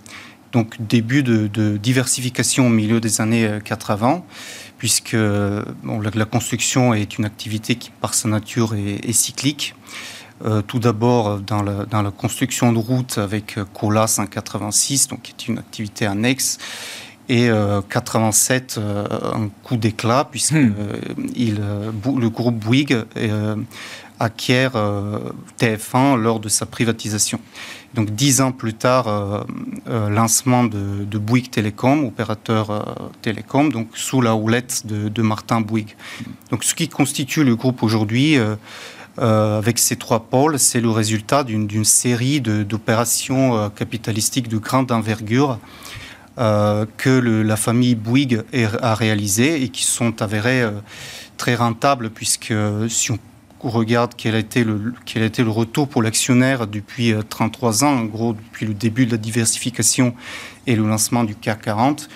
Donc 0.53 0.77
début 0.81 1.23
de, 1.23 1.77
diversification 1.77 2.69
au 2.69 2.71
milieu 2.71 3.01
des 3.01 3.21
années 3.21 3.47
euh, 3.47 3.61
80 3.61 4.23
puisque 4.79 5.17
bon, 5.17 6.01
la, 6.01 6.25
construction 6.27 6.93
est 6.93 7.17
une 7.17 7.25
activité 7.25 7.77
qui, 7.77 7.91
par 8.03 8.13
sa 8.13 8.29
nature, 8.29 8.75
est, 8.75 9.13
cyclique. 9.13 9.75
Euh, 10.45 10.63
tout 10.63 10.81
d'abord 10.81 11.29
euh, 11.29 11.39
dans 11.39 11.63
la, 12.03 12.11
construction 12.11 12.73
de 12.73 12.79
routes 12.79 13.19
avec 13.19 13.57
euh, 13.57 13.65
Colas 13.73 14.17
en 14.19 14.27
86, 14.27 15.09
donc 15.09 15.23
qui 15.23 15.33
est 15.33 15.49
une 15.49 15.59
activité 15.59 16.07
annexe, 16.07 16.59
et 17.29 17.49
euh, 17.49 17.81
87 17.89 18.77
euh, 18.79 19.07
un 19.35 19.49
coup 19.63 19.77
d'éclat 19.77 20.29
puisque 20.31 20.53
Hmm. 20.53 20.75
euh, 20.79 20.97
il, 21.35 21.59
euh, 21.61 21.91
le 22.19 22.29
groupe 22.29 22.57
Bouygues 22.57 23.05
acquiert 24.21 24.73
euh, 24.77 25.19
TF1 25.59 26.17
lors 26.17 26.39
de 26.39 26.49
sa 26.49 26.67
privatisation. 26.67 27.41
Donc 27.95 28.11
dix 28.11 28.41
ans 28.41 28.53
plus 28.53 28.75
tard, 28.75 29.47
lancement 29.87 30.65
de, 30.65 31.05
de 31.05 31.19
Bouygues 31.19 31.51
Télécom, 31.51 32.05
opérateur 32.05 33.13
télécom, 33.23 33.71
donc 33.71 33.89
sous 33.95 34.21
la 34.21 34.35
houlette 34.35 34.85
de, 34.85 35.09
de 35.09 35.23
Martin 35.23 35.61
Bouygues. 35.61 35.95
Donc 36.51 36.65
ce 36.65 36.75
qui 36.75 36.89
constitue 36.89 37.45
le 37.45 37.55
groupe 37.55 37.85
aujourd'hui, 37.85 38.37
euh, 39.21 39.59
avec 39.59 39.79
ces 39.79 39.95
trois 39.97 40.21
pôles, 40.21 40.59
c'est 40.59 40.81
le 40.81 40.91
résultat 40.91 41.45
d'une 41.45 41.85
série 41.85 42.41
d'opérations 42.41 43.57
euh, 43.57 43.69
capitalistiques 43.69 44.49
de 44.49 44.59
grande 44.59 44.91
envergure 44.91 45.59
euh, 46.39 46.87
que 46.97 47.11
la 47.11 47.57
famille 47.57 47.95
Bouygues 47.95 48.43
a 48.83 48.95
réalisées 48.95 49.63
et 49.63 49.69
qui 49.69 49.85
sont 49.85 50.21
avérées 50.23 50.63
euh, 50.63 50.73
très 51.37 51.55
rentables, 51.55 52.11
puisque 52.11 52.51
euh, 52.51 52.89
si 52.89 53.13
on 53.13 53.19
regarde 53.63 54.13
quel 54.17 54.35
a 54.35 54.39
été 54.39 54.65
le, 54.65 54.93
quel 55.07 55.23
a 55.23 55.27
été 55.27 55.43
le 55.43 55.51
retour 55.51 55.89
pour 55.89 56.03
l'actionnaire 56.03 56.67
depuis 56.67 57.13
euh, 57.13 57.23
33 57.23 57.85
ans, 57.85 57.97
en 57.97 58.05
gros 58.05 58.35
depuis 58.35 58.67
le 58.67 58.75
début 58.75 59.07
de 59.07 59.13
la 59.13 59.17
diversification 59.17 60.15
et 60.67 60.77
le 60.77 60.87
lancement 60.87 61.25
du 61.25 61.35
CAC 61.35 61.63
40. 61.63 62.09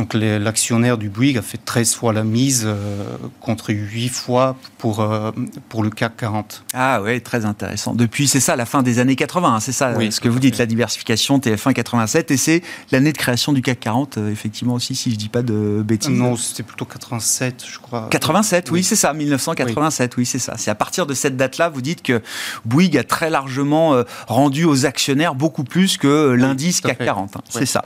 Donc 0.00 0.14
l'actionnaire 0.14 0.96
du 0.96 1.10
Bouygues 1.10 1.36
a 1.36 1.42
fait 1.42 1.58
13 1.62 1.94
fois 1.94 2.14
la 2.14 2.24
mise 2.24 2.64
euh, 2.66 3.04
contre 3.42 3.70
8 3.70 4.08
fois 4.08 4.56
pour, 4.78 5.00
euh, 5.00 5.30
pour 5.68 5.82
le 5.82 5.90
CAC 5.90 6.16
40. 6.16 6.64
Ah 6.72 7.02
ouais, 7.02 7.20
très 7.20 7.44
intéressant. 7.44 7.92
Depuis, 7.94 8.26
c'est 8.26 8.40
ça, 8.40 8.56
la 8.56 8.64
fin 8.64 8.82
des 8.82 8.98
années 8.98 9.14
80, 9.14 9.56
hein, 9.56 9.60
c'est 9.60 9.72
ça 9.72 9.92
Oui, 9.98 10.10
ce 10.10 10.18
que 10.20 10.30
vous 10.30 10.38
dites, 10.38 10.56
la 10.56 10.64
diversification 10.64 11.38
TF1 11.38 11.74
87, 11.74 12.30
et 12.30 12.38
c'est 12.38 12.62
l'année 12.92 13.12
de 13.12 13.18
création 13.18 13.52
du 13.52 13.60
CAC 13.60 13.78
40, 13.80 14.16
euh, 14.16 14.30
effectivement 14.32 14.72
aussi, 14.72 14.94
si 14.94 15.10
je 15.10 15.16
dis 15.16 15.28
pas 15.28 15.42
de 15.42 15.82
bêtises. 15.84 16.08
Non, 16.16 16.34
c'était 16.34 16.62
plutôt 16.62 16.86
87, 16.86 17.64
je 17.70 17.78
crois. 17.78 18.08
87, 18.10 18.70
oui, 18.70 18.78
Oui. 18.78 18.82
c'est 18.82 18.96
ça, 18.96 19.12
1987, 19.12 20.16
oui, 20.16 20.24
c'est 20.24 20.38
ça. 20.38 20.54
C'est 20.56 20.70
à 20.70 20.74
partir 20.74 21.04
de 21.04 21.12
cette 21.12 21.36
date-là, 21.36 21.68
vous 21.68 21.82
dites 21.82 22.00
que 22.00 22.22
Bouygues 22.64 22.96
a 22.96 23.04
très 23.04 23.28
largement 23.28 24.02
rendu 24.28 24.64
aux 24.64 24.86
actionnaires 24.86 25.34
beaucoup 25.34 25.64
plus 25.64 25.98
que 25.98 26.30
l'indice 26.30 26.80
CAC 26.80 26.96
fait. 26.96 27.04
40. 27.04 27.36
hein, 27.36 27.40
C'est 27.50 27.60
Oui. 27.60 27.66
ça. 27.66 27.84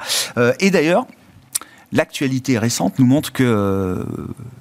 Et 0.61 0.71
d'ailleurs, 0.71 1.07
l'actualité 1.95 2.59
récente 2.59 2.99
nous 2.99 3.07
montre 3.07 3.33
que 3.33 3.45
euh, 3.45 4.05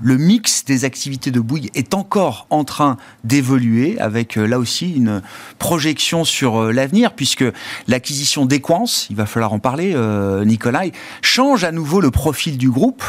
le 0.02 0.18
mix 0.18 0.64
des 0.66 0.86
activités 0.86 1.32
de 1.32 1.40
Bouygues 1.40 1.72
est 1.74 1.96
encore 1.96 2.46
en 2.52 2.64
train 2.64 2.98
d'évoluer 3.24 4.00
avec 4.00 4.38
euh, 4.38 4.46
là 4.46 4.60
aussi 4.60 4.94
une 4.94 5.22
projection 5.58 6.24
sur 6.26 6.62
euh, 6.62 6.72
l'avenir 6.72 7.14
puisque 7.14 7.44
l'acquisition 7.88 8.46
d'Equance, 8.46 9.08
il 9.10 9.16
va 9.16 9.26
falloir 9.26 9.52
en 9.52 9.60
parler, 9.60 9.96
Nicolas, 10.46 10.84
change 11.22 11.64
à 11.64 11.72
nouveau 11.72 12.00
le 12.00 12.12
profil 12.12 12.58
du 12.58 12.70
groupe. 12.70 13.04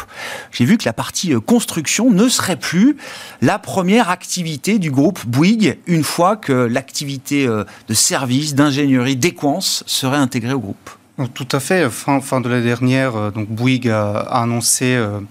J'ai 0.51 0.65
vu 0.65 0.77
que 0.77 0.85
la 0.85 0.93
partie 0.93 1.33
construction 1.45 2.09
ne 2.09 2.27
serait 2.27 2.55
plus 2.55 2.97
la 3.41 3.59
première 3.59 4.09
activité 4.09 4.79
du 4.79 4.89
groupe 4.89 5.23
Bouygues 5.27 5.77
une 5.85 6.03
fois 6.03 6.35
que 6.35 6.51
l'activité 6.51 7.45
de 7.45 7.93
service, 7.93 8.55
d'ingénierie 8.55 9.15
d'Equance 9.15 9.83
serait 9.85 10.17
intégrée 10.17 10.53
au 10.53 10.59
groupe. 10.59 10.89
Tout 11.33 11.47
à 11.53 11.61
fait. 11.61 11.89
Fin, 11.89 12.41
de 12.41 12.49
l'année 12.49 12.65
dernière, 12.65 13.15
euh, 13.15 13.31
donc 13.31 13.47
Bouygues 13.47 13.87
a, 13.87 14.19
annoncé, 14.19 14.95
euh, 14.95 15.21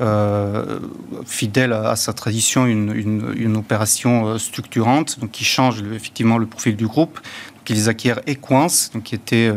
euh, 0.00 0.80
fidèle 1.24 1.72
à, 1.72 1.94
sa 1.94 2.12
tradition, 2.12 2.66
une, 2.66 3.56
opération 3.56 4.36
structurante 4.38 5.20
donc 5.20 5.30
qui 5.30 5.44
change 5.44 5.82
effectivement 5.94 6.38
le 6.38 6.46
profil 6.46 6.76
du 6.76 6.86
groupe. 6.86 7.20
Qu'ils 7.64 7.88
acquièrent 7.88 8.20
Equance, 8.26 8.90
donc 8.92 9.04
qui 9.04 9.14
était 9.14 9.48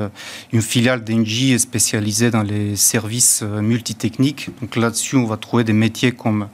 une 0.53 0.61
filiale 0.61 1.03
d'Engie 1.03 1.57
spécialisée 1.57 2.30
dans 2.30 2.43
les 2.43 2.76
services 2.76 3.41
multitechniques. 3.41 4.51
Donc 4.61 4.76
là-dessus, 4.76 5.16
on 5.16 5.26
va 5.26 5.38
trouver 5.38 5.63
des 5.63 5.74
métiers 5.74 6.11
comme 6.11 6.47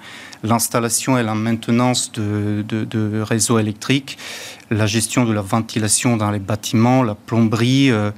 l'installation 0.44 1.18
et 1.18 1.24
la 1.24 1.36
maintenance 1.36 2.12
de, 2.12 2.64
de, 2.68 3.22
réseaux 3.22 3.60
électriques, 3.60 4.18
la 4.70 4.86
gestion 4.86 5.26
de 5.26 5.34
la 5.34 5.42
ventilation 5.42 6.18
dans 6.18 6.32
les 6.32 6.40
bâtiments, 6.40 7.04
la 7.04 7.16
plomberie, 7.16 7.92
euh, 7.92 8.12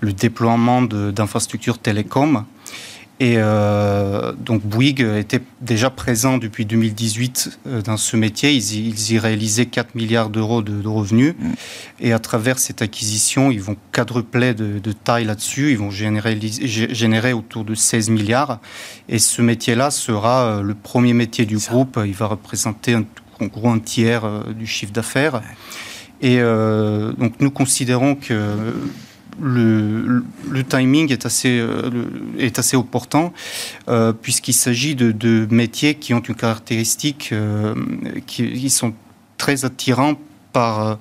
le 0.00 0.12
déploiement 0.12 0.82
d'infrastructures 0.82 1.78
télécom. 1.78 2.44
Et 3.20 3.34
euh, 3.36 4.32
donc 4.32 4.62
Bouygues 4.62 5.02
était 5.02 5.42
déjà 5.60 5.90
présent 5.90 6.38
depuis 6.38 6.64
2018 6.64 7.60
euh, 7.66 7.82
dans 7.82 7.98
ce 7.98 8.16
métier. 8.16 8.54
Ils 8.54 9.12
y, 9.12 9.18
réalisaient 9.18 9.66
4 9.66 9.94
milliards 9.94 10.30
d'euros 10.30 10.62
de, 10.62 10.88
revenus. 10.88 11.34
Mm. 11.38 11.52
Et 12.00 12.12
à 12.14 12.18
travers 12.18 12.58
cette 12.58 12.80
acquisition, 12.80 13.50
ils 13.50 13.60
vont 13.60 13.76
quadrupler 13.92 14.54
de, 14.54 14.92
taille 14.92 15.26
là-dessus. 15.26 15.72
Ils 15.72 15.78
vont 15.78 15.90
générer, 15.90 16.38
générer, 16.40 17.34
autour 17.34 17.64
de 17.64 17.74
16 17.74 18.08
milliards. 18.08 18.58
Et 19.10 19.18
ce 19.18 19.42
métier-là 19.42 19.90
sera 19.90 20.44
euh, 20.44 20.62
le 20.62 20.74
premier 20.74 21.12
métier 21.12 21.44
du 21.44 21.58
groupe. 21.58 22.00
Il 22.02 22.14
va 22.14 22.24
représenter 22.24 22.94
un, 22.94 23.04
en 23.38 23.46
gros 23.46 23.68
un 23.68 23.80
tiers 23.80 24.44
du 24.54 24.66
chiffre 24.66 24.92
d'affaires. 24.92 25.42
Et 26.22 26.38
donc 26.38 27.40
nous 27.40 27.50
considérons 27.50 28.14
que 28.14 28.74
le, 29.40 30.22
timing 30.68 31.12
est 31.12 31.26
assez, 31.26 31.58
euh, 31.58 31.90
est 32.38 32.58
assez 32.58 32.76
opportun, 32.76 33.32
euh, 33.88 34.12
puisqu'il 34.12 34.52
s'agit 34.52 34.94
de, 34.94 35.46
métiers 35.50 35.94
qui 35.94 36.14
ont 36.14 36.20
une 36.20 36.34
caractéristique 36.34 37.30
euh, 37.32 37.74
qui, 38.26 38.70
sont 38.70 38.92
très 39.38 39.64
attirants 39.64 40.14
par, 40.52 40.98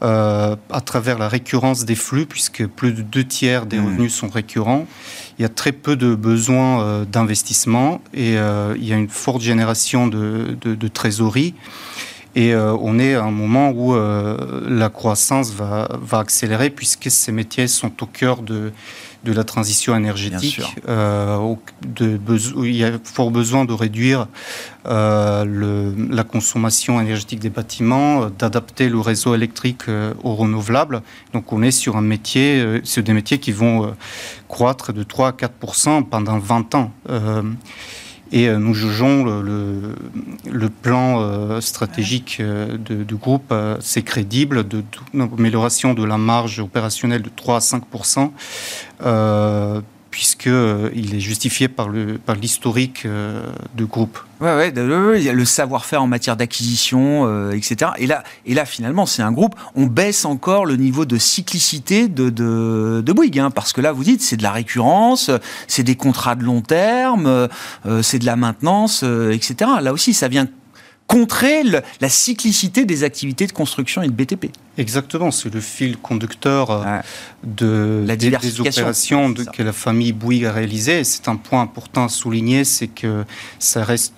à 0.00 0.80
travers 0.84 1.18
la 1.18 1.28
récurrence 1.28 1.84
des 1.84 1.94
flux, 1.94 2.26
puisque 2.26 2.66
plus 2.66 2.92
de 2.92 3.02
deux 3.02 3.24
tiers 3.24 3.66
des 3.66 3.78
mmh. 3.78 3.84
revenus 3.84 4.14
sont 4.14 4.28
récurrents. 4.28 4.86
Il 5.38 5.42
y 5.42 5.44
a 5.44 5.48
très 5.48 5.72
peu 5.72 5.96
de 5.96 6.14
besoins 6.14 7.04
d'investissement 7.04 8.00
et 8.14 8.34
il 8.34 8.84
y 8.84 8.92
a 8.92 8.96
une 8.96 9.08
forte 9.08 9.42
génération 9.42 10.06
de, 10.06 10.56
de 10.62 10.88
trésorerie. 10.88 11.54
Et 12.36 12.52
euh, 12.52 12.76
on 12.80 12.98
est 12.98 13.14
à 13.14 13.24
un 13.24 13.30
moment 13.30 13.70
où 13.70 13.94
euh, 13.94 14.60
la 14.68 14.90
croissance 14.90 15.54
va, 15.54 15.88
va, 16.02 16.18
accélérer 16.18 16.68
puisque 16.68 17.10
ces 17.10 17.32
métiers 17.32 17.66
sont 17.66 18.02
au 18.02 18.06
cœur 18.06 18.42
de, 18.42 18.72
de 19.24 19.32
la 19.32 19.42
transition 19.42 19.96
énergétique. 19.96 20.60
Euh, 20.86 21.54
de, 21.82 22.20
il 22.62 22.76
y 22.76 22.84
a 22.84 22.92
fort 23.02 23.30
besoin 23.30 23.64
de 23.64 23.72
réduire 23.72 24.28
le, 24.84 25.94
la 26.10 26.24
consommation 26.24 27.00
énergétique 27.00 27.40
des 27.40 27.48
bâtiments, 27.48 28.28
d'adapter 28.28 28.90
le 28.90 29.00
réseau 29.00 29.34
électrique 29.34 29.84
aux 30.22 30.34
renouvelables. 30.34 31.00
Donc 31.32 31.54
on 31.54 31.62
est 31.62 31.70
sur 31.70 31.96
un 31.96 32.02
métier, 32.02 32.82
sur 32.84 33.02
des 33.02 33.14
métiers 33.14 33.38
qui 33.38 33.50
vont 33.50 33.94
croître 34.46 34.92
de 34.92 35.02
3 35.02 35.28
à 35.28 35.32
4% 35.32 36.04
pendant 36.04 36.38
20 36.38 36.74
ans. 36.74 36.92
Et 38.32 38.48
euh, 38.48 38.58
nous 38.58 38.74
jugeons 38.74 39.24
le, 39.24 39.94
le, 40.50 40.68
plan 40.68 41.20
euh, 41.20 41.60
stratégique 41.60 42.38
euh, 42.40 42.76
du 42.76 43.14
groupe 43.14 43.54
c'est 43.80 44.02
crédible, 44.02 44.66
de, 44.66 44.82
d'amélioration 45.14 45.94
de 45.94 46.04
la 46.04 46.18
marge 46.18 46.60
opérationnelle 46.60 47.22
de 47.22 47.30
3 47.34 47.56
à 47.56 47.60
5 47.60 47.84
puisqu'il 50.16 50.50
euh, 50.50 50.88
est 50.94 51.20
justifié 51.20 51.68
par 51.68 51.90
l'historique 51.90 53.02
par 53.02 53.12
euh, 53.12 53.44
du 53.74 53.84
groupe. 53.84 54.18
Ouais, 54.40 54.56
ouais, 54.56 54.70
le 54.72 55.44
savoir-faire 55.44 56.02
en 56.02 56.06
matière 56.06 56.38
d'acquisition, 56.38 57.26
euh, 57.26 57.50
etc. 57.50 57.90
Et 57.98 58.06
là, 58.06 58.24
et 58.46 58.54
là, 58.54 58.64
finalement, 58.64 59.04
c'est 59.04 59.20
un 59.20 59.30
groupe. 59.30 59.54
On 59.74 59.84
baisse 59.84 60.24
encore 60.24 60.64
le 60.64 60.76
niveau 60.76 61.04
de 61.04 61.18
cyclicité 61.18 62.08
de, 62.08 62.30
de, 62.30 63.02
de 63.04 63.12
Bouygues, 63.12 63.40
hein, 63.40 63.50
parce 63.50 63.74
que 63.74 63.82
là, 63.82 63.92
vous 63.92 64.04
dites, 64.04 64.22
c'est 64.22 64.38
de 64.38 64.42
la 64.42 64.52
récurrence, 64.52 65.30
c'est 65.68 65.82
des 65.82 65.96
contrats 65.96 66.34
de 66.34 66.44
long 66.44 66.62
terme, 66.62 67.48
c'est 68.00 68.18
de 68.18 68.24
la 68.24 68.36
maintenance, 68.36 69.02
etc. 69.02 69.70
Là 69.82 69.92
aussi, 69.92 70.14
ça 70.14 70.28
vient 70.28 70.46
contrer 71.06 71.62
la 71.62 72.08
cyclicité 72.08 72.84
des 72.84 73.04
activités 73.04 73.46
de 73.46 73.52
construction 73.52 74.02
et 74.02 74.08
de 74.08 74.12
BTP. 74.12 74.50
Exactement, 74.78 75.30
c'est 75.30 75.52
le 75.52 75.60
fil 75.60 75.96
conducteur 75.96 76.70
euh, 76.70 76.98
de, 77.44 78.04
la 78.06 78.16
des, 78.16 78.60
opérations 78.60 79.32
que 79.32 79.62
la 79.62 79.72
famille 79.72 80.12
Bouygues 80.12 80.44
a 80.44 80.52
réalisées. 80.52 81.02
C'est 81.04 81.28
un 81.28 81.36
point 81.36 81.62
important 81.62 82.04
à 82.04 82.08
souligner, 82.08 82.64
c'est 82.64 82.88
que 82.88 83.24
ça 83.58 83.84
reste 83.84 84.14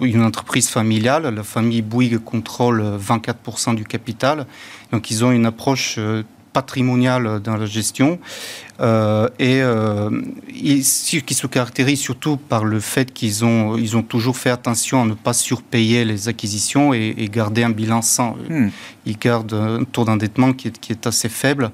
une 0.00 0.24
entreprise 0.24 0.68
familiale. 0.68 1.32
La 1.32 1.44
famille 1.44 1.82
Bouygues 1.82 2.18
contrôle 2.18 2.82
24% 2.82 3.76
du 3.76 3.84
capital. 3.84 4.46
Donc 4.90 5.10
ils 5.10 5.24
ont 5.24 5.30
une 5.30 5.46
approche 5.46 5.96
euh, 5.98 6.24
patrimoniale 6.52 7.40
dans 7.40 7.56
la 7.56 7.66
gestion 7.66 8.18
euh, 8.80 9.28
et 9.38 9.62
euh, 9.62 10.10
qui 10.48 10.82
se 10.82 11.46
caractérise 11.46 12.00
surtout 12.00 12.36
par 12.36 12.64
le 12.64 12.80
fait 12.80 13.12
qu'ils 13.12 13.44
ont, 13.44 13.76
ils 13.76 13.96
ont 13.96 14.02
toujours 14.02 14.36
fait 14.36 14.50
attention 14.50 15.02
à 15.02 15.04
ne 15.04 15.14
pas 15.14 15.32
surpayer 15.32 16.04
les 16.04 16.28
acquisitions 16.28 16.92
et, 16.92 17.28
garder 17.32 17.62
un 17.62 17.70
bilan 17.70 18.02
sain. 18.02 18.34
Hmm. 18.48 18.68
Ils 19.06 19.18
gardent 19.18 19.54
un 19.54 19.84
taux 19.84 20.04
d'endettement 20.04 20.52
qui 20.52 20.68
est, 20.68 20.78
qui 20.78 20.92
est, 20.92 21.06
assez 21.06 21.28
faible. 21.28 21.70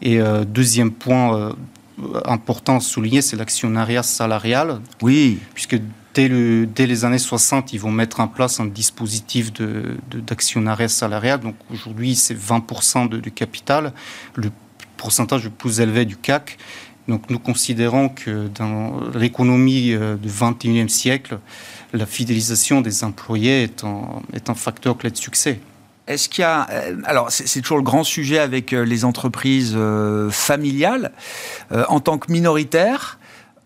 Et 0.00 0.20
euh, 0.20 0.44
deuxième 0.44 0.90
point 0.90 1.54
important 2.24 2.76
à 2.76 2.80
souligner, 2.80 3.22
c'est 3.22 3.36
l'actionnariat 3.36 4.02
salarial. 4.02 4.80
Oui. 5.02 5.38
Puisque 5.54 5.76
dès, 6.14 6.86
les 6.86 7.04
années 7.04 7.18
60, 7.18 7.72
ils 7.72 7.80
vont 7.80 7.90
mettre 7.90 8.20
en 8.20 8.28
place 8.28 8.60
un 8.60 8.66
dispositif 8.66 9.52
d'actionnariat 9.52 10.86
de, 10.86 10.92
salarial. 10.92 11.40
Donc 11.40 11.54
aujourd'hui, 11.72 12.14
c'est 12.14 12.34
20% 12.34 13.20
du 13.20 13.30
capital, 13.30 13.92
le 14.34 14.50
pourcentage 14.98 15.44
le 15.44 15.50
plus 15.50 15.80
élevé 15.80 16.04
du 16.04 16.16
CAC. 16.16 16.58
Donc 17.08 17.30
nous 17.30 17.38
considérons 17.38 18.10
que 18.10 18.48
dans 18.48 19.00
l'économie 19.14 19.92
euh, 19.92 20.16
du 20.16 20.28
21e 20.28 20.88
siècle, 20.88 21.38
la 21.94 22.04
fidélisation 22.04 22.82
des 22.82 23.02
employés 23.02 23.62
est 23.62 23.82
un, 23.82 24.20
est 24.34 24.50
un 24.50 24.54
facteur 24.54 24.98
clé 24.98 25.10
de 25.10 25.16
succès. 25.16 25.58
Est-ce 26.06 26.28
qu'il 26.28 26.42
y 26.42 26.44
a. 26.44 26.68
Euh, 26.70 26.96
alors, 27.04 27.30
c'est 27.30 27.62
toujours 27.62 27.78
le 27.78 27.82
grand 27.82 28.04
sujet 28.04 28.38
avec 28.38 28.74
euh, 28.74 28.82
les 28.82 29.06
entreprises 29.06 29.76
familiales. 30.30 31.12
En 31.70 32.00
tant 32.00 32.18
que 32.18 32.30
minoritaire, 32.30 33.17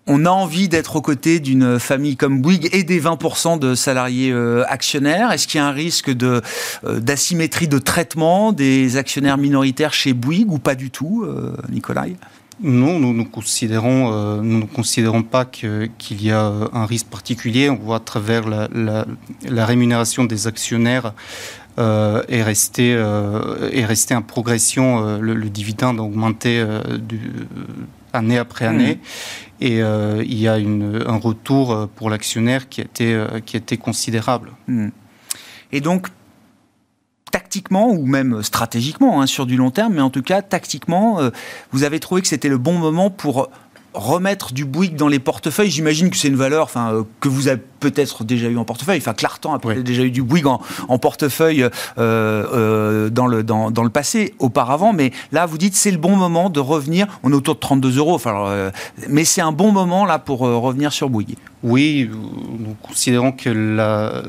on 0.07 0.27
a 0.27 0.31
envie 0.31 0.69
d'être 0.69 0.97
aux 0.97 1.01
côtés 1.01 1.39
d'une 1.39 1.79
famille 1.79 2.17
comme 2.17 2.43
Bouygues 2.43 2.69
et 2.73 2.83
des 2.83 3.01
20% 3.01 3.59
de 3.59 3.75
salariés 3.75 4.33
euh, 4.33 4.65
actionnaires 4.69 5.31
Est-ce 5.31 5.47
qu'il 5.47 5.59
y 5.59 5.63
a 5.63 5.67
un 5.67 5.73
risque 5.73 6.11
euh, 6.23 6.41
d'asymétrie 6.85 7.69
de 7.69 7.79
traitement 7.79 8.53
des 8.53 8.97
actionnaires 8.97 9.39
minoritaires 9.39 9.95
chez 9.95 10.13
Bouygues 10.13 10.51
ou 10.53 10.59
pas 10.59 10.75
du 10.75 10.91
tout, 10.91 11.25
euh, 11.25 11.57
Nicolas 11.71 12.07
non, 12.63 13.01
nous 13.01 13.13
ne 13.13 13.25
considérons, 13.25 15.23
pas 15.23 15.45
qu'il 15.45 15.91
y 16.23 16.31
a 16.31 16.53
un 16.73 16.87
risque 16.87 17.07
particulier. 17.07 17.69
On 17.71 17.77
voit 17.77 17.97
à 17.97 18.01
travers 18.01 18.45
la, 18.49 19.67
rémunération 19.67 20.25
des 20.25 20.47
actionnaires 20.47 21.13
est, 21.79 22.43
resté, 22.43 22.91
est 22.91 23.85
resté 23.85 24.15
en 24.15 24.23
progression. 24.23 25.19
Le, 25.19 25.51
dividende 25.51 25.99
augmenté 25.99 26.65
année 28.13 28.39
après 28.39 28.67
année. 28.67 28.97
Mmh. 28.97 29.63
Et 29.63 29.81
euh, 29.81 30.25
il 30.27 30.41
y 30.41 30.49
a 30.49 30.55
un 30.55 31.17
retour 31.19 31.73
euh, 31.73 31.87
pour 31.87 32.11
l'actionnaire 32.11 32.69
qui, 32.69 32.81
était, 32.81 33.13
euh, 33.13 33.39
qui 33.39 33.79
considérable. 33.79 34.51
Hmm. 34.67 34.89
Et 35.71 35.81
donc, 35.81 36.09
tactiquement 37.31 37.89
ou 37.89 38.05
même 38.05 38.43
stratégiquement 38.43 39.23
hein, 39.23 39.27
sur 39.27 39.47
du 39.47 39.57
long 39.57 39.71
terme, 39.71 39.95
mais 39.95 40.01
en 40.01 40.11
tout 40.11 40.23
cas 40.23 40.43
tactiquement, 40.43 41.19
vous 41.71 41.83
avez 41.83 41.99
trouvé 41.99 42.21
que 42.21 42.29
c'était 42.29 42.51
le 42.51 42.59
bon 42.59 42.75
moment 42.75 43.09
pour 43.09 43.49
remettre 43.95 44.53
du 44.53 44.65
Bouygues 44.65 44.97
dans 44.97 45.09
les 45.09 45.19
portefeuilles. 45.19 45.71
J'imagine 45.71 46.11
que 46.11 46.17
c'est 46.17 46.29
une 46.29 46.37
valeur 46.37 46.65
enfin, 46.65 47.07
que 47.21 47.29
vous 47.29 47.49
peut-être 47.81 48.25
déjà 48.25 48.49
eu 48.49 48.57
en 48.57 48.65
portefeuille. 48.65 48.99
Enfin, 48.99 49.15
Clartan 49.15 49.55
a 49.55 49.59
peut-être 49.59 49.83
déjà 49.83 50.03
eu 50.03 50.11
du 50.11 50.23
Bouygues 50.23 50.47
en, 50.47 50.99
portefeuille 50.99 51.69
dans, 51.97 53.27
le, 53.27 53.43
dans, 53.43 53.71
dans, 53.71 53.85
le 53.85 53.91
passé, 53.91 54.35
auparavant. 54.39 54.93
Mais 54.93 55.13
là, 55.33 55.47
vous 55.47 55.59
dites 55.59 55.75
c'est 55.75 55.91
le 55.91 55.99
bon 55.99 56.17
moment 56.17 56.49
de 56.49 56.61
revenir. 56.61 57.07
On 57.23 57.33
est 57.33 57.35
autour 57.35 57.55
de 57.55 57.61
32 57.61 57.99
euros. 57.99 58.15
Enfin, 58.15 58.71
mais 59.09 59.25
c'est 59.25 59.41
un 59.41 59.53
bon 59.53 59.73
moment 59.73 60.05
là 60.05 60.19
pour 60.19 60.41
revenir 60.41 60.93
sur 60.93 61.11
Bouygues. 61.11 61.37
Oui, 61.63 62.11
nous 62.59 62.75
considérons 62.83 63.31
que 63.31 63.49
la, 63.49 64.23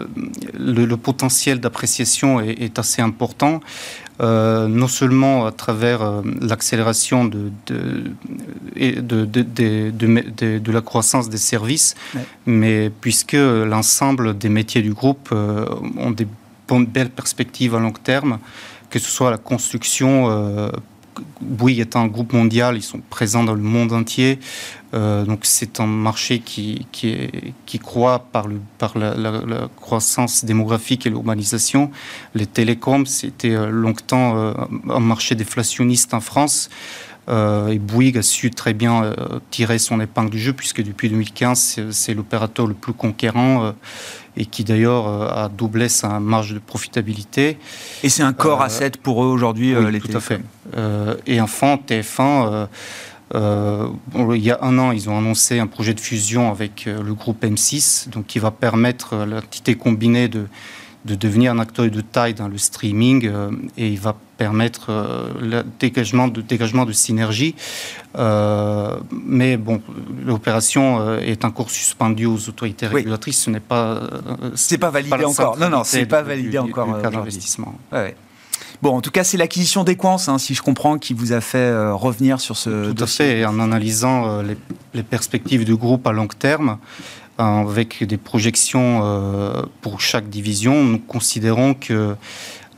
le, 0.54 0.96
potentiel 0.96 1.60
d'appréciation 1.60 2.40
est, 2.40 2.78
assez 2.78 3.02
important, 3.02 3.60
euh, 4.22 4.68
non 4.68 4.88
seulement 4.88 5.46
à 5.48 5.52
travers 5.52 6.04
euh, 6.04 6.22
l'accélération 6.42 7.26
de 7.26 7.52
de, 7.66 8.12
de, 8.76 9.26
de, 9.26 10.60
de, 10.60 10.72
la 10.72 10.82
croissance 10.82 11.30
des 11.30 11.38
services, 11.38 11.96
mais 12.46 12.92
puisque 13.02 13.34
l'ensemble 13.34 14.38
des 14.38 14.50
métiers 14.50 14.82
du 14.82 14.94
groupe 14.94 15.30
euh, 15.32 15.66
ont 15.98 16.12
des 16.12 16.28
bonnes, 16.68 16.86
belles 16.86 17.10
perspectives 17.10 17.74
à 17.76 17.80
long 17.80 17.92
terme, 17.92 18.40
que 18.90 19.00
ce 19.00 19.10
soit 19.10 19.32
la 19.32 19.38
construction 19.38 20.72
Bouygues 21.42 21.80
est 21.80 21.96
un 21.96 22.08
groupe 22.08 22.34
mondial, 22.34 22.76
ils 22.76 22.84
sont 22.84 23.02
présents 23.10 23.44
dans 23.44 23.54
le 23.54 23.62
monde 23.62 23.94
entier. 23.94 24.40
Euh, 24.94 25.26
donc 25.26 25.40
c'est 25.44 25.80
un 25.80 25.88
marché 25.88 26.40
qui, 26.40 26.86
qui, 26.92 27.10
est, 27.10 27.54
qui 27.66 27.80
croît 27.80 28.28
par, 28.32 28.48
le, 28.48 28.60
par 28.78 28.98
la, 28.98 29.68
croissance 29.76 30.46
démographique 30.46 31.06
et 31.06 31.10
l'urbanisation. 31.10 31.90
Les 32.36 32.46
télécoms, 32.46 33.06
c'était 33.06 33.56
euh, 33.56 33.70
longtemps 33.70 34.38
euh, 34.38 34.54
un 34.90 35.00
marché 35.00 35.36
déflationniste 35.36 36.14
en 36.14 36.20
France. 36.20 36.70
et 37.28 37.80
Bouygues 37.80 38.18
a 38.18 38.22
su 38.22 38.52
très 38.52 38.74
bien 38.74 39.16
tirer 39.50 39.80
son 39.80 40.02
épingle 40.02 40.30
du 40.30 40.40
jeu, 40.40 40.54
puisque 40.54 40.84
depuis 40.84 41.10
2015, 41.10 41.90
c'est 41.92 42.14
l'opérateur 42.14 42.68
le 42.68 42.74
plus 42.74 42.94
conquérant 42.94 43.74
et 44.36 44.46
qui 44.46 44.66
d'ailleurs 44.66 45.08
a 45.32 45.48
doublé 45.48 45.88
sa 45.88 46.20
marge 46.20 46.54
de 46.54 46.60
profitabilité. 46.60 47.58
Et 48.04 48.10
c'est 48.10 48.24
un 48.24 48.34
corps 48.34 48.62
à 48.62 48.68
7 48.68 48.98
pour 48.98 49.24
eux 49.24 49.28
aujourd'hui, 49.28 49.74
les 49.90 50.02
tout 50.02 50.18
à 50.18 50.20
fait. 50.20 50.42
et 51.26 51.40
enfin, 51.40 51.80
TF1 51.88 52.68
euh, 53.36 53.88
il 54.36 54.44
y 54.44 54.52
a 54.52 54.60
un 54.62 54.78
an, 54.78 54.92
ils 54.92 55.10
ont 55.10 55.18
annoncé 55.18 55.60
un 55.60 55.68
projet 55.68 55.94
de 55.94 56.00
fusion 56.00 56.52
avec 56.52 56.86
euh, 56.88 57.02
le 57.02 57.14
groupe 57.14 57.44
M6, 57.44 58.10
donc 58.10 58.28
qui 58.28 58.40
va 58.40 58.52
permettre 58.52 59.16
à 59.16 59.26
l'entité 59.26 59.76
combinée 59.76 60.28
de, 60.28 60.46
de 61.06 61.16
devenir 61.16 61.52
un 61.52 61.60
acteur 61.60 61.90
de 61.90 62.02
taille 62.02 62.36
dans 62.36 62.48
le 62.48 62.58
streaming 62.58 63.26
euh, 63.26 63.50
et 63.78 63.88
il 63.90 64.00
va 64.00 64.16
permettre 64.38 64.92
le 65.42 65.64
dégagement 65.80 66.28
de, 66.28 66.42
dégagement 66.42 66.86
de 66.86 66.92
synergie. 66.92 67.56
mais 68.16 69.58
bon, 69.58 69.82
l'opération 70.26 71.18
est 71.20 71.46
encore 71.46 71.70
suspendue 71.70 72.26
aux 72.26 72.50
autorités 72.50 72.88
régulatrices. 72.88 73.44
Ce 73.44 73.50
n'est 73.50 73.62
pas. 73.62 74.02
c'est 74.56 74.80
pas 74.80 74.90
validé 74.90 75.24
encore. 75.24 75.58
Non, 75.58 75.70
non, 75.70 75.84
c'est 75.84 76.08
pas 76.08 76.24
validé 76.24 76.58
encore. 76.58 76.94
Du, 76.98 77.10
d'investissement. 77.10 77.76
Ouais, 77.92 78.16
Bon, 78.84 78.98
en 78.98 79.00
tout 79.00 79.12
cas, 79.12 79.24
c'est 79.24 79.38
l'acquisition 79.38 79.86
d'Equance, 79.86 80.28
hein, 80.28 80.38
si 80.38 80.54
je 80.54 80.62
comprends, 80.62 80.98
qui 80.98 81.14
vous 81.14 81.32
a 81.32 81.40
fait 81.40 81.58
euh, 81.58 81.94
revenir 81.94 82.42
sur 82.42 82.58
ce 82.58 82.92
Tout 82.92 83.02
à 83.02 83.08
fait, 83.08 83.46
en 83.46 83.62
analysant 83.62 84.28
euh, 84.28 84.44
les, 84.94 85.04
perspectives 85.04 85.64
du 85.64 85.78
groupe 85.78 86.06
à 86.06 86.12
long 86.12 86.28
terme, 86.28 86.80
euh, 87.40 87.62
avec 87.62 88.04
des 88.04 88.18
projections 88.18 89.02
pour 89.80 90.02
chaque 90.02 90.28
division, 90.28 90.84
nous 90.84 91.00
considérons 91.00 91.76
que 91.76 92.18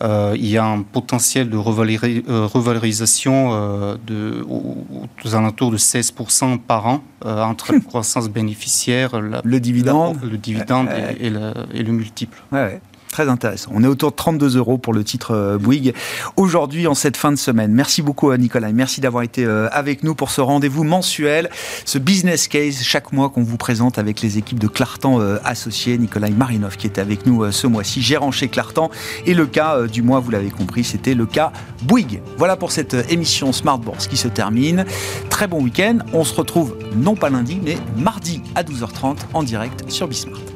il 0.04 0.46
y 0.46 0.60
a 0.60 0.66
un 0.66 0.84
potentiel 0.84 1.50
de 1.50 1.58
revalorisation 1.58 3.98
de, 4.06 4.46
aux, 4.48 5.36
alentours 5.36 5.72
de 5.72 5.78
16% 5.78 6.60
par 6.60 6.86
an 6.86 7.04
entre 7.24 7.74
la 7.74 7.80
croissance 7.88 8.30
bénéficiaire, 8.30 9.20
le 9.20 9.60
dividende, 9.60 10.20
le 10.22 10.38
dividende 10.38 10.90
et, 11.20 11.32
le, 11.32 11.92
multiple. 11.92 12.44
Ouais, 12.52 12.80
très 13.16 13.30
intéressant. 13.30 13.72
On 13.74 13.82
est 13.82 13.88
autour 13.88 14.12
de 14.12 14.18
32 14.18 14.58
euros 14.58 14.78
pour 14.78 14.92
le 14.92 15.06
titre 15.06 15.32
euh, 15.32 15.58
Bouygues 15.58 15.94
aujourd'hui 16.36 16.86
en 16.86 16.96
cette 16.96 17.16
fin 17.16 17.32
de 17.32 17.38
semaine. 17.38 17.72
Merci 17.72 18.02
beaucoup 18.02 18.30
à 18.30 18.38
Nicolas. 18.38 18.74
Merci 18.74 19.00
d'avoir 19.00 19.24
été 19.24 19.46
euh, 19.46 19.70
avec 19.72 20.04
nous 20.04 20.16
pour 20.16 20.32
ce 20.32 20.42
rendez-vous 20.42 20.84
mensuel, 20.84 21.50
ce 21.86 21.98
business 21.98 22.50
case 22.50 22.84
chaque 22.84 23.14
mois 23.14 23.30
qu'on 23.30 23.42
vous 23.42 23.56
présente 23.56 24.00
avec 24.00 24.20
les 24.20 24.38
équipes 24.38 24.60
de 24.60 24.68
Clartan 24.68 25.22
euh, 25.22 25.38
associés. 25.46 25.98
Nicolas 25.98 26.30
Marinov 26.30 26.76
qui 26.76 26.88
était 26.88 27.00
avec 27.00 27.26
nous 27.26 27.50
ce 27.54 27.68
mois-ci, 27.68 28.02
gérant 28.02 28.32
chez 28.32 28.50
Clartan. 28.50 28.92
Et 29.26 29.34
le 29.34 29.46
cas 29.46 29.88
du 29.88 30.02
mois, 30.02 30.20
vous 30.20 30.32
l'avez 30.32 30.50
compris, 30.50 30.84
c'était 30.84 31.14
le 31.14 31.26
cas 31.26 31.54
Bouygues. 31.84 32.22
Voilà 32.38 32.58
pour 32.58 32.74
cette 32.74 33.10
émission 33.10 33.54
Smart 33.54 33.80
Bourse 33.80 34.08
qui 34.08 34.18
se 34.18 34.28
termine. 34.28 34.84
Très 35.30 35.48
bon 35.48 35.64
week-end. 35.64 36.00
On 36.12 36.26
se 36.26 36.36
retrouve 36.36 36.76
non 36.98 37.16
pas 37.16 37.30
lundi, 37.30 37.62
mais 37.64 37.78
mardi 37.96 38.42
à 38.56 38.64
12h30 38.64 39.20
en 39.34 39.44
direct 39.44 39.90
sur 39.90 40.10
Bismart. 40.10 40.55